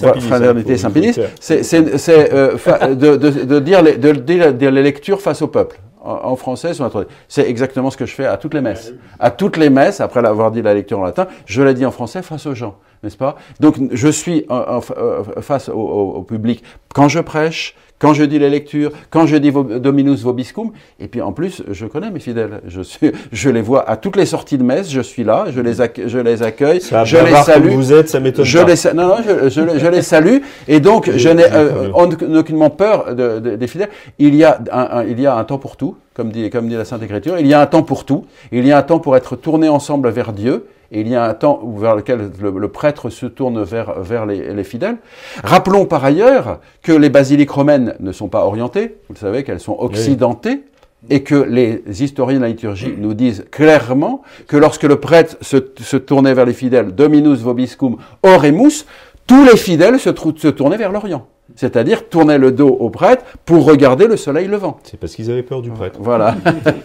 Saint-Pédis. 0.77 1.19
c'est 1.41 2.33
euh, 2.33 2.95
de, 2.95 3.17
de, 3.17 3.59
dire 3.61 3.83
les, 3.83 3.97
de 3.97 4.13
dire 4.13 4.71
les 4.71 4.83
lectures 4.83 5.21
face 5.21 5.43
au 5.43 5.49
peuple. 5.49 5.79
En 6.01 6.37
français 6.37 6.75
sur 6.75 6.85
notre... 6.85 7.07
C'est 7.27 7.49
exactement 7.49 7.91
ce 7.91 7.97
que 7.97 8.07
je 8.07 8.15
fais 8.15 8.25
à 8.25 8.37
toutes 8.37 8.55
les 8.55 8.61
messes. 8.61 8.95
À 9.19 9.31
toutes 9.31 9.57
les 9.57 9.69
messes, 9.69 10.01
après 10.01 10.23
l'avoir 10.23 10.51
dit 10.51 10.63
la 10.63 10.73
lecture 10.73 11.01
en 11.01 11.05
latin, 11.05 11.27
je 11.45 11.61
l'ai 11.63 11.75
dit 11.75 11.85
en 11.85 11.91
français 11.91 12.23
face 12.23 12.47
aux 12.47 12.55
gens, 12.55 12.77
n'est-ce 13.03 13.17
pas? 13.17 13.37
Donc 13.61 13.77
je 13.93 14.09
suis 14.09 14.45
en, 14.49 14.81
face 14.81 15.69
au, 15.69 16.23
public. 16.23 16.63
Quand 16.95 17.09
je 17.09 17.21
prêche, 17.21 17.75
quand 17.99 18.15
je 18.15 18.23
dis 18.25 18.39
les 18.39 18.51
lectures, 18.51 18.93
quand 19.11 19.27
je 19.27 19.37
dis 19.37 19.51
Dominus 19.51 20.23
Vobiscum, 20.23 20.71
et 21.01 21.09
puis 21.09 21.21
en 21.21 21.33
plus, 21.33 21.63
je 21.71 21.87
connais 21.87 22.11
mes 22.11 22.21
fidèles. 22.21 22.61
Je, 22.67 22.81
suis, 22.81 23.13
je 23.33 23.51
les 23.51 23.61
vois 23.61 23.89
à 23.89 23.97
toutes 23.97 24.17
les 24.17 24.27
sorties 24.27 24.59
de 24.59 24.63
messe, 24.63 24.91
je 24.91 25.01
suis 25.01 25.25
là, 25.25 25.47
je 25.51 25.61
les, 25.61 25.81
accueille, 25.81 26.09
je 26.09 26.19
les 26.19 26.43
accueille, 26.43 26.81
je 26.81 27.17
les 27.17 27.35
salue. 27.43 27.71
vous 27.71 27.93
êtes, 27.93 28.09
ça 28.09 28.21
m'étonne 28.21 28.45
je 28.45 28.59
Les, 28.59 28.95
non, 28.95 29.09
non, 29.09 29.17
je, 29.49 29.49
je, 29.79 29.89
les 29.89 30.03
salue, 30.03 30.39
et 30.69 30.81
donc 30.81 31.11
je 31.11 31.29
n'ai 31.29 31.45
euh, 31.53 31.91
aucunement 31.93 32.71
peur 32.71 33.15
de, 33.15 33.57
des 33.57 33.67
fidèles. 33.67 33.91
Il 34.19 34.35
y, 34.35 34.45
a 34.45 34.61
un, 34.71 35.05
il 35.05 35.21
y 35.21 35.27
a 35.27 35.37
un 35.37 35.45
temps 35.45 35.59
pour 35.59 35.77
tout, 35.77 35.97
comme 36.15 36.31
dit, 36.31 36.51
comme 36.51 36.69
dit 36.69 36.77
la 36.77 36.85
Sainte 36.85 37.03
Écriture, 37.03 37.39
il 37.39 37.47
y 37.47 37.55
a 37.55 37.61
un 37.61 37.67
temps 37.67 37.83
pour 37.83 38.05
tout, 38.05 38.27
il 38.53 38.67
y 38.67 38.73
a 38.73 38.79
un 38.79 38.83
temps 38.83 39.01
pour 39.01 39.17
être 39.17 39.37
tourné 39.37 39.69
ensemble 39.69 40.09
vers 40.11 40.33
Dieu, 40.33 40.67
il 40.91 41.09
y 41.09 41.15
a 41.15 41.25
un 41.25 41.35
temps 41.35 41.61
vers 41.77 41.95
lequel 41.95 42.31
le, 42.41 42.69
prêtre 42.69 43.11
se 43.11 43.27
tourne 43.27 43.63
vers, 43.63 44.27
les, 44.27 44.65
fidèles. 44.65 44.97
Rappelons 45.45 45.87
par 45.87 46.05
ailleurs 46.05 46.61
que 46.83 46.93
les 46.93 47.11
basiliques 47.11 47.51
romaines 47.51 47.95
ne 48.01 48.13
sont 48.13 48.29
pas 48.29 48.45
orientées, 48.45 48.97
vous 49.09 49.15
le 49.15 49.19
savez 49.19 49.45
qu'elles 49.45 49.61
sont 49.61 49.77
occidentées, 49.79 50.63
et 51.11 51.23
que 51.23 51.37
les 51.37 51.83
historiens 52.03 52.39
de 52.39 52.43
la 52.43 52.49
liturgie 52.49 52.95
nous 52.97 53.15
disent 53.15 53.45
clairement 53.51 54.23
que 54.49 54.57
lorsque 54.57 54.83
le 54.83 54.97
prêtre 54.97 55.37
se, 55.43 55.97
tournait 55.97 56.35
vers 56.35 56.45
les 56.47 56.53
fidèles, 56.53 56.93
Dominus 56.93 57.41
vobiscum 57.41 57.99
oremus, 58.23 58.85
tous 59.27 59.45
les 59.45 59.57
fidèles 59.57 60.01
se 60.01 60.11
tournaient 60.49 60.77
vers 60.77 60.91
l'Orient 60.91 61.27
c'est-à-dire 61.57 62.09
tourner 62.09 62.39
le 62.39 62.53
dos 62.53 62.69
au 62.69 62.91
prêtre 62.91 63.25
pour 63.45 63.65
regarder 63.65 64.07
le 64.07 64.17
soleil 64.17 64.47
levant. 64.47 64.79
C'est 64.85 64.99
parce 64.99 65.15
qu'ils 65.15 65.31
avaient 65.31 65.43
peur 65.43 65.63
du 65.63 65.71
prêtre. 65.71 65.99
Voilà. 66.01 66.37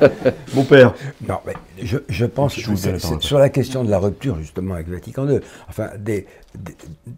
Mon 0.56 0.64
père. 0.64 0.94
Non, 1.28 1.38
mais 1.46 1.54
je, 1.82 2.26
pense 2.26 2.56
que 2.56 3.20
sur 3.20 3.40
la 3.40 3.50
question 3.50 3.84
de 3.84 3.92
la 3.92 4.00
rupture, 4.00 4.38
justement, 4.40 4.76
avec 4.76 4.88
Vatican 4.88 5.28
II, 5.28 5.40
enfin, 5.70 5.90
des, 6.00 6.26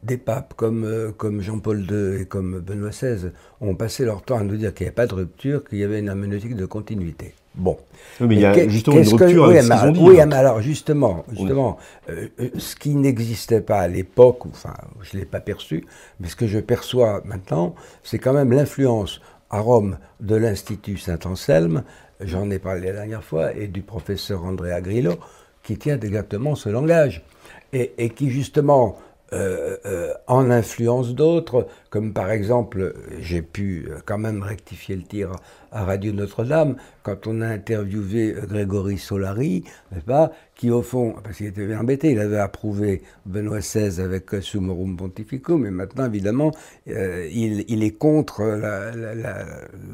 des, 0.03 0.17
papes 0.17 0.53
comme, 0.55 0.83
euh, 0.83 1.11
comme 1.11 1.41
Jean-Paul 1.41 1.85
II 1.89 2.21
et 2.21 2.25
comme 2.25 2.59
Benoît 2.59 2.89
XVI 2.89 3.29
ont 3.61 3.75
passé 3.75 4.05
leur 4.05 4.21
temps 4.23 4.37
à 4.37 4.43
nous 4.43 4.57
dire 4.57 4.73
qu'il 4.73 4.85
n'y 4.85 4.87
avait 4.89 4.95
pas 4.95 5.07
de 5.07 5.13
rupture, 5.13 5.63
qu'il 5.63 5.79
y 5.79 5.83
avait 5.83 5.99
une 5.99 6.07
herméneutique 6.07 6.55
de 6.55 6.65
continuité. 6.65 7.33
Bon. 7.57 7.77
mais 8.19 8.35
il 8.35 8.41
y 8.41 8.45
a 8.45 8.67
justement 8.67 8.97
une 8.97 9.07
rupture 9.07 9.45
avec 9.45 9.61
oui, 9.61 9.67
mais, 9.69 9.99
oui, 9.99 10.15
mais 10.27 10.35
alors 10.35 10.61
justement, 10.61 11.23
justement 11.31 11.77
euh, 12.09 12.27
euh, 12.39 12.49
ce 12.57 12.75
qui 12.75 12.95
n'existait 12.95 13.61
pas 13.61 13.79
à 13.79 13.87
l'époque, 13.87 14.45
enfin, 14.47 14.73
je 15.01 15.15
ne 15.15 15.21
l'ai 15.21 15.25
pas 15.25 15.39
perçu, 15.39 15.85
mais 16.19 16.27
ce 16.27 16.35
que 16.35 16.47
je 16.47 16.59
perçois 16.59 17.21
maintenant, 17.23 17.75
c'est 18.03 18.19
quand 18.19 18.33
même 18.33 18.51
l'influence 18.51 19.21
à 19.49 19.59
Rome 19.59 19.97
de 20.19 20.35
l'Institut 20.35 20.97
Saint-Anselme, 20.97 21.83
j'en 22.19 22.49
ai 22.49 22.59
parlé 22.59 22.87
la 22.87 22.93
dernière 22.93 23.23
fois, 23.23 23.53
et 23.55 23.67
du 23.67 23.81
professeur 23.81 24.43
Andrea 24.43 24.81
Grillo, 24.81 25.15
qui 25.63 25.77
tient 25.77 25.99
exactement 25.99 26.55
ce 26.55 26.69
langage, 26.69 27.23
et, 27.71 27.93
et 27.97 28.09
qui 28.09 28.29
justement 28.29 28.97
euh, 29.35 29.75
euh, 29.85 30.13
en 30.27 30.49
influence 30.49 31.13
d'autres, 31.13 31.67
comme 31.89 32.13
par 32.13 32.31
exemple, 32.31 32.93
j'ai 33.19 33.41
pu 33.41 33.85
euh, 33.89 33.97
quand 34.05 34.17
même 34.17 34.41
rectifier 34.41 34.95
le 34.95 35.01
tir 35.03 35.31
à 35.71 35.83
Radio 35.83 36.13
Notre-Dame, 36.13 36.77
quand 37.03 37.27
on 37.27 37.41
a 37.41 37.47
interviewé 37.47 38.33
Grégory 38.47 38.97
Solari, 38.97 39.65
pas, 40.05 40.31
qui 40.55 40.71
au 40.71 40.81
fond, 40.81 41.15
parce 41.21 41.35
qu'il 41.35 41.47
était 41.47 41.75
embêté, 41.75 42.11
il 42.11 42.19
avait 42.19 42.39
approuvé 42.39 43.01
Benoît 43.25 43.59
XVI 43.59 43.99
avec 44.01 44.29
Summorum 44.41 44.95
Pontificum, 44.95 45.63
mais 45.63 45.71
maintenant, 45.71 46.05
évidemment, 46.05 46.51
il, 46.87 47.83
est 47.83 47.97
contre 47.97 48.41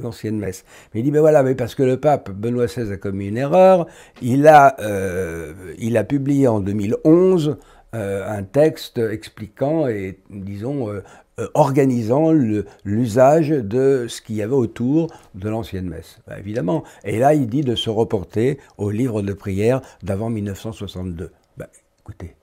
l'ancienne 0.04 0.38
messe. 0.38 0.66
Mais 0.94 1.00
il 1.00 1.04
dit, 1.04 1.12
ben 1.12 1.22
voilà, 1.22 1.42
mais 1.42 1.56
parce 1.56 1.74
que 1.74 1.82
le 1.82 1.98
pape 1.98 2.30
Benoît 2.30 2.68
XVI 2.68 2.92
a 2.92 2.98
commis 2.98 3.30
une 3.30 3.38
erreur, 3.38 3.88
il 4.22 4.46
a, 4.46 4.76
il 5.80 5.98
a 5.98 6.04
publié 6.04 6.48
en 6.48 6.60
2011 6.60 7.50
euh, 7.50 7.56
un 7.94 8.44
texte 8.44 8.98
expliquant 8.98 9.88
et, 9.88 10.20
disons, 10.30 10.90
euh, 10.90 11.04
euh, 11.42 11.48
organisant 11.54 12.32
l'usage 12.84 13.50
de 13.50 14.06
ce 14.08 14.22
qu'il 14.22 14.36
y 14.36 14.42
avait 14.42 14.54
autour 14.54 15.08
de 15.34 15.50
l'ancienne 15.50 15.88
messe, 15.88 16.20
bah, 16.28 16.38
évidemment. 16.38 16.84
Et 17.04 17.20
là, 17.20 17.34
il 17.34 17.48
dit 17.48 17.62
de 17.62 17.76
se 17.76 17.90
reporter 17.90 18.60
au 18.78 18.92
livre 18.92 19.22
de 19.22 19.34
prière 19.34 19.82
d'avant 20.04 20.30
1962. 20.30 21.32
Bah, 21.58 21.68
écoutez, 22.02 22.36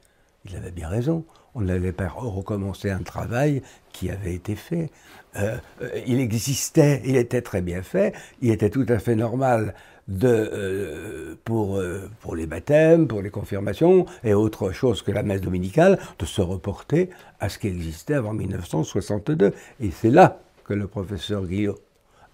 il 0.47 0.57
avait 0.57 0.71
bien 0.71 0.89
raison. 0.89 1.25
on 1.55 1.61
n'allait 1.61 1.93
pas 1.93 2.09
recommencer 2.09 2.91
un 2.91 3.03
travail 3.03 3.63
qui 3.93 4.11
avait 4.11 4.35
été 4.35 4.55
fait. 4.55 4.91
Euh, 5.37 5.57
euh, 5.83 5.89
il 6.07 6.21
existait, 6.21 7.03
il 7.05 7.17
était 7.17 7.43
très 7.43 7.63
bien 7.63 7.83
fait, 7.83 8.15
il 8.41 8.51
était 8.51 8.71
tout 8.71 8.87
à 8.89 8.99
fait 8.99 9.17
normal 9.17 9.75
de, 10.09 10.29
euh, 10.29 11.35
pour, 11.45 11.81
pour 12.21 12.35
les 12.35 12.47
baptêmes, 12.47 13.07
pour 13.07 13.21
les 13.21 13.31
confirmations 13.31 14.07
et 14.25 14.35
autre 14.35 14.73
chose 14.73 15.03
que 15.03 15.13
la 15.13 15.23
messe 15.23 15.43
dominicale, 15.43 15.99
de 16.19 16.25
se 16.25 16.41
reporter 16.41 17.11
à 17.41 17.49
ce 17.49 17.59
qui 17.59 17.69
existait 17.69 18.15
avant 18.15 18.33
1962. 18.33 19.53
Et 19.81 19.91
c'est 19.91 20.11
là 20.11 20.41
que 20.65 20.75
le 20.75 20.87
professeur 20.87 21.47
Guillot 21.47 21.79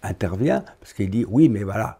intervient, 0.03 0.63
parce 0.79 0.93
qu'il 0.93 1.09
dit 1.09 1.25
oui, 1.27 1.49
mais 1.49 1.63
voilà, 1.63 1.99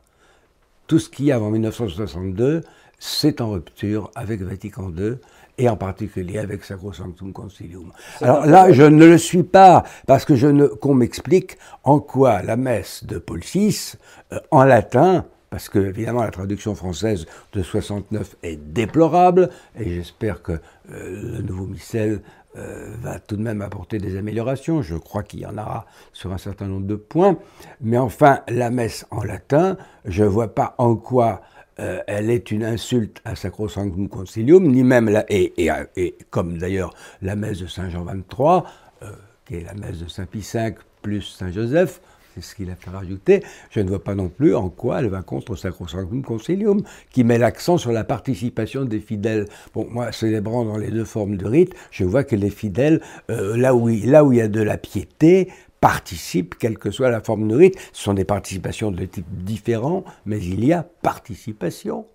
tout 0.88 0.99
ce 0.99 1.09
qu'il 1.09 1.25
y 1.25 1.31
a 1.31 1.35
avant 1.35 1.51
1962, 1.51 2.61
c'est 2.99 3.41
en 3.41 3.51
rupture 3.51 4.11
avec 4.15 4.41
Vatican 4.41 4.91
II 4.95 5.17
et 5.57 5.69
en 5.69 5.77
particulier 5.77 6.39
avec 6.39 6.63
Sacrosanctum 6.63 7.34
Concilium. 7.34 7.91
Alors 8.21 8.45
là, 8.45 8.71
je 8.71 8.84
ne 8.84 9.05
le 9.05 9.17
suis 9.17 9.43
pas 9.43 9.84
parce 10.05 10.26
que 10.26 10.36
je 10.36 10.47
ne 10.47 10.67
qu'on 10.67 10.93
m'explique 10.93 11.57
en 11.84 11.99
quoi 11.99 12.41
la 12.41 12.57
messe 12.57 13.03
de 13.05 13.17
Paul 13.17 13.39
VI 13.39 13.93
euh, 14.32 14.39
en 14.51 14.63
latin 14.63 15.26
parce 15.56 15.70
que 15.70 15.80
évidemment 15.80 16.22
la 16.22 16.32
traduction 16.32 16.76
française 16.76 17.28
de 17.53 17.64
69 17.64 18.36
est 18.43 18.58
déplorable 18.58 19.49
et 19.80 19.89
j'espère 19.89 20.41
que 20.41 20.51
euh, 20.51 21.38
le 21.38 21.41
nouveau 21.43 21.66
missel 21.66 22.20
euh, 22.58 22.93
va 23.01 23.20
tout 23.20 23.38
de 23.38 23.41
même 23.41 23.62
apporter 23.62 23.97
des 23.97 24.18
améliorations. 24.18 24.82
Je 24.82 24.97
crois 24.97 25.24
qu'il 25.24 25.39
y 25.39 25.45
en 25.45 25.58
aura 25.58 25.86
sur 26.12 26.34
un 26.34 26.38
certain 26.38 26.68
nombre 26.68 26.88
de 26.88 26.95
points. 26.95 27.38
Mais 27.80 27.97
enfin, 27.97 28.41
la 28.49 28.70
messe 28.70 29.06
en 29.12 29.24
latin, 29.24 29.78
je 30.03 30.26
ne 30.26 30.28
vois 30.28 30.53
pas 30.53 30.76
en 30.78 30.97
quoi 30.97 31.41
euh, 31.80 32.01
elle 32.06 32.30
est 32.30 32.51
une 32.51 32.66
insulte 32.66 33.22
à 33.24 33.38
Sacrosanctum 33.38 34.10
Concilium, 34.10 34.68
ni 34.68 34.84
même 34.84 35.08
la, 35.08 35.24
et, 35.30 35.53
et, 35.95 36.18
comme 36.32 36.58
d'ailleurs 36.58 36.93
la 37.22 37.38
messe 37.38 37.60
de 37.60 37.68
Saint 37.68 37.89
Jean 37.89 38.03
XXIII, 38.03 38.64
euh, 39.03 39.12
qui 39.45 39.56
est 39.56 39.64
la 39.64 39.74
messe 39.74 39.99
de 39.99 40.10
Saint 40.10 40.26
Pie 40.26 40.45
V 40.53 40.76
plus 41.01 41.22
Saint 41.22 41.51
Joseph, 41.53 42.01
c'est 42.36 42.41
ce 42.41 42.55
qu'il 42.55 42.69
a 42.69 42.75
fait 42.75 42.89
rajouter, 42.89 43.43
je 43.71 43.79
ne 43.79 43.88
vois 43.88 44.03
pas 44.03 44.13
non 44.13 44.27
plus 44.27 44.55
en 44.55 44.69
quoi 44.69 44.99
elle 44.99 45.07
va 45.07 45.21
contre 45.21 45.55
Sacrosanctum 45.55 46.21
Concilium, 46.21 46.83
qui 47.11 47.23
met 47.23 47.38
l'accent 47.38 47.77
sur 47.77 47.91
la 47.91 48.03
participation 48.03 48.83
des 48.83 48.99
fidèles. 48.99 49.45
Bon, 49.73 49.88
moi, 49.89 50.11
célébrant 50.11 50.65
dans 50.65 50.77
les 50.77 50.91
deux 50.91 51.05
formes 51.05 51.38
de 51.38 51.45
rite, 51.45 51.73
je 51.91 52.03
vois 52.03 52.23
que 52.23 52.36
les 52.36 52.49
fidèles, 52.49 53.01
euh, 53.31 53.55
là, 53.55 53.73
où, 53.73 53.89
il 53.89 54.09
y 54.09 54.41
a 54.41 54.47
de 54.47 54.61
la 54.61 54.77
piété, 54.77 55.49
participent, 55.79 56.55
quelle 56.57 56.77
que 56.77 56.91
soit 56.91 57.09
la 57.09 57.21
forme 57.21 57.47
de 57.47 57.55
rite. 57.55 57.75
Ce 57.93 58.03
sont 58.03 58.13
des 58.13 58.25
participations 58.25 58.91
de 58.91 59.05
type 59.05 59.25
différent, 59.29 60.03
mais 60.25 60.39
il 60.39 60.65
y 60.65 60.73
a 60.73 60.83
participation. 61.01 62.05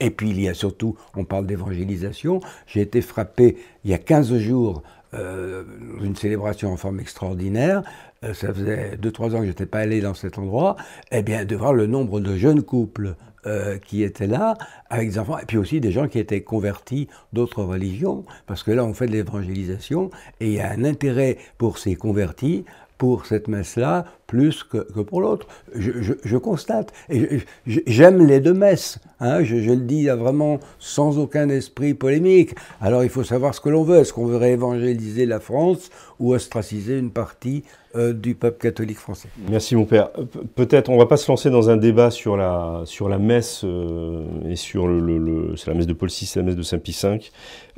Et 0.00 0.10
puis 0.10 0.30
il 0.30 0.40
y 0.40 0.48
a 0.48 0.54
surtout, 0.54 0.96
on 1.16 1.24
parle 1.24 1.46
d'évangélisation. 1.46 2.40
J'ai 2.66 2.80
été 2.80 3.00
frappé 3.00 3.56
il 3.84 3.90
y 3.90 3.94
a 3.94 3.98
15 3.98 4.38
jours 4.38 4.82
euh, 5.14 5.64
une 6.02 6.16
célébration 6.16 6.72
en 6.72 6.76
forme 6.76 7.00
extraordinaire. 7.00 7.82
Euh, 8.24 8.34
ça 8.34 8.52
faisait 8.52 8.96
2-3 8.96 9.34
ans 9.34 9.38
que 9.38 9.44
je 9.44 9.48
n'étais 9.48 9.66
pas 9.66 9.80
allé 9.80 10.00
dans 10.00 10.14
cet 10.14 10.38
endroit. 10.38 10.76
Eh 11.12 11.22
bien, 11.22 11.44
de 11.44 11.56
voir 11.56 11.72
le 11.72 11.86
nombre 11.86 12.20
de 12.20 12.36
jeunes 12.36 12.62
couples 12.62 13.14
euh, 13.46 13.76
qui 13.78 14.02
étaient 14.02 14.26
là 14.26 14.54
avec 14.88 15.10
des 15.10 15.18
enfants, 15.18 15.38
et 15.38 15.44
puis 15.44 15.58
aussi 15.58 15.78
des 15.78 15.92
gens 15.92 16.08
qui 16.08 16.18
étaient 16.18 16.40
convertis 16.40 17.08
d'autres 17.34 17.62
religions, 17.62 18.24
parce 18.46 18.62
que 18.62 18.70
là 18.70 18.82
on 18.86 18.94
fait 18.94 19.06
de 19.06 19.12
l'évangélisation, 19.12 20.10
et 20.40 20.46
il 20.46 20.52
y 20.54 20.60
a 20.60 20.70
un 20.70 20.82
intérêt 20.82 21.36
pour 21.58 21.76
ces 21.76 21.94
convertis 21.94 22.64
pour 22.96 23.26
cette 23.26 23.48
messe-là 23.48 24.06
plus 24.34 24.64
que, 24.64 24.78
pour 25.00 25.20
l'autre. 25.20 25.46
Je, 25.76 26.36
constate. 26.36 26.92
Et 27.08 27.38
j'aime 27.66 28.26
les 28.26 28.40
deux 28.40 28.52
messes. 28.52 28.98
Hein. 29.20 29.44
je, 29.44 29.54
le 29.54 29.76
dis 29.76 30.08
vraiment 30.08 30.58
sans 30.80 31.18
aucun 31.18 31.48
esprit 31.48 31.94
polémique. 31.94 32.56
Alors 32.80 33.04
il 33.04 33.10
faut 33.10 33.22
savoir 33.22 33.54
ce 33.54 33.60
que 33.60 33.68
l'on 33.68 33.84
veut. 33.84 33.98
Est-ce 33.98 34.12
qu'on 34.12 34.26
veut 34.26 34.36
réévangéliser 34.36 35.24
la 35.24 35.38
France 35.38 35.90
ou 36.18 36.34
ostraciser 36.34 36.98
une 36.98 37.10
partie 37.10 37.62
euh, 37.96 38.12
du 38.12 38.34
peuple 38.34 38.60
catholique 38.60 38.98
français? 38.98 39.28
Merci 39.48 39.76
mon 39.76 39.84
père. 39.84 40.10
Peut-être 40.56 40.90
on 40.90 40.98
va 40.98 41.06
pas 41.06 41.16
se 41.16 41.30
lancer 41.30 41.48
dans 41.48 41.70
un 41.70 41.76
débat 41.76 42.10
sur 42.10 42.36
la, 42.36 42.82
sur 42.86 43.08
la 43.08 43.18
messe 43.18 43.62
euh, 43.64 44.24
et 44.48 44.56
sur 44.56 44.88
le, 44.88 45.54
c'est 45.56 45.68
la 45.68 45.74
messe 45.74 45.86
de 45.86 45.92
Paul 45.92 46.08
VI, 46.08 46.32
la 46.34 46.42
messe 46.42 46.56
de 46.56 46.62
Saint 46.62 46.78
Pie 46.78 46.98
V. 47.00 47.20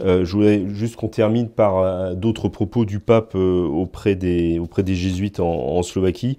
Euh, 0.01 0.25
je 0.25 0.33
voudrais 0.33 0.67
juste 0.69 0.97
qu'on 0.97 1.09
termine 1.09 1.51
par 1.51 2.15
d'autres 2.15 2.49
propos 2.49 2.87
du 2.87 2.99
pape 2.99 3.35
auprès, 3.35 4.15
des, 4.15 4.59
auprès 4.59 4.83
des 4.83 4.95
jésuites 4.95 5.39
en 5.39 5.83
Slovaquie. 5.83 6.39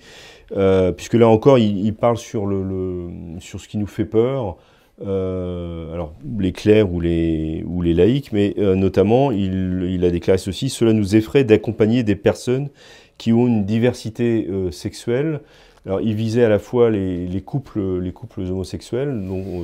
Euh, 0.55 0.91
puisque 0.91 1.15
là 1.15 1.27
encore, 1.27 1.57
il, 1.57 1.93
parle 1.93 2.17
sur, 2.17 2.45
le, 2.45 3.09
sur 3.39 3.59
ce 3.59 3.67
qui 3.67 3.77
nous 3.77 3.87
fait 3.87 4.05
peur, 4.05 4.57
euh, 5.05 5.93
alors 5.93 6.13
les 6.39 6.51
clercs 6.51 6.91
ou 6.91 6.99
les, 6.99 7.63
ou 7.67 7.81
les 7.81 7.93
laïcs, 7.93 8.31
mais 8.31 8.55
euh, 8.57 8.75
notamment, 8.75 9.31
il, 9.31 10.03
a 10.05 10.09
déclaré 10.09 10.37
ceci, 10.37 10.69
cela 10.69 10.93
nous 10.93 11.15
effraie 11.15 11.43
d'accompagner 11.43 12.03
des 12.03 12.15
personnes 12.15 12.69
qui 13.17 13.33
ont 13.33 13.47
une 13.47 13.65
diversité 13.65 14.47
sexuelle. 14.71 15.41
Alors, 15.87 16.01
il 16.01 16.13
visait 16.13 16.43
à 16.43 16.49
la 16.49 16.59
fois 16.59 16.91
les, 16.91 17.25
les 17.27 17.41
couples, 17.41 17.99
les 17.99 18.11
couples 18.11 18.41
homosexuels, 18.41 19.25
dont, 19.27 19.63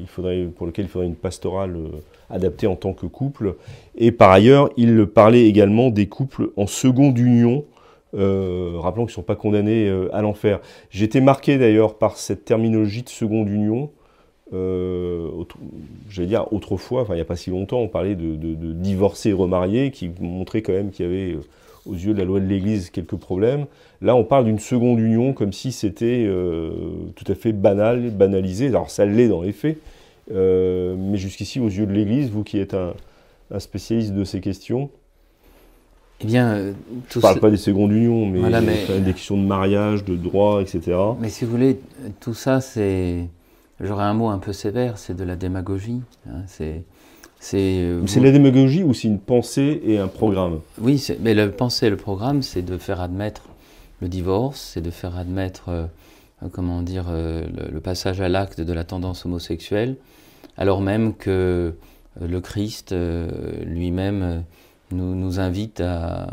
il 0.00 0.06
faudrait, 0.06 0.44
pour 0.44 0.66
lesquels 0.66 0.86
il 0.86 0.88
faudrait 0.88 1.06
une 1.06 1.14
pastorale 1.14 1.76
adaptée 2.30 2.66
en 2.66 2.74
tant 2.74 2.92
que 2.92 3.06
couple, 3.06 3.54
et 3.96 4.10
par 4.10 4.32
ailleurs, 4.32 4.70
il 4.76 5.06
parlait 5.06 5.46
également 5.46 5.90
des 5.90 6.06
couples 6.06 6.50
en 6.56 6.66
seconde 6.66 7.16
union, 7.18 7.64
euh, 8.16 8.72
rappelons 8.76 9.06
qu'ils 9.06 9.12
ne 9.12 9.16
sont 9.16 9.22
pas 9.22 9.36
condamnés 9.36 9.88
euh, 9.88 10.14
à 10.14 10.22
l'enfer. 10.22 10.60
J'étais 10.90 11.20
marqué 11.20 11.58
d'ailleurs 11.58 11.94
par 11.96 12.16
cette 12.16 12.44
terminologie 12.44 13.02
de 13.02 13.08
seconde 13.08 13.48
union. 13.48 13.90
Euh, 14.52 15.30
j'allais 16.10 16.28
dire 16.28 16.52
autrefois, 16.52 17.02
enfin 17.02 17.14
il 17.14 17.16
n'y 17.16 17.22
a 17.22 17.26
pas 17.26 17.36
si 17.36 17.50
longtemps, 17.50 17.80
on 17.80 17.88
parlait 17.88 18.14
de, 18.14 18.36
de, 18.36 18.72
divorcés 18.72 19.32
remariés 19.32 19.90
qui 19.90 20.10
montraient 20.20 20.62
quand 20.62 20.74
même 20.74 20.90
qu'il 20.90 21.06
y 21.06 21.08
avait 21.08 21.38
aux 21.86 21.94
yeux 21.94 22.12
de 22.12 22.18
la 22.18 22.24
loi 22.24 22.40
de 22.40 22.46
l'Église 22.46 22.90
quelques 22.90 23.16
problèmes. 23.16 23.66
Là, 24.00 24.14
on 24.14 24.22
parle 24.22 24.44
d'une 24.44 24.58
seconde 24.58 25.00
union 25.00 25.32
comme 25.32 25.52
si 25.52 25.72
c'était 25.72 26.28
tout 27.16 27.24
à 27.26 27.34
fait 27.34 27.52
banal, 27.52 28.10
banalisé. 28.10 28.68
Alors 28.68 28.90
ça 28.90 29.06
l'est 29.06 29.28
dans 29.28 29.42
les 29.42 29.52
faits, 29.52 29.78
mais 30.30 31.16
jusqu'ici, 31.16 31.58
aux 31.58 31.68
yeux 31.68 31.86
de 31.86 31.92
l'Église, 31.92 32.30
vous 32.30 32.44
qui 32.44 32.58
êtes 32.58 32.74
un, 32.74 32.94
spécialiste 33.58 34.14
de 34.14 34.24
ces 34.24 34.40
questions, 34.40 34.90
eh 36.24 36.26
bien, 36.26 36.54
euh, 36.54 36.72
tout 37.10 37.14
Je 37.14 37.18
ne 37.18 37.22
parle 37.22 37.40
pas 37.40 37.50
des 37.50 37.58
secondes 37.58 37.92
unions, 37.92 38.24
mais, 38.24 38.40
des 39.00 39.12
questions 39.12 39.36
de 39.36 39.42
mariage, 39.42 40.04
de 40.04 40.16
droit, 40.16 40.62
etc. 40.62 40.96
Mais 41.20 41.28
si 41.28 41.44
vous 41.44 41.50
voulez, 41.50 41.78
tout 42.20 42.34
ça, 42.34 42.60
c'est. 42.60 43.28
J'aurais 43.80 44.04
un 44.04 44.14
mot 44.14 44.28
un 44.28 44.38
peu 44.38 44.52
sévère, 44.52 44.96
c'est 44.96 45.14
de 45.14 45.24
la 45.24 45.36
démagogie. 45.36 46.00
Hein, 46.28 46.42
c'est. 46.46 46.82
C'est 47.40 47.60
de 47.60 48.24
la 48.24 48.32
démagogie 48.32 48.82
ou 48.82 48.94
c'est 48.94 49.08
une 49.08 49.18
pensée 49.18 49.82
et 49.84 49.98
un 49.98 50.08
programme? 50.08 50.60
Oui, 50.80 51.06
mais 51.20 51.34
la 51.34 51.48
pensée 51.48 51.88
et 51.88 51.90
le 51.90 51.98
programme, 51.98 52.40
c'est 52.40 52.62
de 52.62 52.78
faire 52.78 53.02
admettre 53.02 53.42
le 54.00 54.08
divorce, 54.08 54.70
c'est 54.72 54.80
de 54.80 54.90
faire 54.90 55.18
admettre, 55.18 55.68
euh, 55.68 55.84
comment 56.52 56.80
dire, 56.80 57.04
euh, 57.10 57.44
le, 57.70 57.80
passage 57.80 58.22
à 58.22 58.30
l'acte 58.30 58.62
de 58.62 58.72
la 58.72 58.84
tendance 58.84 59.26
homosexuelle, 59.26 59.96
alors 60.56 60.80
même 60.80 61.12
que 61.12 61.74
le 62.18 62.40
Christ 62.40 62.94
lui-même 63.66 64.44
nous, 64.94 65.14
nous 65.14 65.40
invite 65.40 65.80
à, 65.80 66.28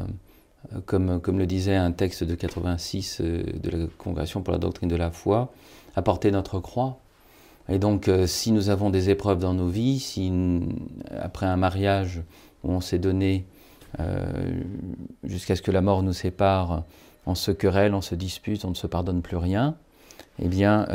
comme, 0.85 1.19
comme 1.19 1.37
le 1.39 1.45
disait 1.45 1.75
un 1.75 1.91
texte 1.91 2.23
de 2.23 2.35
86 2.35 3.19
euh, 3.21 3.43
de 3.61 3.69
la 3.69 3.87
Congrégation 3.97 4.41
pour 4.41 4.53
la 4.53 4.59
doctrine 4.59 4.89
de 4.89 4.95
la 4.95 5.11
foi, 5.11 5.51
à 5.95 6.01
porter 6.01 6.31
notre 6.31 6.59
croix. 6.59 6.99
Et 7.69 7.79
donc, 7.79 8.07
euh, 8.07 8.27
si 8.27 8.51
nous 8.51 8.69
avons 8.69 8.89
des 8.89 9.09
épreuves 9.09 9.39
dans 9.39 9.53
nos 9.53 9.67
vies, 9.67 9.99
si 9.99 10.31
après 11.19 11.45
un 11.45 11.57
mariage 11.57 12.21
où 12.63 12.71
on 12.71 12.81
s'est 12.81 12.99
donné 12.99 13.45
euh, 13.99 14.61
jusqu'à 15.23 15.55
ce 15.55 15.61
que 15.61 15.71
la 15.71 15.81
mort 15.81 16.03
nous 16.03 16.13
sépare, 16.13 16.83
on 17.25 17.35
se 17.35 17.51
querelle, 17.51 17.93
on 17.93 18.01
se 18.01 18.15
dispute, 18.15 18.65
on 18.65 18.69
ne 18.69 18.75
se 18.75 18.87
pardonne 18.87 19.21
plus 19.21 19.37
rien, 19.37 19.75
eh 20.39 20.47
bien, 20.47 20.87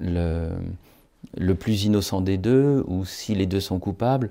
le 0.00 1.54
plus 1.54 1.84
innocent 1.84 2.20
des 2.20 2.36
deux, 2.36 2.82
ou 2.88 3.04
si 3.04 3.36
les 3.36 3.46
deux 3.46 3.60
sont 3.60 3.78
coupables, 3.78 4.30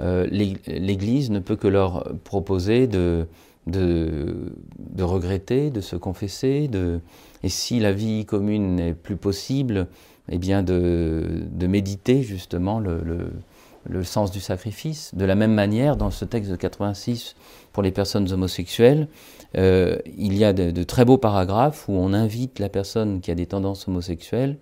euh, 0.00 0.26
l'Église 0.30 1.30
ne 1.30 1.38
peut 1.38 1.56
que 1.56 1.68
leur 1.68 2.12
proposer 2.24 2.86
de, 2.86 3.26
de, 3.66 5.02
regretter, 5.02 5.70
de 5.70 5.80
se 5.80 5.96
confesser, 5.96 6.70
et 7.42 7.48
si 7.48 7.80
la 7.80 7.92
vie 7.92 8.24
commune 8.24 8.76
n'est 8.76 8.94
plus 8.94 9.16
possible, 9.16 9.88
eh 10.28 10.38
bien 10.38 10.62
de, 10.62 11.46
méditer 11.66 12.22
justement 12.22 12.78
le, 12.80 13.00
le, 13.88 14.04
sens 14.04 14.30
du 14.30 14.40
sacrifice. 14.40 15.14
De 15.14 15.24
la 15.24 15.34
même 15.34 15.54
manière, 15.54 15.96
dans 15.96 16.10
ce 16.10 16.24
texte 16.24 16.50
de 16.50 16.56
86 16.56 17.36
pour 17.72 17.82
les 17.82 17.92
personnes 17.92 18.30
homosexuelles, 18.32 19.08
euh, 19.56 19.98
il 20.18 20.36
y 20.36 20.44
a 20.44 20.52
de, 20.52 20.70
de, 20.70 20.82
très 20.82 21.04
beaux 21.04 21.18
paragraphes 21.18 21.88
où 21.88 21.92
on 21.92 22.12
invite 22.12 22.58
la 22.58 22.68
personne 22.68 23.20
qui 23.20 23.30
a 23.30 23.34
des 23.34 23.46
tendances 23.46 23.88
homosexuelles 23.88 24.58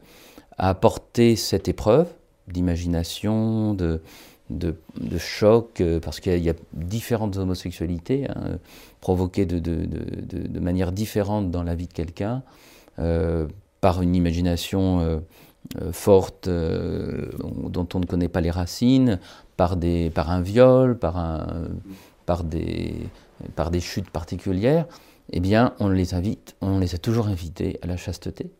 à 0.58 0.74
porter 0.74 1.36
cette 1.36 1.68
épreuve 1.68 2.08
d'imagination, 2.48 3.74
de, 3.74 4.02
de, 4.50 4.76
choc, 5.18 5.80
euh, 5.80 6.00
parce 6.00 6.20
qu'il 6.20 6.42
y, 6.42 6.50
a 6.50 6.54
différentes 6.72 7.36
homosexualités 7.36 8.28
hein, 8.28 8.58
provoquées 9.00 9.46
de, 9.46 10.60
manière 10.60 10.92
différente 10.92 11.50
dans 11.50 11.62
la 11.62 11.74
vie 11.74 11.86
de 11.86 11.92
quelqu'un, 11.92 12.42
euh, 12.98 13.46
par 13.80 14.02
une 14.02 14.14
imagination 14.14 15.00
euh, 15.00 15.92
forte 15.92 16.48
dont 16.48 17.88
on 17.94 18.00
ne 18.00 18.06
connaît 18.06 18.28
pas 18.28 18.40
les 18.40 18.50
racines, 18.50 19.18
par, 19.56 19.76
des, 19.76 20.10
par 20.10 20.30
un 20.30 20.40
viol, 20.40 20.98
par 20.98 21.16
un, 21.16 21.68
par 22.26 22.44
des, 22.44 22.94
par 23.56 23.70
des 23.70 23.80
chutes 23.80 24.10
particulières, 24.10 24.86
eh 25.32 25.40
bien, 25.40 25.74
on 25.80 25.88
les 25.88 26.14
invite, 26.14 26.54
on 26.60 26.78
les 26.78 26.94
a 26.94 26.98
toujours 26.98 27.28
invités 27.28 27.78
à 27.82 27.86
la 27.86 27.96
chasteté. 27.96 28.50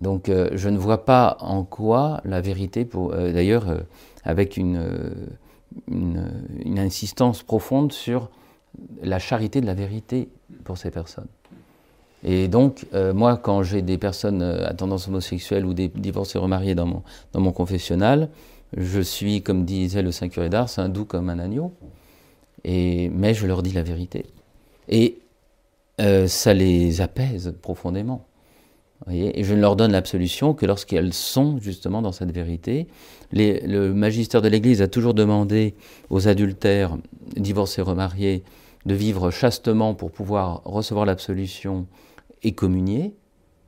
Donc, 0.00 0.28
euh, 0.28 0.50
je 0.52 0.68
ne 0.68 0.78
vois 0.78 1.04
pas 1.04 1.36
en 1.40 1.64
quoi 1.64 2.20
la 2.24 2.40
vérité, 2.40 2.86
euh, 2.94 3.32
d'ailleurs, 3.32 3.68
euh, 3.68 3.80
avec 4.24 4.56
une, 4.56 4.80
insistance 6.76 7.42
profonde 7.42 7.92
sur 7.92 8.30
la 9.02 9.18
charité 9.18 9.60
de 9.60 9.66
la 9.66 9.74
vérité 9.74 10.28
pour 10.64 10.78
ces 10.78 10.90
personnes. 10.90 11.26
Et 12.24 12.48
donc, 12.48 12.86
moi, 13.14 13.36
quand 13.36 13.62
j'ai 13.62 13.82
des 13.82 13.98
personnes 13.98 14.42
à 14.42 14.72
tendance 14.74 15.08
homosexuelle 15.08 15.64
ou 15.66 15.74
des 15.74 15.88
divorcés 15.88 16.38
remariés 16.38 16.74
dans 16.74 16.86
mon, 17.34 17.52
confessionnal, 17.52 18.28
je 18.76 19.00
suis, 19.00 19.42
comme 19.42 19.64
disait 19.64 20.02
le 20.02 20.12
Saint 20.12 20.28
curé 20.28 20.48
d'Ars, 20.48 20.70
un 20.78 20.88
doux 20.88 21.04
comme 21.04 21.28
un 21.30 21.38
agneau. 21.38 21.72
Et, 22.64 23.10
mais 23.10 23.34
je 23.34 23.46
leur 23.46 23.62
dis 23.62 23.72
la 23.72 23.82
vérité. 23.82 24.26
Et 24.88 25.18
ça 25.98 26.54
les 26.54 27.00
apaise 27.00 27.54
profondément. 27.60 28.25
Et 29.10 29.44
je 29.44 29.54
ne 29.54 29.60
leur 29.60 29.76
donne 29.76 29.92
l'absolution 29.92 30.54
que 30.54 30.66
lorsqu'elles 30.66 31.12
sont 31.12 31.58
justement 31.60 32.02
dans 32.02 32.12
cette 32.12 32.32
vérité. 32.32 32.86
le 33.32 33.92
magistère 33.92 34.42
de 34.42 34.48
l'Église 34.48 34.82
a 34.82 34.88
toujours 34.88 35.14
demandé 35.14 35.74
aux 36.10 36.28
adultères, 36.28 36.96
divorcés, 37.36 37.82
remariés, 37.82 38.42
de 38.86 38.94
vivre 38.94 39.30
chastement 39.30 39.94
pour 39.94 40.10
pouvoir 40.10 40.62
recevoir 40.64 41.06
l'absolution 41.06 41.86
et 42.42 42.52
communier. 42.52 43.14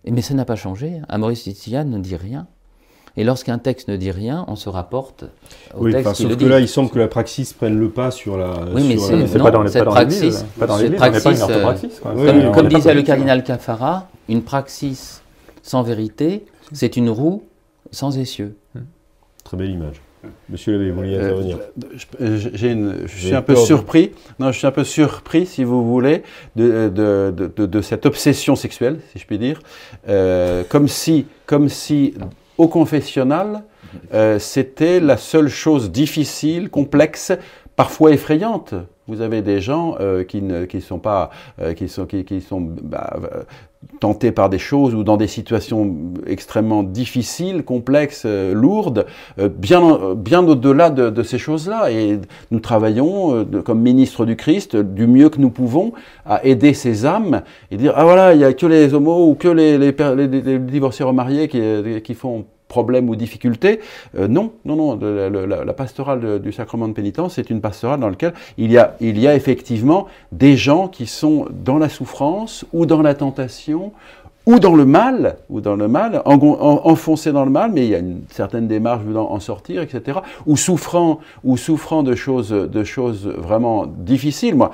Mais 0.08 0.22
ça 0.22 0.34
n'a 0.34 0.44
pas 0.44 0.56
changé. 0.56 1.00
Maurice 1.18 1.42
Titiane 1.42 1.90
ne 1.90 1.98
dit 1.98 2.16
rien. 2.16 2.46
Et 3.18 3.24
lorsqu'un 3.24 3.58
texte 3.58 3.88
ne 3.88 3.96
dit 3.96 4.12
rien, 4.12 4.44
on 4.46 4.54
se 4.54 4.68
rapporte 4.68 5.24
au 5.76 5.86
oui, 5.86 5.92
texte 5.92 6.14
sauf 6.14 6.36
que 6.36 6.44
là, 6.44 6.60
il 6.60 6.68
semble 6.68 6.88
que 6.88 7.00
la 7.00 7.08
praxis 7.08 7.52
prenne 7.52 7.76
le 7.76 7.90
pas 7.90 8.12
sur 8.12 8.36
la. 8.36 8.52
Oui, 8.72 8.84
mais 8.86 8.96
c'est 9.26 9.38
pas 9.40 9.50
dans 9.50 9.64
les 9.64 9.72
praxis. 9.72 10.44
Pas 10.56 10.68
dans 10.68 10.76
pas 10.76 11.08
une 11.32 11.42
orthopraxis. 11.42 11.90
comme, 12.00 12.52
comme 12.52 12.68
disait 12.68 12.94
le 12.94 13.02
cardinal 13.02 13.42
Cafara, 13.42 14.08
une 14.28 14.42
praxis 14.42 15.22
sans 15.64 15.82
vérité, 15.82 16.44
c'est 16.72 16.96
une 16.96 17.10
roue 17.10 17.42
sans 17.90 18.16
essieu. 18.18 18.54
Très 19.42 19.56
belle 19.56 19.70
image. 19.70 20.00
Monsieur 20.48 20.74
l'abbé, 20.74 20.90
vous 20.90 20.98
vouliez 20.98 21.16
euh, 21.16 21.24
intervenir 21.24 21.58
Je 23.06 23.06
suis 23.16 23.34
un 23.34 23.42
peu 23.42 23.56
surpris. 23.56 24.12
Non, 24.38 24.52
je 24.52 24.58
suis 24.58 24.66
un 24.66 24.72
peu 24.72 24.84
surpris, 24.84 25.46
si 25.46 25.64
vous 25.64 25.84
voulez, 25.84 26.22
de, 26.54 26.88
de, 26.88 27.32
de, 27.34 27.66
de 27.66 27.80
cette 27.80 28.06
obsession 28.06 28.54
sexuelle, 28.54 29.00
si 29.12 29.18
je 29.18 29.26
puis 29.26 29.38
dire, 29.38 29.60
euh, 30.08 30.62
comme 30.68 30.86
si, 30.86 31.26
comme 31.46 31.68
si 31.68 32.14
au 32.58 32.68
confessionnal, 32.68 33.64
euh, 34.12 34.38
c'était 34.38 35.00
la 35.00 35.16
seule 35.16 35.48
chose 35.48 35.90
difficile, 35.90 36.68
complexe, 36.68 37.32
parfois 37.76 38.10
effrayante. 38.10 38.74
Vous 39.08 39.22
avez 39.22 39.40
des 39.40 39.62
gens 39.62 39.96
euh, 40.00 40.22
qui 40.22 40.42
ne 40.42 40.66
qui 40.66 40.82
sont 40.82 40.98
pas 40.98 41.30
euh, 41.62 41.72
qui 41.72 41.88
sont 41.88 42.04
qui, 42.04 42.40
sont 42.42 42.60
bah, 42.60 43.18
tentés 44.00 44.32
par 44.32 44.50
des 44.50 44.58
choses 44.58 44.94
ou 44.94 45.02
dans 45.02 45.16
des 45.16 45.26
situations 45.26 45.96
extrêmement 46.26 46.82
difficiles, 46.82 47.64
complexes, 47.64 48.26
lourdes, 48.26 49.06
bien 49.38 50.14
bien 50.14 50.46
au-delà 50.46 50.90
de, 50.90 51.22
ces 51.22 51.38
choses-là. 51.38 51.90
Et 51.90 52.18
nous 52.50 52.60
travaillons 52.60 53.46
comme 53.64 53.80
ministre 53.80 54.26
du 54.26 54.36
Christ 54.36 54.76
du 54.76 55.06
mieux 55.06 55.30
que 55.30 55.40
nous 55.40 55.50
pouvons 55.50 55.92
à 56.26 56.44
aider 56.44 56.74
ces 56.74 57.06
âmes 57.06 57.42
et 57.70 57.78
dire 57.78 57.94
ah 57.96 58.04
voilà 58.04 58.34
il 58.34 58.40
y 58.40 58.44
a 58.44 58.52
que 58.52 58.66
les 58.66 58.92
homos 58.92 59.30
ou 59.30 59.34
que 59.34 59.48
les 59.48 59.78
les, 59.78 59.92
les, 59.92 60.26
les 60.28 60.58
divorcés 60.58 61.04
remariés 61.04 61.48
qui, 61.48 61.60
qui 62.02 62.14
font 62.14 62.44
problème 62.68 63.08
ou 63.08 63.16
difficulté. 63.16 63.80
Euh, 64.16 64.28
non, 64.28 64.52
non, 64.64 64.76
non. 64.76 64.98
La, 64.98 65.72
pastorale 65.72 66.40
du 66.40 66.52
sacrement 66.52 66.88
de 66.88 66.92
pénitence, 66.92 67.34
c'est 67.34 67.50
une 67.50 67.60
pastorale 67.60 68.00
dans 68.00 68.08
laquelle 68.08 68.34
il 68.56 68.70
y, 68.70 68.78
a, 68.78 68.96
il 69.00 69.18
y 69.18 69.26
a 69.26 69.34
effectivement 69.34 70.06
des 70.32 70.56
gens 70.56 70.88
qui 70.88 71.06
sont 71.06 71.46
dans 71.50 71.78
la 71.78 71.88
souffrance 71.88 72.64
ou 72.72 72.86
dans 72.86 73.02
la 73.02 73.14
tentation 73.14 73.92
ou 74.48 74.58
dans 74.58 74.74
le 74.74 74.86
mal, 74.86 75.36
ou 75.50 75.60
dans 75.60 75.76
le 75.76 75.88
mal, 75.88 76.22
enfoncés 76.24 77.32
dans 77.32 77.44
le 77.44 77.50
mal, 77.50 77.70
mais 77.70 77.84
il 77.84 77.90
y 77.90 77.94
a 77.94 77.98
une 77.98 78.22
certaine 78.30 78.66
démarche 78.66 79.02
voulant 79.02 79.30
en 79.30 79.40
sortir, 79.40 79.82
etc. 79.82 80.20
Ou 80.46 80.56
souffrant, 80.56 81.20
ou 81.44 81.58
souffrant 81.58 82.02
de 82.02 82.14
choses, 82.14 82.48
de 82.48 82.82
choses 82.82 83.26
vraiment 83.26 83.84
difficiles. 83.86 84.54
Moi, 84.54 84.70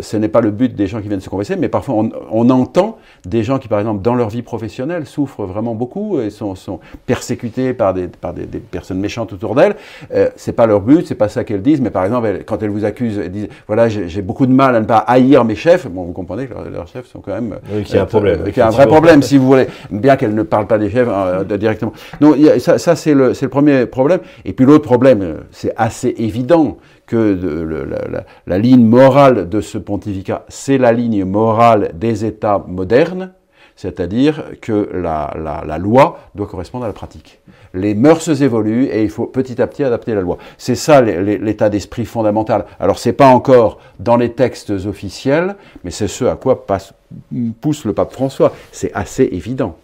ce 0.00 0.16
n'est 0.16 0.28
pas 0.28 0.40
le 0.40 0.50
but 0.50 0.74
des 0.74 0.86
gens 0.86 1.00
qui 1.00 1.08
viennent 1.08 1.20
se 1.20 1.28
confesser, 1.28 1.56
mais 1.56 1.68
parfois 1.68 1.94
on, 2.30 2.50
entend 2.50 2.98
des 3.24 3.42
gens 3.42 3.58
qui, 3.58 3.68
par 3.68 3.78
exemple, 3.78 4.02
dans 4.02 4.14
leur 4.14 4.28
vie 4.28 4.42
professionnelle, 4.42 5.06
souffrent 5.06 5.44
vraiment 5.44 5.74
beaucoup 5.74 6.20
et 6.20 6.30
sont, 6.30 6.54
sont 6.54 6.80
persécutés 7.06 7.72
par 7.72 7.94
des, 7.94 8.08
par 8.08 8.34
des, 8.34 8.46
personnes 8.46 8.98
méchantes 8.98 9.32
autour 9.32 9.54
d'elles. 9.54 9.76
Euh, 10.14 10.28
c'est 10.36 10.52
pas 10.52 10.66
leur 10.66 10.80
but, 10.80 11.06
c'est 11.06 11.14
pas 11.14 11.28
ça 11.28 11.44
qu'elles 11.44 11.62
disent, 11.62 11.80
mais 11.80 11.90
par 11.90 12.04
exemple, 12.04 12.42
quand 12.46 12.62
elles 12.62 12.70
vous 12.70 12.84
accusent, 12.84 13.18
elles 13.18 13.30
disent 13.30 13.48
voilà, 13.66 13.88
j'ai 13.88 14.22
beaucoup 14.22 14.46
de 14.46 14.52
mal 14.52 14.76
à 14.76 14.80
ne 14.80 14.86
pas 14.86 14.98
haïr 14.98 15.44
mes 15.44 15.54
chefs. 15.54 15.86
Bon, 15.86 16.04
vous 16.04 16.12
comprenez 16.12 16.46
que 16.46 16.54
leurs, 16.54 16.88
chefs 16.88 17.06
sont 17.06 17.20
quand 17.20 17.32
même. 17.32 17.58
Oui, 17.72 17.84
qu'il 17.84 17.96
y 17.96 17.98
a 17.98 18.02
un 18.02 18.06
problème. 18.06 18.40
Euh, 18.40 18.46
qu'il 18.46 18.58
y 18.58 18.60
a 18.60 18.66
un 18.66 18.70
vrai 18.70 18.86
problème, 18.86 19.22
si 19.22 19.38
vous 19.38 19.46
voulez, 19.46 19.66
bien 19.90 20.16
qu'elles 20.16 20.34
ne 20.34 20.42
parlent 20.42 20.66
pas 20.66 20.78
des 20.78 20.90
chefs 20.90 21.08
euh, 21.10 21.44
directement. 21.44 21.92
Non, 22.20 22.34
ça, 22.58 22.78
ça 22.78 22.96
c'est 22.96 23.14
le, 23.14 23.32
le 23.40 23.48
premier 23.48 23.86
problème. 23.86 24.20
Et 24.44 24.52
puis 24.52 24.66
l'autre 24.66 24.84
problème, 24.84 25.42
c'est 25.50 25.72
assez 25.76 26.14
évident 26.18 26.76
que 27.12 28.24
la, 28.46 28.58
ligne 28.58 28.86
morale 28.86 29.46
de 29.50 29.60
ce 29.60 29.76
pontificat, 29.76 30.46
c'est 30.48 30.78
la 30.78 30.92
ligne 30.92 31.26
morale 31.26 31.90
des 31.92 32.24
États 32.24 32.64
modernes, 32.66 33.32
c'est-à-dire 33.76 34.44
que 34.62 34.88
la, 34.94 35.78
loi 35.78 36.20
doit 36.34 36.46
correspondre 36.46 36.84
à 36.84 36.86
la 36.86 36.94
pratique. 36.94 37.40
Les 37.74 37.94
mœurs 37.94 38.40
évoluent 38.40 38.86
et 38.86 39.02
il 39.02 39.10
faut 39.10 39.26
petit 39.26 39.60
à 39.60 39.66
petit 39.66 39.84
adapter 39.84 40.14
la 40.14 40.22
loi. 40.22 40.38
C'est 40.56 40.74
ça 40.74 41.02
l'état 41.02 41.68
d'esprit 41.68 42.06
fondamental. 42.06 42.64
Alors 42.80 42.98
c'est 42.98 43.12
pas 43.12 43.28
encore 43.28 43.78
dans 43.98 44.16
les 44.16 44.32
textes 44.32 44.70
officiels, 44.70 45.56
mais 45.84 45.90
c'est 45.90 46.08
ce 46.08 46.24
à 46.24 46.36
quoi 46.36 46.64
pousse 47.60 47.84
le 47.84 47.92
pape 47.92 48.12
François. 48.12 48.54
C'est 48.72 48.92
assez 48.94 49.28
évident. 49.32 49.76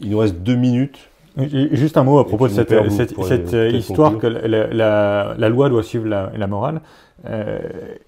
Il 0.00 0.10
nous 0.10 0.18
reste 0.18 0.36
deux 0.36 0.56
minutes. 0.56 1.07
Juste 1.38 1.96
un 1.96 2.04
mot 2.04 2.18
à 2.18 2.26
propos 2.26 2.48
de 2.48 2.52
cette, 2.52 2.74
cette, 3.22 3.56
histoire 3.72 4.18
que 4.18 4.26
la, 4.26 5.34
la, 5.36 5.48
loi 5.48 5.68
doit 5.68 5.82
suivre 5.82 6.06
la, 6.06 6.46
morale. 6.46 6.80
Euh, 7.26 7.58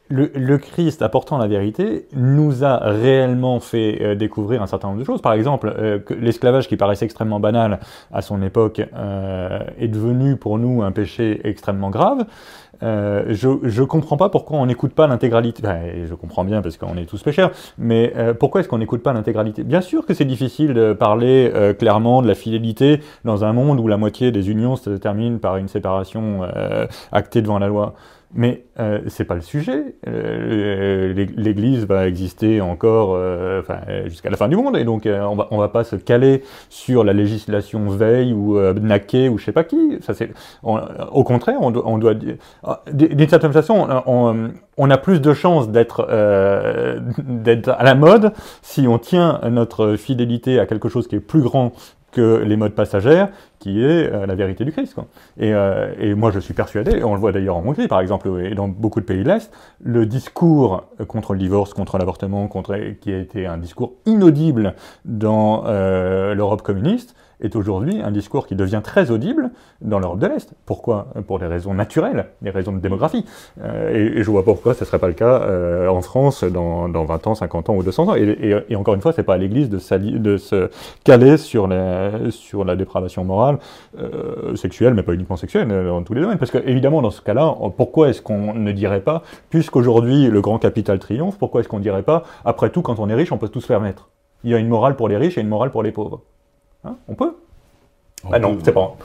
le, 0.08 0.56
Christ, 0.58 1.02
apportant 1.02 1.38
la 1.38 1.48
vérité, 1.48 2.06
nous 2.12 2.64
a 2.64 2.78
réellement 2.78 3.58
fait 3.60 3.98
euh, 4.00 4.14
découvrir 4.14 4.62
un 4.62 4.66
certain 4.66 4.88
nombre 4.88 5.00
de 5.00 5.04
choses. 5.04 5.20
Par 5.20 5.32
exemple, 5.32 5.72
euh, 5.76 5.98
l'esclavage 6.20 6.68
qui 6.68 6.76
paraissait 6.76 7.04
extrêmement 7.04 7.40
banal 7.40 7.80
à 8.12 8.22
son 8.22 8.42
époque 8.42 8.80
est 8.80 9.88
devenu 9.88 10.36
pour 10.36 10.58
nous 10.58 10.82
un 10.82 10.92
péché 10.92 11.40
extrêmement 11.44 11.90
grave. 11.90 12.24
Euh, 12.82 13.24
je 13.28 13.48
ne 13.48 13.84
comprends 13.84 14.16
pas 14.16 14.28
pourquoi 14.28 14.58
on 14.58 14.66
n'écoute 14.66 14.94
pas 14.94 15.06
l'intégralité. 15.06 15.62
Ben, 15.62 16.06
je 16.06 16.14
comprends 16.14 16.44
bien 16.44 16.62
parce 16.62 16.76
qu'on 16.76 16.96
est 16.96 17.06
tous 17.06 17.22
pécheurs, 17.22 17.50
mais 17.78 18.12
euh, 18.16 18.34
pourquoi 18.34 18.60
est-ce 18.60 18.68
qu'on 18.68 18.78
n'écoute 18.78 19.02
pas 19.02 19.12
l'intégralité? 19.12 19.64
Bien 19.64 19.80
sûr 19.80 20.06
que 20.06 20.14
c'est 20.14 20.24
difficile 20.24 20.74
de 20.74 20.92
parler 20.92 21.50
euh, 21.54 21.74
clairement 21.74 22.22
de 22.22 22.28
la 22.28 22.34
fidélité 22.34 23.00
dans 23.24 23.44
un 23.44 23.52
monde 23.52 23.80
où 23.80 23.88
la 23.88 23.96
moitié 23.96 24.32
des 24.32 24.50
unions 24.50 24.76
se 24.76 24.90
terminent 24.90 25.38
par 25.38 25.56
une 25.56 25.68
séparation 25.68 26.40
actée 27.12 27.42
devant 27.42 27.58
la 27.58 27.68
loi. 27.68 27.94
Mais 28.32 28.64
euh, 28.78 29.00
c'est 29.08 29.24
pas 29.24 29.34
le 29.34 29.40
sujet. 29.40 29.96
Euh, 30.06 31.12
L'Église 31.36 31.84
va 31.84 32.06
exister 32.06 32.60
encore 32.60 33.14
euh, 33.14 33.60
jusqu'à 34.06 34.30
la 34.30 34.36
fin 34.36 34.46
du 34.46 34.54
monde, 34.54 34.76
et 34.76 34.84
donc 34.84 35.04
euh, 35.06 35.20
on 35.22 35.34
va 35.34 35.48
on 35.50 35.58
va 35.58 35.68
pas 35.68 35.82
se 35.82 35.96
caler 35.96 36.44
sur 36.68 37.02
la 37.02 37.12
législation 37.12 37.88
veille 37.88 38.32
ou 38.32 38.60
naquer 38.74 39.28
ou 39.28 39.36
je 39.36 39.46
sais 39.46 39.52
pas 39.52 39.64
qui. 39.64 39.98
Ça 40.00 40.14
c'est 40.14 40.30
au 40.62 41.24
contraire, 41.24 41.58
on 41.60 41.72
doit, 41.72 41.82
on 41.86 41.98
doit 41.98 42.14
ah, 42.62 42.82
d'une 42.92 43.28
certaine 43.28 43.52
façon, 43.52 43.88
on, 44.06 44.52
on, 44.76 44.90
a 44.90 44.98
plus 44.98 45.20
de 45.20 45.34
chances 45.34 45.68
d'être 45.68 46.06
d'être 47.18 47.68
à 47.68 47.82
la 47.82 47.96
mode 47.96 48.32
si 48.62 48.86
on 48.86 48.98
tient 48.98 49.40
notre 49.50 49.96
fidélité 49.96 50.60
à 50.60 50.66
quelque 50.66 50.88
chose 50.88 51.08
qui 51.08 51.16
est 51.16 51.20
plus 51.20 51.42
grand 51.42 51.72
que 52.12 52.42
les 52.44 52.56
modes 52.56 52.74
passagères, 52.74 53.28
qui 53.58 53.82
est 53.82 54.12
euh, 54.12 54.26
la 54.26 54.34
vérité 54.34 54.64
du 54.64 54.72
Christ. 54.72 54.96
Euh, 55.40 55.92
et, 55.98 56.14
moi, 56.14 56.30
je 56.30 56.40
suis 56.40 56.54
persuadé, 56.54 56.98
et 56.98 57.04
on 57.04 57.14
le 57.14 57.20
voit 57.20 57.32
d'ailleurs 57.32 57.56
en 57.56 57.66
Hongrie, 57.66 57.88
par 57.88 58.00
exemple, 58.00 58.28
et 58.40 58.54
dans 58.54 58.68
beaucoup 58.68 59.00
de 59.00 59.04
pays 59.04 59.22
de 59.22 59.28
l'Est, 59.28 59.52
le 59.82 60.06
discours 60.06 60.84
contre 61.08 61.34
le 61.34 61.38
divorce, 61.38 61.74
contre 61.74 61.98
l'avortement, 61.98 62.48
contre, 62.48 62.76
qui 63.00 63.12
a 63.12 63.18
été 63.18 63.46
un 63.46 63.58
discours 63.58 63.94
inaudible 64.06 64.74
dans 65.04 65.64
euh, 65.66 66.34
l'Europe 66.34 66.62
communiste, 66.62 67.14
est 67.40 67.56
aujourd'hui 67.56 68.00
un 68.02 68.10
discours 68.10 68.46
qui 68.46 68.54
devient 68.54 68.80
très 68.82 69.10
audible 69.10 69.50
dans 69.80 69.98
l'Europe 69.98 70.18
de 70.18 70.26
l'Est. 70.26 70.52
Pourquoi? 70.66 71.08
Pour 71.26 71.38
des 71.38 71.46
raisons 71.46 71.74
naturelles, 71.74 72.26
des 72.42 72.50
raisons 72.50 72.72
de 72.72 72.78
démographie. 72.78 73.24
Euh, 73.62 74.18
et, 74.18 74.22
je 74.22 74.30
vois 74.30 74.44
pas 74.44 74.52
pourquoi 74.52 74.74
ce 74.74 74.84
ne 74.84 74.86
serait 74.86 74.98
pas 74.98 75.08
le 75.08 75.14
cas 75.14 75.40
euh, 75.42 75.88
en 75.88 76.02
France 76.02 76.44
dans, 76.44 76.88
dans, 76.88 77.04
20 77.04 77.26
ans, 77.28 77.34
50 77.34 77.70
ans 77.70 77.76
ou 77.76 77.82
200 77.82 78.08
ans. 78.08 78.14
Et, 78.14 78.64
et, 78.68 78.76
encore 78.76 78.94
une 78.94 79.00
fois, 79.00 79.12
c'est 79.12 79.22
pas 79.22 79.34
à 79.34 79.38
l'Église 79.38 79.70
de, 79.70 80.18
de, 80.18 80.36
se 80.36 80.70
caler 81.04 81.36
sur 81.36 81.66
la, 81.66 82.30
sur 82.30 82.64
la 82.64 82.76
dépravation 82.76 83.24
morale 83.24 83.58
euh, 83.98 84.54
sexuelle, 84.56 84.94
mais 84.94 85.02
pas 85.02 85.14
uniquement 85.14 85.36
sexuelle, 85.36 85.68
dans 85.68 86.02
tous 86.02 86.14
les 86.14 86.20
domaines. 86.20 86.38
Parce 86.38 86.50
que 86.50 86.58
évidemment, 86.58 87.02
dans 87.02 87.10
ce 87.10 87.22
cas-là, 87.22 87.54
pourquoi 87.76 88.08
est-ce 88.08 88.22
qu'on 88.22 88.54
ne 88.54 88.72
dirait 88.72 89.00
pas, 89.00 89.22
puisqu'aujourd'hui 89.48 90.26
le 90.26 90.40
grand 90.40 90.58
capital 90.58 90.98
triomphe, 90.98 91.38
pourquoi 91.38 91.60
est-ce 91.60 91.68
qu'on 91.68 91.78
ne 91.78 91.82
dirait 91.82 92.02
pas, 92.02 92.24
après 92.44 92.70
tout, 92.70 92.82
quand 92.82 92.98
on 92.98 93.08
est 93.08 93.14
riche, 93.14 93.32
on 93.32 93.38
peut 93.38 93.48
tout 93.48 93.60
se 93.60 93.68
permettre 93.68 94.10
Il 94.44 94.50
y 94.50 94.54
a 94.54 94.58
une 94.58 94.68
morale 94.68 94.96
pour 94.96 95.08
les 95.08 95.16
riches 95.16 95.38
et 95.38 95.40
une 95.40 95.48
morale 95.48 95.70
pour 95.70 95.82
les 95.82 95.92
pauvres. 95.92 96.22
Hein 96.84 96.96
on 97.08 97.14
peut 97.14 97.34
Ah 98.30 98.38
non, 98.38 98.58
c'est 98.64 98.72
pas. 98.72 98.96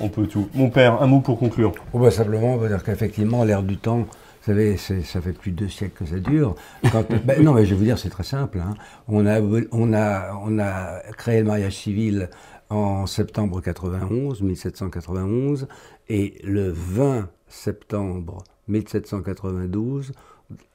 on 0.00 0.08
peut 0.08 0.26
tout. 0.26 0.48
Mon 0.54 0.70
père, 0.70 1.02
un 1.02 1.06
mot 1.06 1.20
pour 1.20 1.38
conclure. 1.38 1.72
Oh 1.92 1.98
bah 1.98 2.10
simplement, 2.10 2.54
on 2.54 2.56
va 2.58 2.68
dire 2.68 2.82
qu'effectivement, 2.82 3.44
l'ère 3.44 3.62
du 3.62 3.76
temps, 3.76 4.06
savez, 4.46 4.76
ça 4.76 5.20
fait 5.20 5.32
plus 5.32 5.50
de 5.50 5.56
deux 5.56 5.68
siècles 5.68 6.04
que 6.04 6.06
ça 6.06 6.18
dure. 6.18 6.54
Ben, 7.24 7.42
non, 7.42 7.54
mais 7.54 7.64
je 7.64 7.70
vais 7.70 7.76
vous 7.76 7.84
dire, 7.84 7.98
c'est 7.98 8.10
très 8.10 8.22
simple. 8.22 8.60
Hein. 8.60 8.74
On, 9.08 9.26
a, 9.26 9.40
on, 9.72 9.92
a, 9.92 10.40
on 10.44 10.58
a 10.58 11.00
créé 11.16 11.40
le 11.40 11.46
mariage 11.46 11.76
civil 11.76 12.30
en 12.70 13.06
septembre 13.06 13.60
91, 13.60 14.42
1791, 14.42 15.68
et 16.08 16.34
le 16.44 16.70
20 16.70 17.28
septembre 17.48 18.44
1792, 18.68 20.12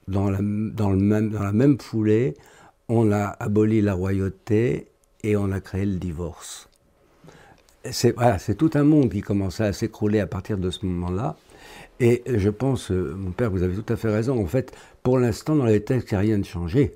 dans 0.08 0.30
la, 0.30 0.40
dans, 0.42 0.90
le 0.90 0.98
même, 0.98 1.30
dans 1.30 1.44
la 1.44 1.54
même 1.54 1.80
foulée, 1.80 2.34
on 2.90 3.12
a 3.12 3.26
aboli 3.40 3.82
la 3.82 3.94
royauté 3.94 4.88
et 5.24 5.36
on 5.36 5.52
a 5.52 5.60
créé 5.60 5.86
le 5.86 5.98
divorce. 5.98 6.70
C'est 7.90 8.16
voilà, 8.16 8.38
tout 8.40 8.72
un 8.76 8.84
monde 8.84 9.10
qui 9.10 9.22
commençait 9.22 9.64
à 9.64 9.74
s'écrouler 9.74 10.20
à 10.20 10.28
partir 10.28 10.58
de 10.58 10.70
ce 10.70 10.86
moment-là. 10.86 11.36
Et 12.00 12.24
je 12.26 12.50
pense, 12.50 12.92
euh, 12.92 13.16
mon 13.16 13.32
père, 13.32 13.52
vous 13.52 13.64
avez 13.64 13.76
tout 13.76 13.94
à 13.94 13.96
fait 13.96 14.10
raison. 14.10 14.42
En 14.42 14.48
fait, 14.48 14.74
pour 15.04 15.20
l'instant, 15.20 15.56
dans 15.56 15.66
les 15.66 15.84
textes, 15.84 16.12
il 16.12 16.16
n'y 16.16 16.18
a 16.18 16.22
rien 16.22 16.40
de 16.40 16.46
changé. 16.46 16.96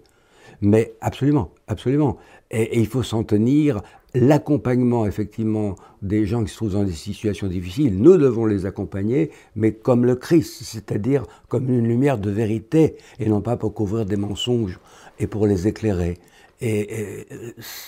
Mais 0.62 0.94
absolument, 1.02 1.52
absolument. 1.68 2.18
Et, 2.52 2.80
il 2.80 2.88
faut 2.88 3.04
s'en 3.04 3.24
tenir. 3.24 3.82
L'accompagnement, 4.14 5.06
effectivement, 5.06 5.76
des 6.02 6.26
gens 6.26 6.44
qui 6.44 6.50
se 6.50 6.56
trouvent 6.56 6.72
dans 6.72 6.86
des 6.86 6.94
situations 6.94 7.48
difficiles, 7.48 8.02
nous 8.02 8.16
devons 8.16 8.46
les 8.46 8.66
accompagner, 8.66 9.30
mais 9.58 9.74
comme 9.74 10.06
le 10.06 10.16
Christ, 10.16 10.64
c'est-à-dire 10.64 11.24
comme 11.50 11.70
une 11.70 11.86
lumière 11.86 12.18
de 12.18 12.30
vérité, 12.32 12.96
et 13.20 13.28
non 13.28 13.42
pas 13.42 13.58
pour 13.58 13.74
couvrir 13.74 14.06
des 14.06 14.16
mensonges 14.16 14.80
et 15.20 15.28
pour 15.28 15.48
les 15.48 15.68
éclairer. 15.68 16.18
Et, 16.62 17.28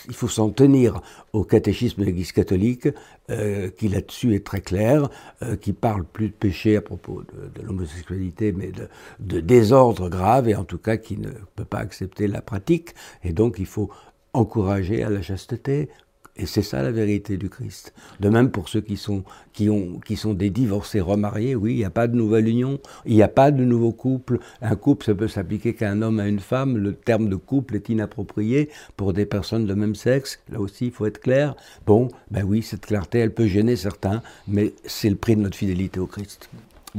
il 0.08 0.14
faut 0.14 0.28
s'en 0.28 0.50
tenir 0.50 1.02
au 1.34 1.44
catéchisme 1.44 2.02
de 2.02 2.06
l'Église 2.06 2.32
catholique, 2.32 2.88
euh, 3.30 3.70
qui 3.70 3.88
là-dessus 3.88 4.36
est 4.36 4.46
très 4.46 4.62
clair, 4.62 5.10
euh, 5.42 5.56
qui 5.56 5.74
parle 5.74 6.04
plus 6.04 6.30
de 6.30 6.34
péché 6.34 6.78
à 6.78 6.82
propos 6.82 7.24
de, 7.56 7.62
l'homosexualité, 7.62 8.52
mais 8.52 8.68
de, 8.68 8.88
de 9.20 9.40
désordre 9.40 10.10
grave, 10.10 10.50
et 10.50 10.56
en 10.56 10.64
tout 10.64 10.78
cas 10.78 10.98
qui 10.98 11.18
ne 11.18 11.30
peut 11.56 11.66
pas 11.66 11.80
accepter 11.80 12.28
la 12.28 12.42
pratique. 12.42 12.94
Et 13.24 13.34
donc 13.34 13.56
il 13.60 13.66
faut 13.66 13.90
encourager 14.34 15.04
à 15.04 15.10
la 15.10 15.22
chasteté, 15.22 15.90
et 16.38 16.46
c'est 16.46 16.62
ça 16.62 16.82
la 16.84 16.92
vérité 16.92 17.38
du 17.38 17.50
Christ. 17.50 17.94
De 18.20 18.30
même 18.30 18.52
pour 18.52 18.70
ceux 18.70 18.82
qui 18.82 18.98
sont, 18.98 19.24
qui 19.54 19.70
ont, 19.70 20.00
qui 20.06 20.16
sont 20.16 20.34
des 20.34 20.50
divorcés 20.50 21.02
remariés, 21.02 21.56
oui, 21.56 21.74
il 21.74 21.78
n'y 21.78 21.86
a 21.86 21.90
pas 21.90 22.08
de 22.08 22.16
nouvelle 22.16 22.48
union, 22.48 22.80
il 23.06 23.16
n'y 23.16 23.24
a 23.24 23.28
pas 23.28 23.52
de 23.52 23.64
nouveau 23.64 23.92
couple. 23.92 24.40
Un 24.62 24.76
couple, 24.76 25.06
ça 25.06 25.16
peut 25.16 25.28
s'appliquer 25.28 25.74
qu'à 25.74 25.90
un 25.90 26.02
homme, 26.02 26.20
à 26.20 26.28
une 26.28 26.40
femme. 26.40 26.78
Le 26.78 26.94
terme 26.94 27.30
de 27.30 27.36
couple 27.36 27.76
est 27.76 27.90
inapproprié 27.90 28.70
pour 28.96 29.14
des 29.14 29.26
personnes 29.26 29.66
de 29.66 29.74
même 29.74 29.96
sexe. 29.96 30.40
Là 30.52 30.60
aussi, 30.60 30.88
il 30.88 30.92
faut 30.92 31.06
être 31.06 31.20
clair. 31.20 31.56
Bon, 31.86 32.08
ben 32.32 32.44
oui, 32.44 32.62
cette 32.62 32.86
clarté, 32.86 33.20
elle 33.20 33.34
peut 33.34 33.48
gêner 33.48 33.76
certains, 33.76 34.22
mais 34.48 34.74
c'est 34.86 35.10
le 35.10 35.16
prix 35.16 35.36
de 35.36 35.42
notre 35.42 35.58
fidélité 35.58 36.00
au 36.00 36.08
Christ. 36.08 36.50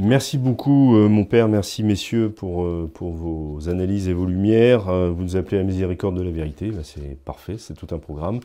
Merci 0.01 0.38
beaucoup, 0.38 0.94
euh, 0.94 1.09
mon 1.09 1.24
père. 1.24 1.49
Merci, 1.49 1.82
messieurs, 1.82 2.30
pour, 2.30 2.62
euh, 2.62 2.88
pour 2.94 3.11
vos 3.11 3.68
analyses 3.68 4.09
et 4.09 4.12
vos 4.12 4.26
lumières. 4.26 4.88
Euh, 4.88 5.11
vous 5.11 5.24
nous 5.24 5.34
appelez 5.34 5.59
à 5.59 5.64
miséricorde 5.64 6.16
de 6.16 6.22
la 6.22 6.30
vérité. 6.30 6.70
C'est 6.84 7.18
parfait, 7.24 7.57
c'est 7.59 7.74
tout 7.74 7.92
un 7.92 7.99
programme. 7.99 8.38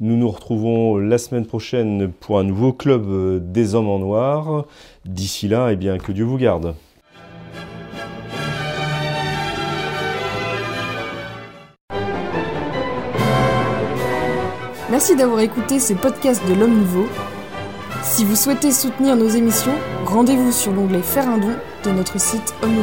Nous 0.00 0.16
nous 0.16 0.28
retrouvons 0.28 0.96
la 0.96 1.18
semaine 1.18 1.46
prochaine 1.46 2.10
pour 2.10 2.40
un 2.40 2.42
nouveau 2.42 2.72
club 2.72 3.06
des 3.52 3.76
hommes 3.76 3.88
en 3.88 4.00
noir. 4.00 4.64
D'ici 5.04 5.46
là, 5.46 5.68
eh 5.70 5.76
bien, 5.76 5.96
que 5.98 6.10
Dieu 6.10 6.24
vous 6.24 6.38
garde. 6.38 6.74
Merci 14.90 15.14
d'avoir 15.14 15.38
écouté 15.38 15.78
ce 15.78 15.94
podcast 15.94 16.42
de 16.48 16.54
l'Homme 16.54 16.78
Nouveau. 16.78 17.06
Si 18.02 18.24
vous 18.24 18.36
souhaitez 18.36 18.72
soutenir 18.72 19.16
nos 19.16 19.28
émissions, 19.28 19.74
rendez-vous 20.04 20.52
sur 20.52 20.72
l'onglet 20.72 21.02
Faire 21.02 21.28
un 21.28 21.38
don 21.38 21.54
de 21.84 21.90
notre 21.90 22.20
site 22.20 22.54
homme 22.62 22.76